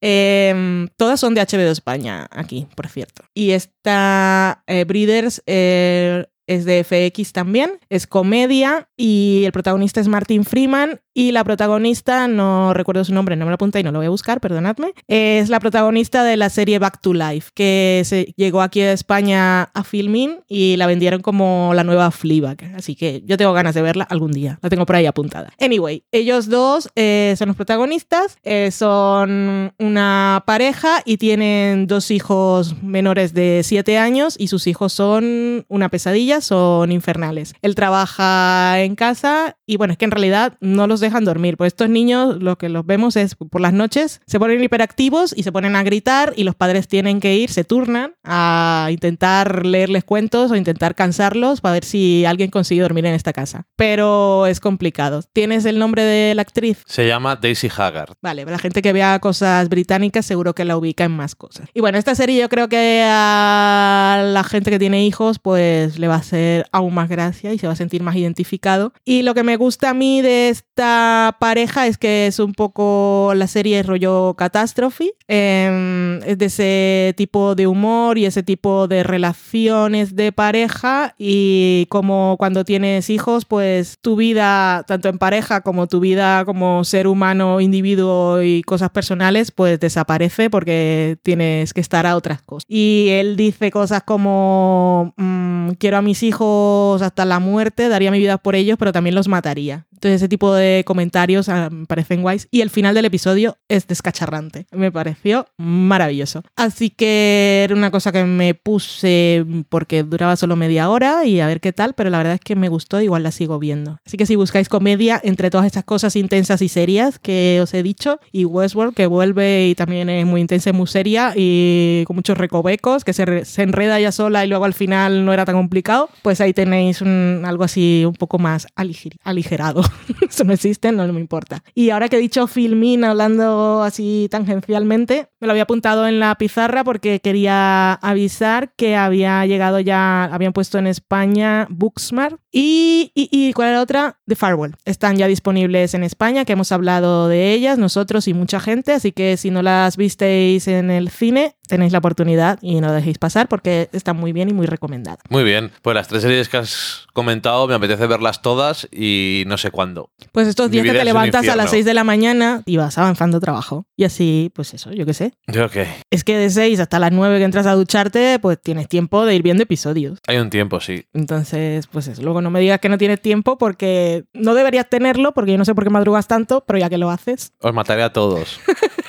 Eh, 0.01 0.87
todas 0.97 1.21
son 1.21 1.35
de 1.35 1.41
HBO 1.41 1.71
España, 1.71 2.27
aquí, 2.31 2.67
por 2.75 2.89
cierto. 2.89 3.25
Y 3.35 3.51
esta 3.51 4.63
eh, 4.67 4.85
Breeders 4.85 5.43
eh, 5.47 6.27
es 6.47 6.65
de 6.65 6.85
FX 6.85 7.33
también, 7.33 7.79
es 7.89 8.07
comedia 8.07 8.89
y 8.97 9.43
el 9.45 9.53
protagonista 9.53 10.01
es 10.01 10.09
Martin 10.09 10.45
Freeman 10.45 11.01
y 11.15 11.33
la 11.33 11.45
protagonista, 11.45 12.27
no 12.27 12.75
recuerdo 12.75 13.05
su 13.05 13.15
nombre, 13.15 13.37
no 13.37 13.45
me 13.45 13.51
lo 13.51 13.55
apunté 13.55 13.81
y 13.81 13.83
no 13.85 13.93
lo 13.93 14.01
voy 14.01 14.07
a 14.07 14.11
buscar, 14.11 14.41
perdonadme, 14.41 14.95
es 15.07 15.49
la 15.49 15.61
protagonista 15.61 16.25
de 16.25 16.37
la 16.37 16.51
serie 16.51 16.79
Back 16.81 17.01
to 17.01 17.15
Life, 17.15 17.51
que 17.55 18.03
se 18.05 18.35
llegó 18.37 18.63
aquí 18.63 18.81
a 18.81 18.93
España 18.93 19.63
a 19.63 19.85
Filmin 19.85 20.41
y 20.49 20.77
la 20.77 20.87
vendieron 20.87 21.23
como 21.23 21.73
la 21.75 21.85
nueva 21.85 22.11
Fleabag, 22.11 22.75
así 22.77 22.97
que 22.97 23.23
yo 23.27 23.37
tengo 23.37 23.53
ganas 23.53 23.75
de 23.75 23.83
verla 23.83 24.05
algún 24.05 24.33
día, 24.33 24.59
la 24.61 24.69
tengo 24.69 24.87
por 24.87 24.97
ahí 24.97 25.07
apuntada. 25.07 25.53
Anyway, 25.61 26.03
ellos 26.11 26.49
dos 26.49 26.91
eh, 26.97 27.35
son 27.39 27.49
los 27.49 27.57
protagonistas, 27.57 28.39
eh, 28.43 28.71
son 28.73 29.73
una 29.79 30.43
pareja 30.47 31.01
y 31.05 31.19
tienen 31.19 31.87
dos 31.87 32.11
hijos 32.11 32.83
menores 32.83 33.35
de 33.35 33.61
7 33.63 33.99
años 33.99 34.35
y 34.39 34.49
sus 34.49 34.67
hijos 34.67 34.93
son 34.93 35.65
una 35.69 35.89
pesadilla 35.89 36.34
ellas 36.35 36.45
son 36.45 36.93
infernales. 36.93 37.55
Él 37.63 37.75
trabaja 37.75 38.81
en 38.81 38.97
casa 38.97 39.57
y 39.67 39.77
bueno, 39.77 39.93
es 39.93 39.99
que 39.99 40.05
en 40.05 40.11
realidad 40.11 40.55
no 40.61 40.87
los 40.87 41.01
dejan 41.01 41.25
dormir, 41.25 41.57
pues 41.57 41.69
estos 41.69 41.89
niños 41.89 42.43
lo 42.43 42.59
que 42.59 42.69
los 42.69 42.85
vemos 42.85 43.17
es 43.17 43.35
por 43.35 43.61
las 43.61 43.73
noches 43.73 44.21
se 44.27 44.39
ponen 44.39 44.63
hiperactivos 44.63 45.35
y 45.37 45.43
se 45.43 45.53
ponen 45.53 45.77
a 45.77 45.83
gritar 45.83 46.33
y 46.37 46.45
los 46.45 46.55
padres 46.55 46.89
tienen 46.89 47.21
que 47.21 47.37
ir, 47.37 47.51
se 47.51 47.65
turnan 47.65 48.15
a 48.25 48.89
intentar 48.91 49.65
leerles 49.65 50.05
cuentos 50.05 50.51
o 50.51 50.57
intentar 50.57 50.95
cansarlos 50.95 51.61
para 51.61 51.75
ver 51.75 51.85
si 51.85 52.25
alguien 52.25 52.51
consigue 52.51 52.83
dormir 52.83 53.07
en 53.07 53.15
esta 53.15 53.33
casa. 53.33 53.67
Pero 53.77 54.47
es 54.47 54.61
complicado. 54.61 55.23
¿Tienes 55.33 55.65
el 55.65 55.79
nombre 55.79 56.03
de 56.03 56.35
la 56.35 56.43
actriz? 56.43 56.83
Se 56.87 57.07
llama 57.07 57.37
Daisy 57.37 57.69
Haggard. 57.75 58.15
Vale, 58.21 58.45
la 58.45 58.59
gente 58.59 58.83
que 58.83 58.93
vea 58.93 59.19
cosas 59.21 59.69
británicas 59.69 60.27
seguro 60.27 60.55
que 60.55 60.65
la 60.65 60.77
ubica 60.77 61.05
en 61.05 61.13
más 61.13 61.35
cosas. 61.35 61.69
Y 61.75 61.81
bueno, 61.81 61.99
esta 61.99 62.15
serie 62.15 62.41
yo 62.41 62.49
creo 62.49 62.69
que 62.69 63.05
a 63.07 64.23
la 64.25 64.45
gente 64.45 64.71
que 64.71 64.79
tiene 64.79 65.05
hijos 65.05 65.39
pues 65.39 65.99
le 65.99 66.09
va 66.09 66.17
a 66.17 66.23
hacer 66.25 66.67
aún 66.73 66.95
más 66.95 67.09
gracia 67.09 67.53
y 67.53 67.59
se 67.59 67.67
va 67.67 67.75
a 67.75 67.77
sentir 67.77 68.03
más 68.03 68.17
identificado. 68.17 68.93
Y 69.05 69.23
lo 69.23 69.35
que 69.35 69.43
me 69.43 69.57
gusta 69.57 69.91
a 69.91 69.95
mí 69.95 70.23
de 70.23 70.49
esta 70.49 71.37
pareja 71.39 71.87
es 71.87 71.99
que 71.99 72.27
es 72.27 72.39
un 72.39 72.53
poco 72.53 73.33
la 73.35 73.47
serie 73.47 73.83
rollo 73.83 74.35
catástrofe, 74.35 75.15
eh, 75.29 76.21
es 76.27 76.39
de 76.39 76.47
ese 76.47 77.15
tipo 77.17 77.55
de 77.55 77.67
humor 77.67 78.19
y 78.19 78.27
ese 78.27 78.43
tipo 78.43 78.89
de 78.89 79.03
relaciones 79.03 80.17
de 80.17 80.33
pareja 80.33 81.15
y 81.19 81.87
como 81.89 82.37
cuando 82.39 82.65
tienes 82.65 83.11
hijos 83.11 83.45
pues 83.45 83.99
tu 84.01 84.17
vida 84.17 84.85
tanto 84.87 85.09
en 85.09 85.19
pareja 85.19 85.61
como 85.61 85.87
tu 85.87 86.01
vida 86.01 86.45
como 86.45 86.85
ser 86.85 87.07
humano, 87.07 87.61
individuo 87.61 88.43
y 88.43 88.63
cosas 88.63 88.91
personales 88.91 89.51
pues 89.51 89.81
desaparece 89.81 90.51
porque 90.51 91.17
tienes 91.23 91.73
que 91.73 91.81
estar 91.81 92.07
a 92.07 92.17
otras 92.17 92.43
cosas. 92.43 92.65
Y 92.69 93.09
él 93.11 93.37
dice 93.37 93.71
cosas 93.71 94.03
como 94.03 95.15
mmm, 95.17 95.71
quiero 95.79 95.99
a 95.99 96.03
hijos 96.23 97.03
hasta 97.03 97.25
la 97.25 97.39
muerte, 97.39 97.89
daría 97.89 98.11
mi 98.11 98.19
vida 98.19 98.39
por 98.39 98.55
ellos, 98.55 98.77
pero 98.79 98.93
también 98.93 99.15
los 99.15 99.29
mataría. 99.29 99.87
Entonces 100.05 100.21
ese 100.21 100.29
tipo 100.29 100.53
de 100.53 100.83
comentarios 100.87 101.49
ah, 101.49 101.71
parecen 101.89 102.21
guays. 102.21 102.47
Y 102.51 102.61
el 102.61 102.69
final 102.69 102.95
del 102.95 103.07
episodio 103.07 103.57
es 103.69 103.87
descacharrante. 103.87 104.67
Me 104.71 104.93
pareció 104.93 105.47
maravilloso. 105.57 106.43
Así 106.57 106.91
que 106.91 107.63
era 107.65 107.75
una 107.75 107.91
cosa 107.91 108.13
que 108.13 108.23
me 108.25 108.53
puse 108.53 109.47
porque 109.71 110.03
duraba 110.03 110.37
solo 110.37 110.57
media 110.57 110.91
hora 110.91 111.25
y 111.25 111.41
a 111.41 111.47
ver 111.47 111.63
qué 111.63 111.73
tal, 111.73 111.95
pero 111.95 112.11
la 112.11 112.19
verdad 112.19 112.35
es 112.35 112.41
que 112.41 112.55
me 112.55 112.69
gustó, 112.69 113.01
igual 113.01 113.23
la 113.23 113.31
sigo 113.31 113.59
viendo. 113.59 113.99
Así 114.05 114.19
que 114.19 114.27
si 114.27 114.37
buscáis 114.37 114.69
comedia 114.69 115.19
entre 115.25 115.49
todas 115.49 115.65
estas 115.65 115.85
cosas 115.85 116.17
intensas 116.17 116.61
y 116.61 116.69
serias 116.69 117.19
que 117.19 117.61
os 117.63 117.73
he 117.73 117.83
dicho, 117.83 118.21
y 118.31 118.45
Westworld 118.45 118.95
que 118.95 119.07
vuelve 119.07 119.69
y 119.69 119.75
también 119.75 120.11
es 120.11 120.27
muy 120.27 120.43
intensa 120.43 120.69
y 120.69 120.75
muy 120.75 120.87
seria 120.87 121.33
y 121.35 122.05
con 122.07 122.17
muchos 122.17 122.37
recovecos, 122.37 123.05
que 123.05 123.15
se, 123.15 123.47
se 123.47 123.63
enreda 123.63 123.99
ya 123.99 124.13
sola 124.13 124.45
y 124.45 124.49
luego 124.49 124.67
al 124.67 124.75
final 124.75 125.25
no 125.25 125.33
era 125.33 125.47
tan 125.47 125.57
complicado, 125.57 126.04
pues 126.23 126.41
ahí 126.41 126.53
tenéis 126.53 127.01
un, 127.01 127.43
algo 127.45 127.65
así 127.65 128.05
un 128.07 128.15
poco 128.15 128.39
más 128.39 128.67
aliger, 128.75 129.15
aligerado. 129.23 129.83
Eso 130.29 130.45
no 130.45 130.53
existe, 130.53 130.93
no 130.93 131.07
me 131.13 131.21
importa. 131.21 131.63
Y 131.75 131.91
ahora 131.91 132.09
que 132.09 132.17
he 132.17 132.21
dicho 132.21 132.47
Filmin 132.47 133.05
hablando 133.05 133.83
así 133.83 134.29
tangencialmente, 134.31 135.29
me 135.41 135.47
lo 135.47 135.53
había 135.53 135.65
apuntado 135.65 136.07
en 136.07 136.21
la 136.21 136.35
pizarra 136.37 136.85
porque 136.85 137.21
quería 137.21 137.93
avisar 137.95 138.73
que 138.77 138.97
había 138.97 139.45
llegado 139.47 139.81
ya, 139.81 140.25
habían 140.25 140.53
puesto 140.53 140.79
en 140.79 140.87
España 140.87 141.67
Booksmart 141.71 142.39
y, 142.51 143.11
y, 143.15 143.29
y 143.31 143.53
¿cuál 143.53 143.69
era 143.69 143.79
la 143.79 143.83
otra? 143.83 144.19
The 144.27 144.37
Farewell. 144.37 144.77
Están 144.85 145.17
ya 145.17 145.27
disponibles 145.27 145.95
en 145.95 146.05
España, 146.05 146.45
que 146.45 146.53
hemos 146.53 146.73
hablado 146.73 147.29
de 147.29 147.53
ellas, 147.53 147.79
nosotros 147.79 148.29
y 148.29 148.35
mucha 148.35 148.61
gente, 148.61 148.93
así 148.93 149.13
que 149.13 149.37
si 149.37 149.51
no 149.51 149.63
las 149.63 149.97
visteis 149.97 150.69
en 150.69 150.91
el 150.91 151.11
cine, 151.11 151.57
tenéis 151.69 151.93
la 151.93 151.99
oportunidad 151.99 152.59
y 152.63 152.81
no 152.81 152.89
lo 152.89 152.95
dejéis 152.95 153.19
pasar 153.19 153.49
porque 153.49 153.89
están 153.93 154.17
muy 154.17 154.33
bien 154.33 154.49
y 154.49 154.53
muy 154.53 154.67
recomendadas. 154.67 155.21
Muy 155.29 155.45
bien, 155.45 155.71
pues 155.83 155.95
las 155.95 156.09
tres 156.09 156.23
series 156.23 156.49
que 156.49 156.57
has 156.59 157.07
comentado 157.13 157.67
me 157.67 157.75
apetece 157.75 158.07
verlas 158.07 158.43
todas 158.43 158.89
y 158.93 159.45
no 159.47 159.57
sé 159.59 159.71
cuándo. 159.71 160.11
Pues 160.33 160.49
estos 160.49 160.71
días 160.71 160.85
que 160.85 160.93
te 160.93 161.05
levantas 161.05 161.49
a 161.49 161.57
las 161.57 161.71
6 161.71 161.85
de 161.85 161.95
la 161.95 162.05
mañana 162.05 162.63
y 162.67 162.77
vas 162.77 162.99
avanzando 162.99 163.41
trabajo. 163.41 163.87
Y 163.97 164.05
así, 164.05 164.51
pues 164.55 164.75
eso, 164.75 164.93
yo 164.93 165.07
qué 165.07 165.15
sé. 165.15 165.35
Yo 165.47 165.69
que 165.71 165.87
Es 166.11 166.25
que 166.25 166.37
de 166.37 166.51
6 166.51 166.81
hasta 166.81 166.99
las 166.99 167.13
9 167.13 167.39
que 167.39 167.45
entras 167.45 167.67
a 167.67 167.75
ducharte, 167.75 168.39
pues 168.41 168.61
tienes 168.61 168.89
tiempo 168.89 169.25
de 169.25 169.35
ir 169.35 169.43
viendo 169.43 169.63
episodios. 169.63 170.19
hay 170.27 170.39
un 170.39 170.51
tiempo, 170.51 170.81
sí. 170.81 171.07
Entonces, 171.13 171.87
pues 171.87 172.09
eso. 172.09 172.23
Luego 172.23 172.41
no 172.43 172.51
me 172.51 172.61
digas 172.61 172.81
que 172.81 172.89
no 172.89 172.99
tienes 172.99 173.21
tiempo 173.21 173.59
porque 173.59 174.25
no 174.33 174.55
deberías 174.55 174.89
tenerlo, 174.89 175.33
porque 175.33 175.53
yo 175.53 175.59
no 175.59 175.65
sé 175.65 175.75
por 175.75 175.85
qué 175.85 175.91
madrugas 175.91 176.27
tanto, 176.27 176.65
pero 176.67 176.79
ya 176.79 176.89
que 176.89 176.99
lo 176.99 177.11
haces. 177.11 177.53
Os 177.61 177.73
mataré 177.73 178.03
a 178.03 178.13
todos. 178.13 178.61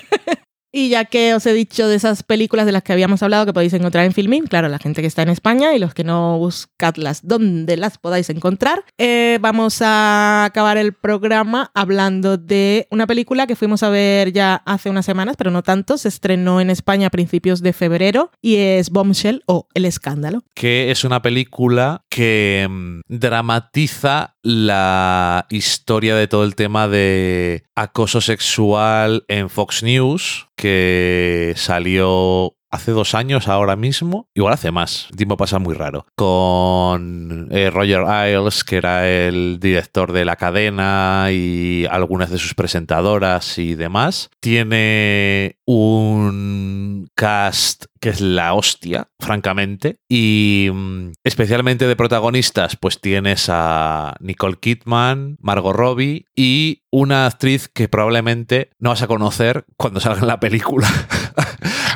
Y 0.78 0.89
ya 0.89 1.05
que 1.05 1.34
os 1.34 1.45
he 1.45 1.53
dicho 1.53 1.88
de 1.88 1.95
esas 1.95 2.21
películas 2.21 2.65
de 2.65 2.73
las 2.73 2.84
que 2.84 2.91
habíamos 2.91 3.23
hablado 3.23 3.45
que 3.45 3.53
podéis 3.53 3.71
encontrar 3.71 4.03
en 4.03 4.11
Filmin, 4.11 4.45
claro, 4.45 4.67
la 4.67 4.78
gente 4.78 4.99
que 4.99 5.07
está 5.07 5.21
en 5.21 5.30
España 5.30 5.73
y 5.73 5.80
los 5.80 5.93
que 5.93 6.03
no 6.03 6.38
buscadlas 6.38 7.26
donde 7.26 7.78
las 7.78 7.97
podáis 7.97 8.30
encontrar, 8.30 8.84
eh, 8.97 9.38
vamos 9.39 9.82
a 9.82 10.43
acabar 10.43 10.76
el 10.76 10.91
programa 10.91 11.71
hablando 11.73 12.36
de 12.36 12.88
una 12.91 13.07
película 13.07 13.47
que 13.47 13.55
fuimos 13.55 13.84
a 13.84 13.89
ver 13.89 14.34
ya 14.34 14.55
hace 14.65 14.89
unas 14.89 15.05
semanas, 15.05 15.38
pero 15.38 15.49
no 15.49 15.63
tanto, 15.63 15.97
se 15.97 16.09
estrenó 16.09 16.59
en 16.59 16.69
España 16.69 17.07
a 17.07 17.09
principios 17.09 17.61
de 17.61 17.71
febrero 17.71 18.32
y 18.41 18.57
es 18.57 18.89
Bombshell 18.89 19.43
o 19.45 19.69
El 19.76 19.86
Escándalo. 19.86 20.43
que 20.55 20.91
es 20.91 21.05
una 21.05 21.21
película 21.21 22.03
que 22.09 22.67
mm, 22.69 22.99
dramatiza 23.07 24.34
la 24.46 25.48
historia 25.50 26.16
de 26.16 26.28
todo 26.28 26.43
el 26.43 26.54
tema 26.54 26.88
de 26.88 27.64
acoso 27.74 28.22
sexual 28.22 29.26
en 29.28 29.50
Fox 29.50 29.82
News, 29.82 30.50
que 30.56 31.54
salió 31.58 32.56
hace 32.76 32.91
dos 32.91 33.15
años 33.15 33.47
ahora 33.47 33.76
mismo, 33.76 34.30
igual 34.34 34.53
hace 34.53 34.71
más, 34.71 35.07
el 35.09 35.17
tiempo 35.17 35.38
pasa 35.38 35.59
muy 35.59 35.73
raro, 35.73 36.05
con 36.15 37.47
eh, 37.51 37.69
Roger 37.69 38.03
Ailes, 38.05 38.63
que 38.63 38.78
era 38.78 39.09
el 39.09 39.59
director 39.59 40.11
de 40.11 40.26
la 40.26 40.36
cadena 40.36 41.28
y 41.32 41.86
algunas 41.89 42.30
de 42.30 42.38
sus 42.38 42.53
presentadoras 42.53 43.57
y 43.57 43.76
demás. 43.76 44.30
Tiene 44.39 45.57
un 45.65 47.09
cast 47.15 47.86
que 47.99 48.09
es 48.09 48.21
la 48.21 48.53
hostia, 48.53 49.07
francamente, 49.19 49.97
y 50.07 50.69
mm, 50.71 51.13
especialmente 51.23 51.88
de 51.88 51.95
protagonistas, 51.95 52.76
pues 52.76 53.01
tienes 53.01 53.47
a 53.49 54.15
Nicole 54.19 54.57
Kidman, 54.59 55.38
Margot 55.41 55.76
Robbie 55.76 56.26
y 56.36 56.84
una 56.91 57.26
actriz 57.26 57.67
que 57.67 57.89
probablemente 57.89 58.69
no 58.78 58.91
vas 58.91 59.01
a 59.01 59.07
conocer 59.07 59.65
cuando 59.76 59.99
salga 59.99 60.21
en 60.21 60.28
la 60.28 60.39
película. 60.39 60.88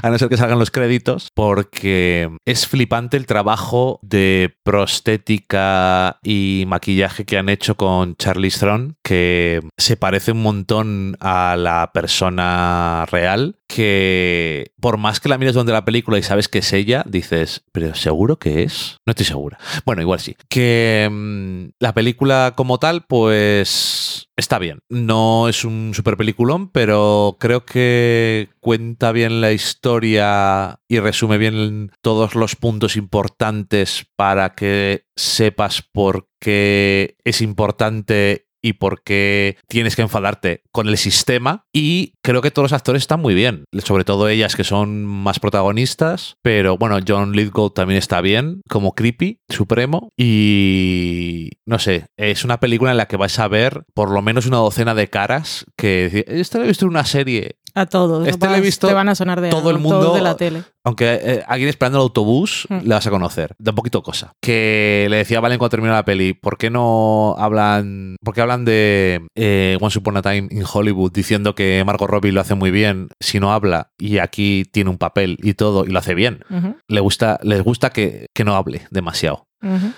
a 0.02 0.10
no 0.10 0.18
ser 0.18 0.30
que 0.30 0.38
salgan 0.38 0.60
los 0.60 0.72
créditos, 0.72 1.30
porque 1.34 2.30
es 2.46 2.68
flipante 2.68 3.18
el 3.18 3.26
trabajo 3.26 4.00
de 4.02 4.56
prostética 4.64 6.20
y 6.24 6.64
maquillaje 6.68 7.26
que 7.26 7.38
han 7.38 7.50
hecho 7.50 7.76
con 7.76 8.16
Charlize 8.16 8.60
Theron, 8.60 8.96
que 9.04 9.62
se 9.78 9.98
parece 9.98 10.32
un 10.32 10.42
montón 10.42 11.18
a 11.20 11.56
la 11.58 11.92
persona 11.94 13.06
real, 13.12 13.59
que 13.70 14.72
por 14.82 14.98
más 14.98 15.20
que 15.20 15.30
la 15.30 15.38
mires 15.38 15.54
donde 15.54 15.72
la 15.72 15.86
película 15.86 16.18
y 16.18 16.24
sabes 16.24 16.48
que 16.48 16.58
es 16.58 16.74
ella, 16.74 17.04
dices, 17.08 17.64
pero 17.72 17.94
¿seguro 17.94 18.40
que 18.40 18.64
es? 18.64 18.98
No 19.06 19.12
estoy 19.12 19.28
segura. 19.28 19.60
Bueno, 19.86 20.02
igual 20.02 20.20
sí. 20.20 20.36
Que 20.50 21.08
mm, 21.10 21.76
la 21.80 21.94
película 21.94 22.54
como 22.58 22.80
tal, 22.80 23.06
pues 23.06 24.28
está 24.36 24.58
bien. 24.58 24.80
No 24.90 25.48
es 25.48 25.64
un 25.66 25.92
super 25.94 26.18
peliculón, 26.18 26.72
pero 26.72 27.38
creo 27.40 27.64
que 27.64 28.50
cuenta 28.60 29.12
bien 29.12 29.40
la 29.40 29.52
historia 29.52 30.80
y 30.88 31.00
resume 31.00 31.38
bien 31.38 31.92
todos 32.02 32.34
los 32.34 32.56
puntos 32.56 32.96
importantes 32.96 34.08
para 34.16 34.56
que 34.56 35.06
sepas 35.16 35.84
por 35.84 36.28
qué 36.40 37.18
es 37.24 37.42
importante 37.42 38.49
y 38.62 38.74
por 38.74 39.04
qué 39.04 39.58
tienes 39.68 39.96
que 39.96 40.02
enfadarte 40.02 40.64
con 40.72 40.88
el 40.88 40.98
sistema. 40.98 41.66
Y 41.74 42.14
creo 42.22 42.42
que 42.42 42.52
todos 42.52 42.66
los 42.66 42.74
actores 42.74 43.04
están 43.04 43.22
muy 43.22 43.34
bien, 43.34 43.66
sobre 43.84 44.04
todo 44.04 44.30
ellas 44.30 44.56
que 44.56 44.64
son 44.64 45.06
más 45.06 45.40
protagonistas. 45.40 46.38
Pero 46.42 46.78
bueno, 46.78 47.00
John 47.06 47.34
Lithgow 47.34 47.72
también 47.72 47.98
está 47.98 48.22
bien, 48.22 48.62
como 48.70 48.94
creepy, 48.94 49.40
supremo. 49.50 50.12
Y 50.18 51.52
no 51.66 51.80
sé, 51.80 52.08
es 52.18 52.44
una 52.44 52.60
película 52.60 52.92
en 52.92 52.98
la 52.98 53.08
que 53.08 53.18
vais 53.18 53.38
a 53.40 53.48
ver 53.48 53.84
por 53.94 54.12
lo 54.12 54.22
menos 54.22 54.46
una 54.46 54.58
docena 54.58 54.96
de 54.96 55.10
caras 55.10 55.66
que 55.76 56.26
esto 56.28 56.58
lo 56.58 56.66
he 56.66 56.68
visto 56.68 56.86
en 56.86 56.92
una 56.92 57.06
serie. 57.06 57.59
A 57.76 57.86
todos. 57.86 58.28
Este 58.28 58.48
lo 58.48 58.56
he 58.56 58.62
visto 58.62 58.88
te 58.88 58.94
van 58.94 59.10
a 59.10 59.16
sonar 59.16 59.42
de 59.42 59.50
todo 59.50 59.70
el 59.72 59.78
todos 59.78 59.82
mundo- 59.82 60.14
de 60.14 60.22
la 60.22 60.36
tele. 60.36 60.64
Aunque 60.84 61.20
eh, 61.22 61.44
alguien 61.48 61.70
esperando 61.70 61.98
el 62.00 62.04
autobús 62.04 62.66
Mm. 62.70 62.80
le 62.88 62.96
vas 62.96 63.06
a 63.06 63.10
conocer. 63.10 63.56
Da 63.60 63.72
un 63.72 63.76
poquito 63.76 64.02
cosa. 64.02 64.34
Que 64.42 65.08
le 65.10 65.18
decía 65.18 65.38
a 65.38 65.42
Valen 65.42 65.58
cuando 65.60 65.70
terminó 65.72 65.94
la 65.94 66.06
peli, 66.06 66.34
¿por 66.34 66.58
qué 66.58 66.70
no 66.70 67.36
hablan, 67.38 68.16
por 68.24 68.34
qué 68.34 68.42
hablan 68.42 68.66
de 68.66 69.26
eh, 69.36 69.78
Once 69.82 70.00
Upon 70.00 70.18
a 70.18 70.22
Time 70.22 70.48
in 70.52 70.64
Hollywood 70.72 71.12
diciendo 71.12 71.54
que 71.56 71.84
Margot 71.86 72.10
Robbie 72.10 72.32
lo 72.32 72.42
hace 72.42 72.56
muy 72.56 72.72
bien 72.72 73.10
si 73.20 73.40
no 73.40 73.54
habla 73.54 73.92
y 73.98 74.18
aquí 74.20 74.64
tiene 74.72 74.90
un 74.90 74.98
papel 74.98 75.38
y 75.42 75.54
todo 75.54 75.86
y 75.86 75.90
lo 75.90 76.00
hace 76.00 76.16
bien? 76.16 76.44
Le 76.88 77.00
gusta, 77.02 77.40
les 77.44 77.62
gusta 77.64 77.90
que, 77.92 78.28
que 78.34 78.44
no 78.44 78.56
hable 78.56 78.88
demasiado. 78.92 79.46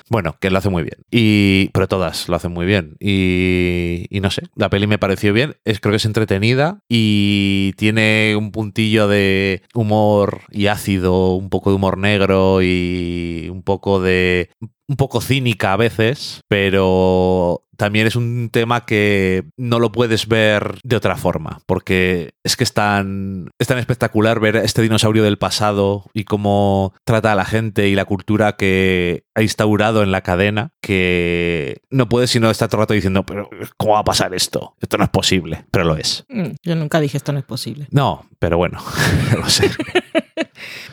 Bueno, 0.10 0.36
que 0.40 0.50
lo 0.50 0.58
hace 0.58 0.70
muy 0.70 0.84
bien. 0.84 0.98
Y, 1.12 1.70
pero 1.70 1.88
todas 1.88 2.28
lo 2.30 2.36
hacen 2.36 2.52
muy 2.52 2.66
bien. 2.66 2.96
Y, 3.00 4.06
y 4.10 4.20
no 4.20 4.32
sé, 4.32 4.44
la 4.56 4.70
peli 4.70 4.88
me 4.88 4.98
pareció 4.98 5.34
bien. 5.34 5.56
Es, 5.66 5.80
creo 5.80 5.92
que 5.92 5.98
es 5.98 6.06
entretenida 6.06 6.80
y 6.90 7.74
tiene 7.78 8.36
un 8.38 8.52
puntillo 8.52 9.08
de 9.08 9.62
humor 9.74 10.42
y 10.52 10.68
ácido, 10.68 11.36
un 11.36 11.50
poco 11.50 11.70
de 11.70 11.76
humor 11.76 11.98
negro 11.98 12.62
y 12.62 13.50
un 13.52 13.64
poco 13.64 14.02
de 14.02 14.50
un 14.88 14.98
poco 14.98 15.22
cínica 15.22 15.72
a 15.72 15.78
veces, 15.78 16.42
pero 16.50 17.64
también 17.82 18.06
es 18.06 18.16
un 18.16 18.50
tema 18.52 18.86
que 18.86 19.44
no 19.58 19.80
lo 19.80 19.92
puedes 19.92 20.28
ver 20.28 20.78
de 20.84 20.96
otra 20.96 21.18
forma, 21.18 21.62
porque 21.66 22.36
es 22.44 22.56
que 22.56 22.64
es 22.64 22.76
tan, 22.76 23.50
es 23.58 23.66
tan 23.66 23.80
espectacular 23.80 24.40
ver 24.40 24.56
este 24.58 24.84
dinosaurio 24.84 25.24
del 25.24 25.40
pasado 25.40 26.06
y 26.14 26.26
cómo 26.26 26.94
trata 27.06 27.32
a 27.32 27.36
la 27.36 27.44
gente 27.44 27.88
y 27.88 27.96
la 27.96 28.06
cultura 28.06 28.56
que 28.56 29.24
ha 29.34 29.42
instaurado 29.42 30.04
en 30.04 30.12
la 30.12 30.22
cadena, 30.22 30.74
que 30.80 31.82
no 31.90 32.08
puedes 32.08 32.30
sino 32.30 32.52
estar 32.52 32.70
todo 32.70 32.82
el 32.82 32.84
rato 32.84 32.94
diciendo, 32.94 33.26
pero 33.26 33.50
¿cómo 33.78 33.94
va 33.94 34.02
a 34.02 34.04
pasar 34.04 34.36
esto? 34.36 34.76
Esto 34.80 35.00
no 35.00 35.06
es 35.06 35.10
posible, 35.10 35.66
pero 35.72 35.84
lo 35.84 35.96
es. 35.98 36.24
Mm, 36.30 36.52
Yo 36.62 36.76
nunca 36.76 37.00
dije 37.00 37.18
esto 37.18 37.34
no 37.34 37.40
es 37.40 37.46
posible. 37.46 37.88
No, 37.90 38.28
pero 38.38 38.58
bueno, 38.58 38.78
lo 39.40 39.50
sé. 39.50 39.72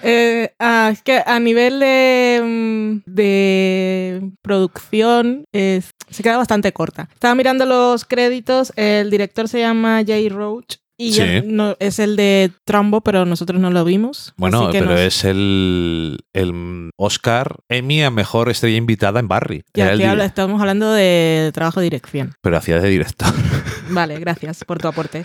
Eh, 0.02 0.50
ah, 0.58 0.90
es 0.92 1.02
que 1.02 1.22
a 1.24 1.38
nivel 1.40 1.80
de, 1.80 2.40
mm, 2.44 3.10
de 3.10 4.30
producción 4.42 5.44
es- 5.52 5.90
se 6.10 6.22
queda 6.22 6.36
bastante 6.36 6.72
corta. 6.72 7.08
Estaba 7.14 7.34
mirando 7.34 7.66
los 7.66 8.04
créditos, 8.04 8.72
el 8.76 9.10
director 9.10 9.48
se 9.48 9.60
llama 9.60 10.02
Jay 10.06 10.28
Roach 10.28 10.76
y 11.00 11.12
Sí. 11.12 11.18
ya 11.18 11.42
no, 11.44 11.76
es 11.78 11.98
el 12.00 12.16
de 12.16 12.50
Trumbo, 12.64 13.00
pero 13.00 13.24
nosotros 13.24 13.60
no 13.60 13.70
lo 13.70 13.84
vimos. 13.84 14.34
Bueno, 14.36 14.68
pero 14.72 14.86
nos- 14.86 15.00
es 15.00 15.24
el, 15.24 16.18
el 16.32 16.90
Oscar 16.96 17.56
Emmy 17.68 18.02
a 18.02 18.10
mejor 18.10 18.50
estrella 18.50 18.76
invitada 18.76 19.20
en 19.20 19.28
Barry. 19.28 19.62
ya 19.74 19.96
que 19.96 20.06
habla- 20.06 20.24
estamos 20.24 20.60
hablando 20.60 20.92
de 20.92 21.50
trabajo 21.54 21.80
de 21.80 21.84
dirección. 21.84 22.32
Pero 22.42 22.56
hacía 22.56 22.80
de 22.80 22.88
director. 22.88 23.28
Vale, 23.90 24.18
gracias 24.18 24.64
por 24.64 24.78
tu 24.78 24.88
aporte. 24.88 25.24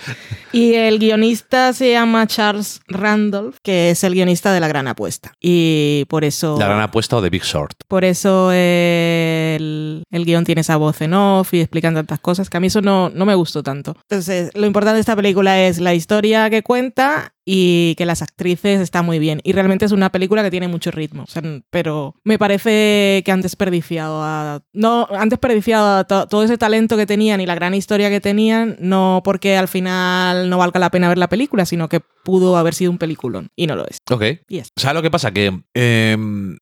Y 0.53 0.75
el 0.75 0.97
guionista 0.99 1.73
se 1.73 1.91
llama 1.91 2.25
Charles 2.27 2.79
Randolph, 2.87 3.57
que 3.61 3.89
es 3.89 4.03
el 4.05 4.13
guionista 4.13 4.53
de 4.53 4.61
La 4.61 4.69
Gran 4.69 4.87
Apuesta. 4.87 5.33
Y 5.41 6.05
por 6.07 6.23
eso... 6.23 6.55
La 6.57 6.67
gran 6.67 6.79
apuesta 6.79 7.17
o 7.17 7.21
de 7.21 7.29
Big 7.29 7.43
Short. 7.43 7.73
Por 7.89 8.05
eso 8.05 8.51
el, 8.53 10.03
el 10.11 10.25
guion 10.25 10.43
tiene 10.45 10.61
esa 10.61 10.77
voz 10.77 11.01
en 11.01 11.13
off 11.13 11.53
y 11.53 11.61
explican 11.61 11.93
tantas 11.93 12.19
cosas 12.19 12.49
que 12.49 12.57
a 12.57 12.59
mí 12.59 12.67
eso 12.67 12.81
no, 12.81 13.09
no 13.09 13.25
me 13.25 13.35
gustó 13.35 13.63
tanto. 13.63 13.95
Entonces, 14.09 14.51
lo 14.53 14.65
importante 14.65 14.95
de 14.95 14.99
esta 15.01 15.15
película 15.15 15.59
es 15.61 15.62
la 15.79 15.93
historia 15.93 16.49
que 16.49 16.63
cuenta 16.63 17.33
y 17.45 17.95
que 17.95 18.05
las 18.05 18.21
actrices 18.21 18.79
están 18.81 19.05
muy 19.05 19.19
bien. 19.19 19.41
Y 19.43 19.51
realmente 19.53 19.85
es 19.85 19.91
una 19.91 20.11
película 20.11 20.43
que 20.43 20.51
tiene 20.51 20.67
mucho 20.67 20.91
ritmo. 20.91 21.23
O 21.23 21.27
sea, 21.27 21.41
pero 21.69 22.15
me 22.23 22.37
parece 22.39 23.21
que 23.25 23.31
han 23.31 23.41
desperdiciado 23.41 24.21
a, 24.23 24.61
no, 24.73 25.07
han 25.11 25.29
desperdiciado 25.29 25.97
a 25.99 26.03
to- 26.05 26.27
todo 26.27 26.43
ese 26.43 26.57
talento 26.57 26.95
que 26.97 27.05
tenían 27.05 27.41
y 27.41 27.45
la 27.45 27.55
gran 27.55 27.73
historia 27.73 28.09
que 28.09 28.21
tenían, 28.21 28.77
no 28.79 29.21
porque 29.23 29.57
al 29.57 29.67
final 29.67 30.49
no 30.49 30.57
valga 30.57 30.79
la 30.79 30.89
pena 30.91 31.09
ver 31.09 31.17
la 31.17 31.29
película, 31.29 31.65
sino 31.65 31.89
que 31.89 32.01
pudo 32.23 32.55
haber 32.57 32.73
sido 32.73 32.91
un 32.91 32.97
peliculón. 32.97 33.49
Y 33.55 33.67
no 33.67 33.75
lo 33.75 33.85
es. 33.87 33.97
Ok. 34.09 34.23
Y 34.47 34.59
es. 34.59 34.69
¿Sabes 34.77 34.95
lo 34.95 35.01
que 35.01 35.11
pasa? 35.11 35.31
Que 35.31 35.61
eh, 35.73 36.15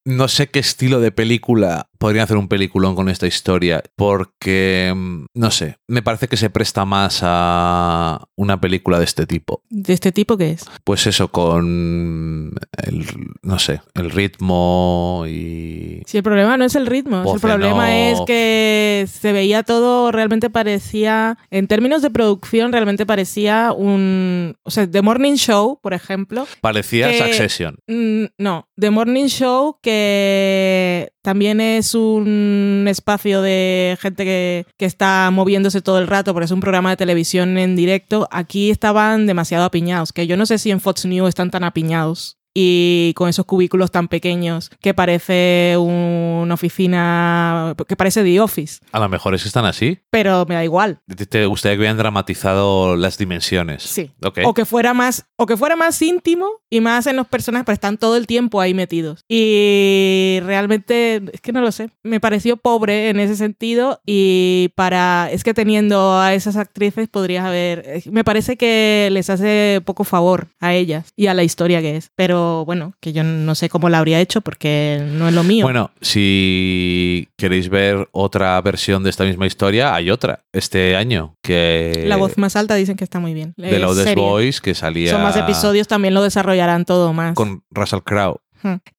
no 0.06 0.28
sé 0.28 0.48
qué 0.50 0.60
estilo 0.60 1.00
de 1.00 1.12
película 1.12 1.90
podrían 2.00 2.24
hacer 2.24 2.38
un 2.38 2.48
peliculón 2.48 2.96
con 2.96 3.10
esta 3.10 3.28
historia, 3.28 3.84
porque, 3.96 4.92
mm, 4.96 5.26
no 5.36 5.52
sé, 5.52 5.78
me 5.88 6.02
parece 6.02 6.28
que 6.28 6.38
se 6.38 6.50
presta 6.50 6.84
más 6.86 7.20
a 7.24 8.24
una 8.36 8.60
película 8.60 8.98
de 8.98 9.06
este 9.06 9.28
tipo. 9.28 9.62
¿De 9.70 9.94
este 9.94 10.12
tipo 10.12 10.36
qué 10.38 10.52
es? 10.52 10.66
Pues 10.84 11.08
eso, 11.08 11.30
con 11.30 12.54
el, 12.86 13.06
no 13.44 13.60
sé, 13.60 13.82
el 13.94 14.12
ritmo 14.12 15.26
y... 15.28 16.02
Si 16.06 16.18
el 16.18 16.24
problema 16.24 16.58
no 16.58 16.66
es 16.66 16.76
el 16.76 16.86
ritmo, 16.88 17.24
el 17.34 17.40
problema 17.40 17.96
es 18.10 18.20
que 18.28 19.08
se 19.12 19.32
veía 19.32 19.64
todo, 19.64 20.12
realmente 20.12 20.50
parecía, 20.50 21.38
en 21.50 21.68
términos 21.68 22.02
de 22.02 22.10
producción, 22.10 22.72
realmente 22.72 23.06
parecía 23.06 23.72
un, 23.72 24.56
o 24.64 24.72
sea, 24.72 24.90
The 24.90 25.02
Morning 25.02 25.36
Show, 25.36 25.80
por 25.82 25.94
ejemplo, 25.94 26.48
Parecía 26.62 27.10
Que- 27.12 27.18
Succession. 27.18 27.78
mm, 27.88 28.26
no, 28.38 28.68
The 28.80 28.90
Morning 28.90 29.26
Show 29.28 29.78
que 29.82 31.12
también 31.22 31.62
es 31.62 31.94
un 31.94 32.86
espacio 32.90 33.42
de 33.42 33.98
gente 34.02 34.26
que, 34.26 34.66
que 34.78 34.86
está 34.86 35.30
moviéndose 35.32 35.82
todo 35.82 36.00
el 36.00 36.08
rato, 36.08 36.34
porque 36.34 36.46
es 36.46 36.52
un 36.52 36.60
programa 36.62 36.90
de 36.90 36.98
televisión 36.98 37.58
en 37.58 37.76
directo, 37.76 38.28
aquí 38.32 38.72
estaban 38.72 39.28
demasiado 39.28 39.66
apiñados, 39.66 40.14
que 40.14 40.26
yo 40.28 40.36
no 40.38 40.46
sé 40.46 40.58
si 40.62 40.72
en 40.72 40.80
Fox 40.80 41.05
News 41.05 41.30
están 41.30 41.51
tan 41.51 41.64
apiñados 41.64 42.38
y 42.54 43.14
con 43.16 43.30
esos 43.30 43.45
cubículos 43.45 43.91
tan 43.91 44.08
pequeños 44.08 44.70
que 44.82 44.93
parece 44.93 45.76
una 45.78 46.54
oficina, 46.54 47.76
que 47.88 47.95
parece 47.95 48.24
The 48.24 48.39
Office, 48.41 48.80
A 48.91 48.99
lo 48.99 49.10
mejor 49.10 49.34
es 49.36 49.43
que 49.43 49.47
están 49.47 49.66
así. 49.66 49.99
pero 50.10 50.45
me 50.47 50.56
da 50.56 50.64
igual. 50.64 50.99
¿Te- 51.16 51.26
¿Te 51.26 51.45
gustaría 51.45 51.76
que 51.76 51.80
hubieran 51.80 51.97
dramatizado 51.97 52.95
las 52.95 53.18
dimensiones? 53.18 53.84
Sí. 53.84 54.12
Ok. 54.24 54.39
O 54.45 54.54
que 54.54 54.66
fuera 54.66 54.93
más, 54.93 55.26
o 55.38 55.45
que 55.45 55.56
fuera 55.58 55.76
más 55.76 56.02
íntimo 56.02 56.47
y 56.70 56.82
más 56.82 57.08
en 57.08 57.16
los 57.16 57.28
personajes, 57.28 57.66
pero 57.66 57.74
están 57.74 57.97
todo 57.97 58.18
el 58.18 58.28
tiempo 58.28 58.60
ahí 58.62 58.74
metidos. 58.74 59.24
Y 59.30 60.39
realmente, 60.43 61.22
es 61.34 61.41
que 61.41 61.52
no 61.52 61.62
lo 61.62 61.72
sé. 61.72 61.89
Me 62.04 62.20
pareció 62.20 62.58
pobre 62.58 63.10
en 63.10 63.20
ese 63.20 63.36
sentido. 63.36 64.02
Y 64.06 64.70
para. 64.76 65.30
Es 65.32 65.43
que 65.43 65.54
teniendo 65.54 66.18
a 66.20 66.34
esas 66.34 66.56
actrices 66.58 67.08
podrías 67.10 67.45
haber. 67.45 67.84
eh, 67.86 68.04
Me 68.12 68.24
parece 68.24 68.58
que 68.58 69.10
les 69.12 69.30
hace 69.30 69.82
poco 69.86 70.04
favor 70.04 70.47
a 70.60 70.74
ellas 70.74 71.12
y 71.16 71.28
a 71.28 71.34
la 71.34 71.43
historia 71.43 71.82
que 71.82 71.97
es. 71.97 72.12
Pero 72.16 72.41
bueno, 72.66 72.94
que 73.00 73.14
yo 73.14 73.24
no 73.24 73.56
sé 73.56 73.70
cómo 73.70 73.89
la 73.89 74.00
habría 74.00 74.20
hecho 74.20 74.42
porque 74.42 75.04
no 75.14 75.28
es 75.28 75.34
lo 75.34 75.44
mío. 75.44 75.66
Bueno, 75.66 75.92
si 76.02 77.30
queréis 77.38 77.70
ver 77.70 78.08
otra 78.12 78.60
versión 78.62 79.04
de 79.04 79.10
esta 79.10 79.24
misma 79.24 79.48
historia, 79.48 79.94
hay 79.96 80.10
otra 80.12 80.44
este 80.52 80.96
año 80.96 81.36
que 81.42 82.06
la 82.08 82.18
voz 82.18 82.38
más 82.38 82.56
alta 82.56 82.76
dicen 82.76 82.96
que 82.96 83.04
está 83.04 83.20
muy 83.20 83.34
bien. 83.34 83.54
de 83.58 83.76
Es 83.76 83.82
Loudest. 83.82 84.16
Boys 84.16 84.62
que 84.62 84.76
salía 84.76 85.12
Son 85.12 85.22
más 85.22 85.38
episodios, 85.38 85.88
también 85.88 86.14
lo 86.14 86.22
desarrollarán 86.24 86.86
todo 86.86 87.14
más. 87.14 87.34
con 87.36 87.64
Russell 87.72 88.02
Crowe. 88.04 88.39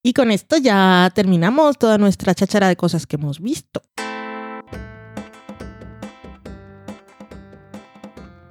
Y 0.02 0.12
con 0.12 0.30
esto 0.30 0.56
ya 0.56 1.10
terminamos 1.14 1.78
toda 1.78 1.98
nuestra 1.98 2.34
cháchara 2.34 2.68
de 2.68 2.76
cosas 2.76 3.06
que 3.06 3.16
hemos 3.16 3.40
visto. 3.40 3.82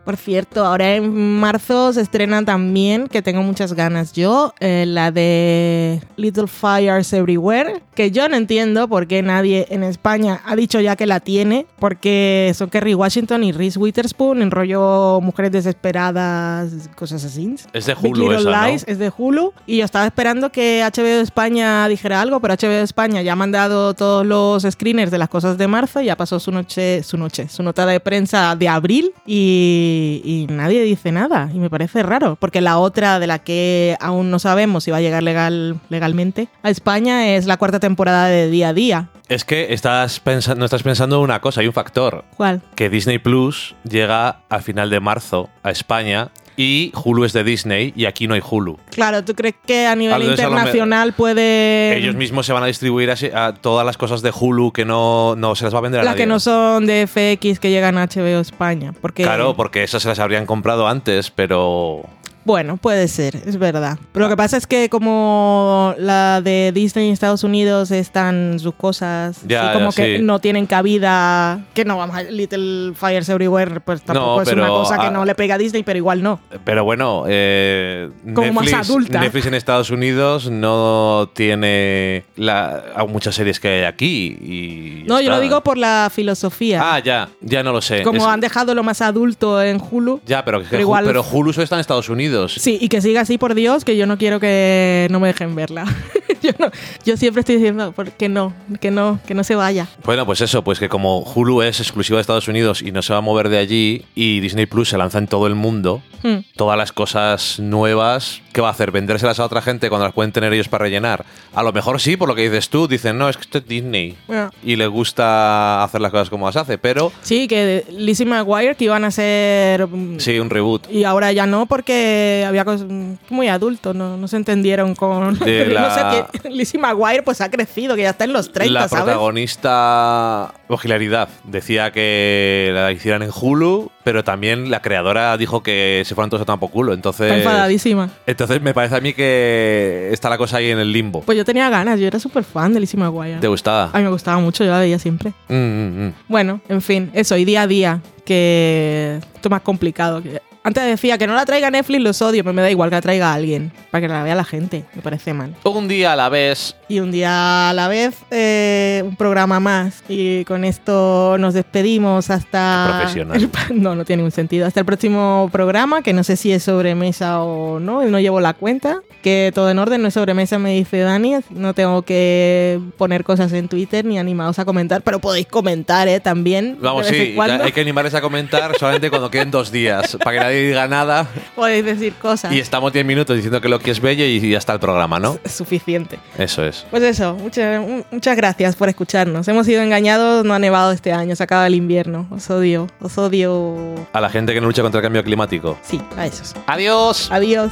Por 0.04 0.18
cierto, 0.18 0.66
ahora 0.66 0.96
en 0.96 1.40
marzo 1.40 1.94
se 1.94 2.02
estrena 2.02 2.44
también, 2.44 3.08
que 3.08 3.22
tengo 3.22 3.44
muchas 3.44 3.74
ganas 3.74 4.14
yo, 4.14 4.54
eh, 4.60 4.86
la 4.88 5.12
de 5.12 6.02
Little 6.18 6.48
Fires 6.48 7.14
Everywhere, 7.14 7.82
que 7.96 8.12
yo 8.12 8.28
no 8.28 8.36
entiendo 8.36 8.88
por 8.88 9.08
qué 9.08 9.22
nadie 9.22 9.68
en 9.70 9.84
España 9.84 10.42
ha 10.46 10.56
dicho 10.56 10.80
ya 10.80 10.96
que 10.96 11.06
la 11.06 11.20
tiene, 11.20 11.66
porque 11.80 12.52
son 12.56 12.70
Kerry 12.70 12.96
Washington 12.96 13.44
y 13.44 13.52
Reese 13.52 13.78
Witherspoon 13.78 14.42
en 14.42 14.52
rollo 14.52 15.20
Mujeres 15.22 15.52
Desesperadas, 15.52 16.72
cosas 16.96 17.24
así. 17.24 17.56
Es 17.74 17.86
de 17.86 17.96
Hulu 18.00 18.32
esa, 18.32 18.50
¿no? 18.50 18.68
Lies 18.68 18.86
es 18.88 19.00
de 19.00 19.12
Hulu 19.16 19.54
y 19.66 19.78
yo 19.78 19.86
estaba 19.86 20.06
esperando 20.06 20.52
que 20.52 20.84
HBO 20.84 21.22
España 21.22 21.88
dijera 21.88 22.22
algo, 22.22 22.40
pero 22.40 22.56
HBO 22.56 22.84
España 22.84 23.22
ya 23.22 23.34
ha 23.34 23.36
mandado 23.36 23.94
todos 23.94 24.26
los 24.26 24.64
screeners 24.64 25.12
de 25.12 25.18
las 25.18 25.30
cosas 25.30 25.58
de 25.58 25.68
marzo, 25.68 26.02
ya 26.02 26.16
pasó 26.16 26.40
su 26.40 26.52
noche, 26.52 27.04
su 27.04 27.18
noche, 27.18 27.48
su 27.50 27.64
nota 27.64 27.86
de 27.86 28.00
prensa 28.00 28.56
de 28.56 28.68
abril 28.68 29.12
y, 29.26 29.91
y 29.92 30.48
nadie 30.50 30.84
dice 30.84 31.12
nada 31.12 31.50
y 31.54 31.60
me 31.60 31.70
parece 31.70 32.04
raro, 32.04 32.38
porque 32.40 32.62
la 32.62 32.78
otra 32.78 33.20
de 33.20 33.28
la 33.28 33.40
que 33.40 33.98
aún 34.00 34.32
no 34.32 34.40
sabemos 34.40 34.84
si 34.84 34.92
va 34.92 34.98
a 34.98 35.02
llegar 35.02 35.24
legal, 35.24 35.80
legalmente 35.90 36.48
a 36.64 36.70
España 36.70 37.36
es 37.36 37.46
la 37.46 37.58
cuarta 37.58 37.80
temporada 37.80 38.28
de 38.28 38.50
Día 38.50 38.70
a 38.70 38.74
Día. 38.74 39.10
Es 39.30 39.46
que 39.46 39.74
estás 39.74 40.20
pensando, 40.20 40.60
no 40.60 40.66
estás 40.66 40.84
pensando 40.84 41.18
en 41.18 41.24
una 41.24 41.40
cosa, 41.40 41.62
hay 41.62 41.68
un 41.68 41.74
factor. 41.74 42.26
¿Cuál? 42.36 42.62
Que 42.76 42.90
Disney 42.90 43.20
Plus 43.20 43.76
llega 43.90 44.42
a 44.50 44.60
final 44.60 44.90
de 44.90 45.00
marzo 45.00 45.50
a 45.64 45.72
España 45.72 46.32
y 46.62 46.92
Hulu 47.04 47.26
es 47.26 47.34
de 47.34 47.44
Disney 47.44 47.94
y 47.96 48.06
aquí 48.06 48.28
no 48.28 48.36
hay 48.36 48.42
Hulu. 48.48 48.78
Claro, 48.92 49.24
¿tú 49.24 49.34
crees 49.34 49.56
que 49.66 49.88
a 49.88 49.96
nivel 49.96 50.22
Entonces, 50.22 50.46
a 50.46 50.50
internacional 50.50 51.14
puede... 51.14 51.98
Ellos 51.98 52.16
mismos 52.16 52.46
se 52.46 52.54
van 52.54 52.64
a 52.64 52.68
distribuir 52.68 53.12
a, 53.12 53.54
todas 53.54 53.86
las 53.86 53.98
cosas 53.98 54.22
de 54.22 54.32
Hulu 54.32 54.72
que 54.72 54.86
no, 54.86 55.36
no 55.36 55.56
se 55.56 55.66
las 55.66 55.74
va 55.74 55.80
a 55.80 55.82
vender 55.82 56.02
a 56.02 56.04
Las 56.04 56.14
nadie. 56.14 56.24
que 56.24 56.28
no 56.28 56.40
son 56.40 56.86
de 56.86 57.08
FX 57.08 57.60
que 57.60 57.72
llegan 57.72 57.98
a 57.98 58.06
HBO 58.06 58.40
España. 58.40 58.94
Porque, 59.02 59.24
Claro, 59.24 59.56
porque 59.56 59.84
esas 59.84 60.04
se 60.04 60.10
las 60.10 60.20
habrían 60.20 60.46
comprado 60.46 60.88
antes, 60.88 61.32
pero 61.32 62.04
Bueno, 62.44 62.78
puede 62.78 63.08
ser, 63.08 63.36
es 63.46 63.58
verdad. 63.58 63.98
Pero 64.12 64.26
lo 64.26 64.30
que 64.30 64.38
pasa 64.38 64.58
es 64.58 64.66
que 64.66 64.90
como 64.90 65.94
la 65.98 66.42
de 66.42 66.72
Disney 66.74 67.08
en 67.08 67.14
Estados 67.14 67.44
Unidos 67.44 67.92
están 67.92 68.58
sus 68.60 68.74
cosas, 68.74 69.42
Ya, 69.48 69.70
así 69.70 69.74
como 69.78 69.92
ya, 69.92 69.96
que 70.04 70.18
sí. 70.18 70.24
no 70.24 70.40
tienen 70.40 70.66
cabida, 70.66 71.60
que 71.74 71.86
no 71.86 71.98
vamos 71.98 72.16
a 72.16 72.24
Little 72.24 72.94
Fires 72.96 73.30
Everywhere, 73.30 73.80
pues 73.82 74.02
tampoco 74.02 74.38
No, 74.38 74.42
es 74.42 74.52
una 74.54 74.68
cosa 74.68 74.98
que 74.98 75.08
ah, 75.08 75.12
no 75.12 75.24
le 75.26 75.36
pega 75.36 75.56
a 75.56 75.58
Disney, 75.58 75.84
pero 75.84 75.98
igual 75.98 76.24
no. 76.24 76.40
Pero 76.64 76.84
bueno, 76.84 77.26
eh, 77.28 78.10
Como 78.34 78.54
más 78.54 78.74
adulta. 78.74 79.20
Netflix 79.20 79.46
en 79.46 79.54
Estados 79.54 79.92
Unidos 79.92 80.50
no 80.50 81.30
tiene 81.36 82.26
la, 82.36 83.06
muchas 83.08 83.36
series 83.36 83.60
que 83.60 83.68
hay 83.68 83.84
aquí. 83.84 84.38
Y 84.42 85.04
No, 85.08 85.22
yo 85.22 85.30
lo 85.30 85.40
digo 85.40 85.62
por 85.62 85.78
la 85.78 86.10
filosofía. 86.14 86.82
Ah, 86.84 87.00
ya, 87.00 87.30
ya 87.42 87.62
no 87.64 87.72
lo 87.72 87.82
sé. 87.82 88.04
como 88.04 88.18
Es- 88.18 88.24
han 88.26 88.40
dejado 88.40 88.74
lo 88.74 88.84
más 88.84 89.02
adulto 89.02 89.62
en 89.62 89.80
Hulu. 89.80 90.22
Ya, 90.26 90.44
pero, 90.44 90.60
pero 90.64 90.78
Hu- 90.78 90.82
igual- 90.82 91.06
pero 91.06 91.24
Hulu 91.24 91.54
solo 91.54 91.64
está 91.64 91.76
en 91.76 91.82
Estados 91.82 92.10
Unidos. 92.10 92.31
Sí, 92.58 92.78
y 92.82 92.90
que 92.90 93.02
siga 93.02 93.22
así, 93.22 93.38
por 93.38 93.56
Dios, 93.56 93.86
que 93.86 93.98
yo 93.98 94.06
no 94.08 94.18
quiero 94.18 94.40
que 94.40 95.08
no 95.12 95.20
me 95.20 95.28
dejen 95.28 95.56
verla. 95.56 95.86
yo 96.52 96.66
no, 96.66 96.72
yo 97.06 97.18
siempre 97.18 97.42
estoy 97.42 97.56
diciendo 97.56 97.92
¿por 97.92 98.12
qué 98.12 98.30
no, 98.30 98.54
que 98.80 98.92
no, 98.92 99.20
que 99.26 99.34
no 99.34 99.44
se 99.44 99.56
vaya. 99.56 99.88
Bueno, 100.04 100.26
pues 100.26 100.42
eso, 100.42 100.64
pues 100.64 100.80
que 100.80 100.90
como 100.90 101.20
Hulu 101.20 101.62
es 101.62 101.80
exclusiva 101.80 102.18
de 102.18 102.22
Estados 102.22 102.48
Unidos 102.48 102.82
y 102.82 102.92
no 102.92 103.02
se 103.02 103.14
va 103.14 103.20
a 103.20 103.22
mover 103.22 103.50
de 103.50 103.58
allí 103.58 104.06
y 104.16 104.40
Disney 104.40 104.66
Plus 104.66 104.90
se 104.90 104.98
lanza 104.98 105.18
en 105.18 105.28
todo 105.28 105.48
el 105.48 105.56
mundo, 105.56 106.02
Hmm. 106.24 106.44
todas 106.56 106.78
las 106.78 106.92
cosas 106.92 107.60
nuevas, 107.60 108.42
¿qué 108.54 108.62
va 108.62 108.68
a 108.68 108.72
hacer? 108.72 108.92
¿Vendérselas 108.92 109.40
a 109.40 109.46
otra 109.46 109.62
gente 109.62 109.90
cuando 109.90 110.06
las 110.06 110.14
pueden 110.14 110.32
tener 110.32 110.54
ellos 110.54 110.68
para 110.68 110.84
rellenar? 110.84 111.26
A 111.54 111.64
lo 111.64 111.74
mejor 111.74 112.00
sí, 112.00 112.16
por 112.16 112.28
lo 112.30 112.36
que 112.36 112.44
dices 112.44 112.70
tú, 112.70 112.88
dicen, 112.88 113.18
no, 113.18 113.28
es 113.28 113.38
que 113.38 113.42
esto 113.42 113.58
es 113.58 113.68
Disney. 113.68 114.16
Y 114.64 114.76
le 114.76 114.86
gusta 114.88 115.84
hacer 115.84 116.00
las 116.00 116.12
cosas 116.12 116.30
como 116.30 116.46
las 116.46 116.56
hace, 116.58 116.78
pero 116.78 117.12
Sí, 117.22 117.48
que 117.48 117.86
Lizzie 117.90 118.26
McGuire 118.26 118.76
que 118.76 118.86
iban 118.86 119.04
a 119.04 119.12
ser... 119.12 119.88
mm, 119.88 120.20
sí, 120.20 120.38
un 120.40 120.50
reboot. 120.50 120.92
Y 120.92 121.06
ahora 121.06 121.32
ya 121.32 121.48
no, 121.48 121.66
porque 121.66 122.46
había 122.48 122.66
cosas 122.66 122.88
muy 123.30 123.48
adultos, 123.48 123.96
no, 123.96 124.18
no 124.18 124.28
se 124.28 124.38
entendieron 124.38 124.94
con... 124.94 125.40
De 125.40 125.66
no 125.74 125.94
sé, 125.96 126.26
que 126.34 126.41
Lizzie 126.50 126.80
McGuire 126.80 127.24
pues 127.24 127.42
ha 127.42 127.50
crecido, 127.50 127.96
que 127.96 128.04
ya 128.04 128.12
está 128.12 128.24
en 128.26 128.34
los 128.34 128.52
30, 128.52 128.74
la 128.74 128.88
¿sabes? 128.88 129.04
protagonista, 129.04 130.54
o 130.68 130.80
Hilaridad, 130.84 131.30
decía 131.44 131.92
que 131.92 132.72
la 132.74 132.92
hicieran 132.92 133.22
en 133.24 133.30
Hulu, 133.34 133.92
pero 134.04 134.24
también 134.24 134.70
la 134.72 134.82
creadora 134.82 135.38
dijo 135.38 135.64
que 135.64 136.04
se 136.06 136.16
fueran 136.16 136.30
todos 136.30 136.48
a 136.48 136.58
por 136.58 136.72
culo. 136.72 136.94
Entonces, 136.94 137.28
Está 137.28 137.38
enfadadísima. 137.38 138.10
entonces 138.26 138.62
me 138.62 138.74
parece 138.74 138.96
a 138.96 139.02
mí 139.02 139.14
que 139.14 140.10
está 140.12 140.30
la 140.30 140.38
cosa 140.38 140.58
ahí 140.58 140.70
en 140.72 140.80
el 140.80 140.92
limbo. 140.92 141.22
Pues 141.22 141.38
yo 141.38 141.46
tenía 141.46 141.70
ganas, 141.70 142.00
yo 142.00 142.08
era 142.08 142.20
súper 142.20 142.44
fan 142.44 142.74
de 142.74 142.80
Lizzie 142.80 143.00
McGuire. 143.00 143.38
¿Te 143.40 143.48
gustaba? 143.48 143.90
A 143.94 143.98
mí 143.98 144.04
me 144.04 144.10
gustaba 144.10 144.40
mucho, 144.40 144.64
yo 144.64 144.72
la 144.72 144.80
veía 144.80 145.00
siempre. 145.00 145.34
Mm, 145.50 145.56
mm, 145.56 146.06
mm. 146.08 146.14
Bueno, 146.28 146.62
en 146.70 146.82
fin, 146.82 147.12
eso, 147.14 147.38
y 147.38 147.46
día 147.46 147.64
a 147.64 147.68
día, 147.68 148.02
que 148.26 149.20
esto 149.36 149.48
es 149.48 149.52
más 149.52 149.62
complicado. 149.62 150.22
que- 150.22 150.42
Antes 150.64 150.84
decía 150.86 151.18
que 151.18 151.26
no 151.28 151.34
la 151.34 151.46
traiga 151.46 151.72
Netflix, 151.72 152.04
los 152.04 152.22
odio, 152.22 152.44
pero 152.44 152.54
me 152.54 152.62
da 152.62 152.70
igual 152.70 152.90
que 152.90 152.96
la 152.98 153.02
traiga 153.02 153.34
alguien, 153.34 153.72
para 153.90 154.02
que 154.02 154.08
la 154.08 154.22
vea 154.24 154.36
la 154.36 154.44
gente, 154.44 154.86
me 154.94 155.02
parece 155.02 155.34
mal. 155.34 155.56
Un 155.64 155.88
día 155.88 156.14
a 156.14 156.16
la 156.16 156.30
vez. 156.30 156.76
Y 156.88 157.00
un 157.00 157.12
día 157.12 157.70
a 157.70 157.74
la 157.74 157.88
vez, 157.88 158.16
eh, 158.30 159.02
un 159.06 159.16
programa 159.16 159.60
más. 159.60 160.04
Y 160.08 160.46
con 160.46 160.64
esto 160.66 161.38
nos 161.40 161.54
despedimos 161.56 162.30
hasta... 162.30 162.98
Profesional. 163.00 163.50
el- 163.70 163.82
no, 163.82 163.96
no 163.96 164.06
tiene 164.06 164.22
ningún 164.22 164.32
sentido. 164.32 164.68
Hasta 164.68 164.82
el 164.82 164.86
próximo 164.86 165.50
programa, 165.52 166.02
que 166.04 166.14
no 166.14 166.24
sé 166.24 166.36
si 166.38 166.52
es 166.52 166.64
sobremesa 166.64 167.42
o 167.42 167.80
no, 167.80 168.04
no 168.04 168.20
llevo 168.20 168.40
la 168.42 168.54
cuenta. 168.54 169.02
Que 169.24 169.52
todo 169.56 169.70
en 169.70 169.80
orden, 169.80 170.02
no 170.02 170.08
es 170.10 170.14
sobremesa, 170.16 170.60
me 170.60 170.74
dice 170.76 171.00
Dani. 171.00 171.36
No 171.52 171.74
tengo 171.74 172.02
que 172.04 172.80
poner 172.98 173.24
cosas 173.24 173.54
en 173.54 173.68
Twitter 173.68 174.04
ni 174.06 174.20
animados 174.20 174.60
a 174.60 174.66
comentar, 174.66 175.02
pero 175.02 175.20
podéis 175.20 175.48
comentar, 175.48 176.08
¿eh? 176.08 176.20
También. 176.20 176.78
Vamos, 176.82 177.08
sí, 177.08 177.36
hay 177.40 177.72
que 177.72 177.82
animarles 177.82 178.14
a 178.16 178.22
comentar 178.22 178.78
solamente 178.78 179.10
cuando 179.10 179.30
queden 179.32 179.50
dos 179.52 179.72
días, 179.72 180.18
para 180.24 180.38
que 180.38 180.40
nadie 180.52 180.68
diga 180.68 180.88
nada. 180.88 181.28
Podéis 181.56 181.86
decir 181.86 182.14
cosas. 182.14 182.52
Y 182.52 182.60
estamos 182.60 182.92
10 182.94 183.06
minutos 183.06 183.36
diciendo 183.36 183.62
que 183.62 183.70
lo 183.70 183.80
que 183.80 183.92
es 183.92 184.00
bello 184.00 184.26
y 184.26 184.50
ya 184.50 184.58
está 184.58 184.74
el 184.74 184.80
programa, 184.80 185.20
¿no? 185.20 185.38
Es 185.44 185.52
suficiente. 185.62 186.20
Eso 186.38 186.66
es. 186.66 186.86
Pues 186.92 187.04
eso, 187.04 187.36
muchas, 187.36 187.82
muchas 188.12 188.36
gracias 188.36 188.76
por 188.76 188.90
escucharnos. 188.90 189.48
Hemos 189.48 189.66
sido 189.66 189.82
engañados, 189.82 190.46
no 190.46 190.54
ha 190.54 190.60
nevado 190.60 190.92
este 190.92 191.12
año, 191.12 191.36
se 191.36 191.44
acaba 191.44 191.68
el 191.68 191.76
invierno. 191.76 192.28
Os 192.30 192.50
odio, 192.50 192.88
os 193.00 193.18
odio. 193.18 193.96
A 194.14 194.22
la 194.22 194.30
gente 194.30 194.54
que 194.54 194.62
no 194.62 194.68
lucha 194.68 194.82
contra 194.82 195.00
el 195.00 195.04
cambio 195.04 195.24
climático. 195.24 195.78
Sí, 195.82 196.02
a 196.18 196.26
esos. 196.26 196.56
Adiós. 196.68 197.30
Adiós. 197.32 197.72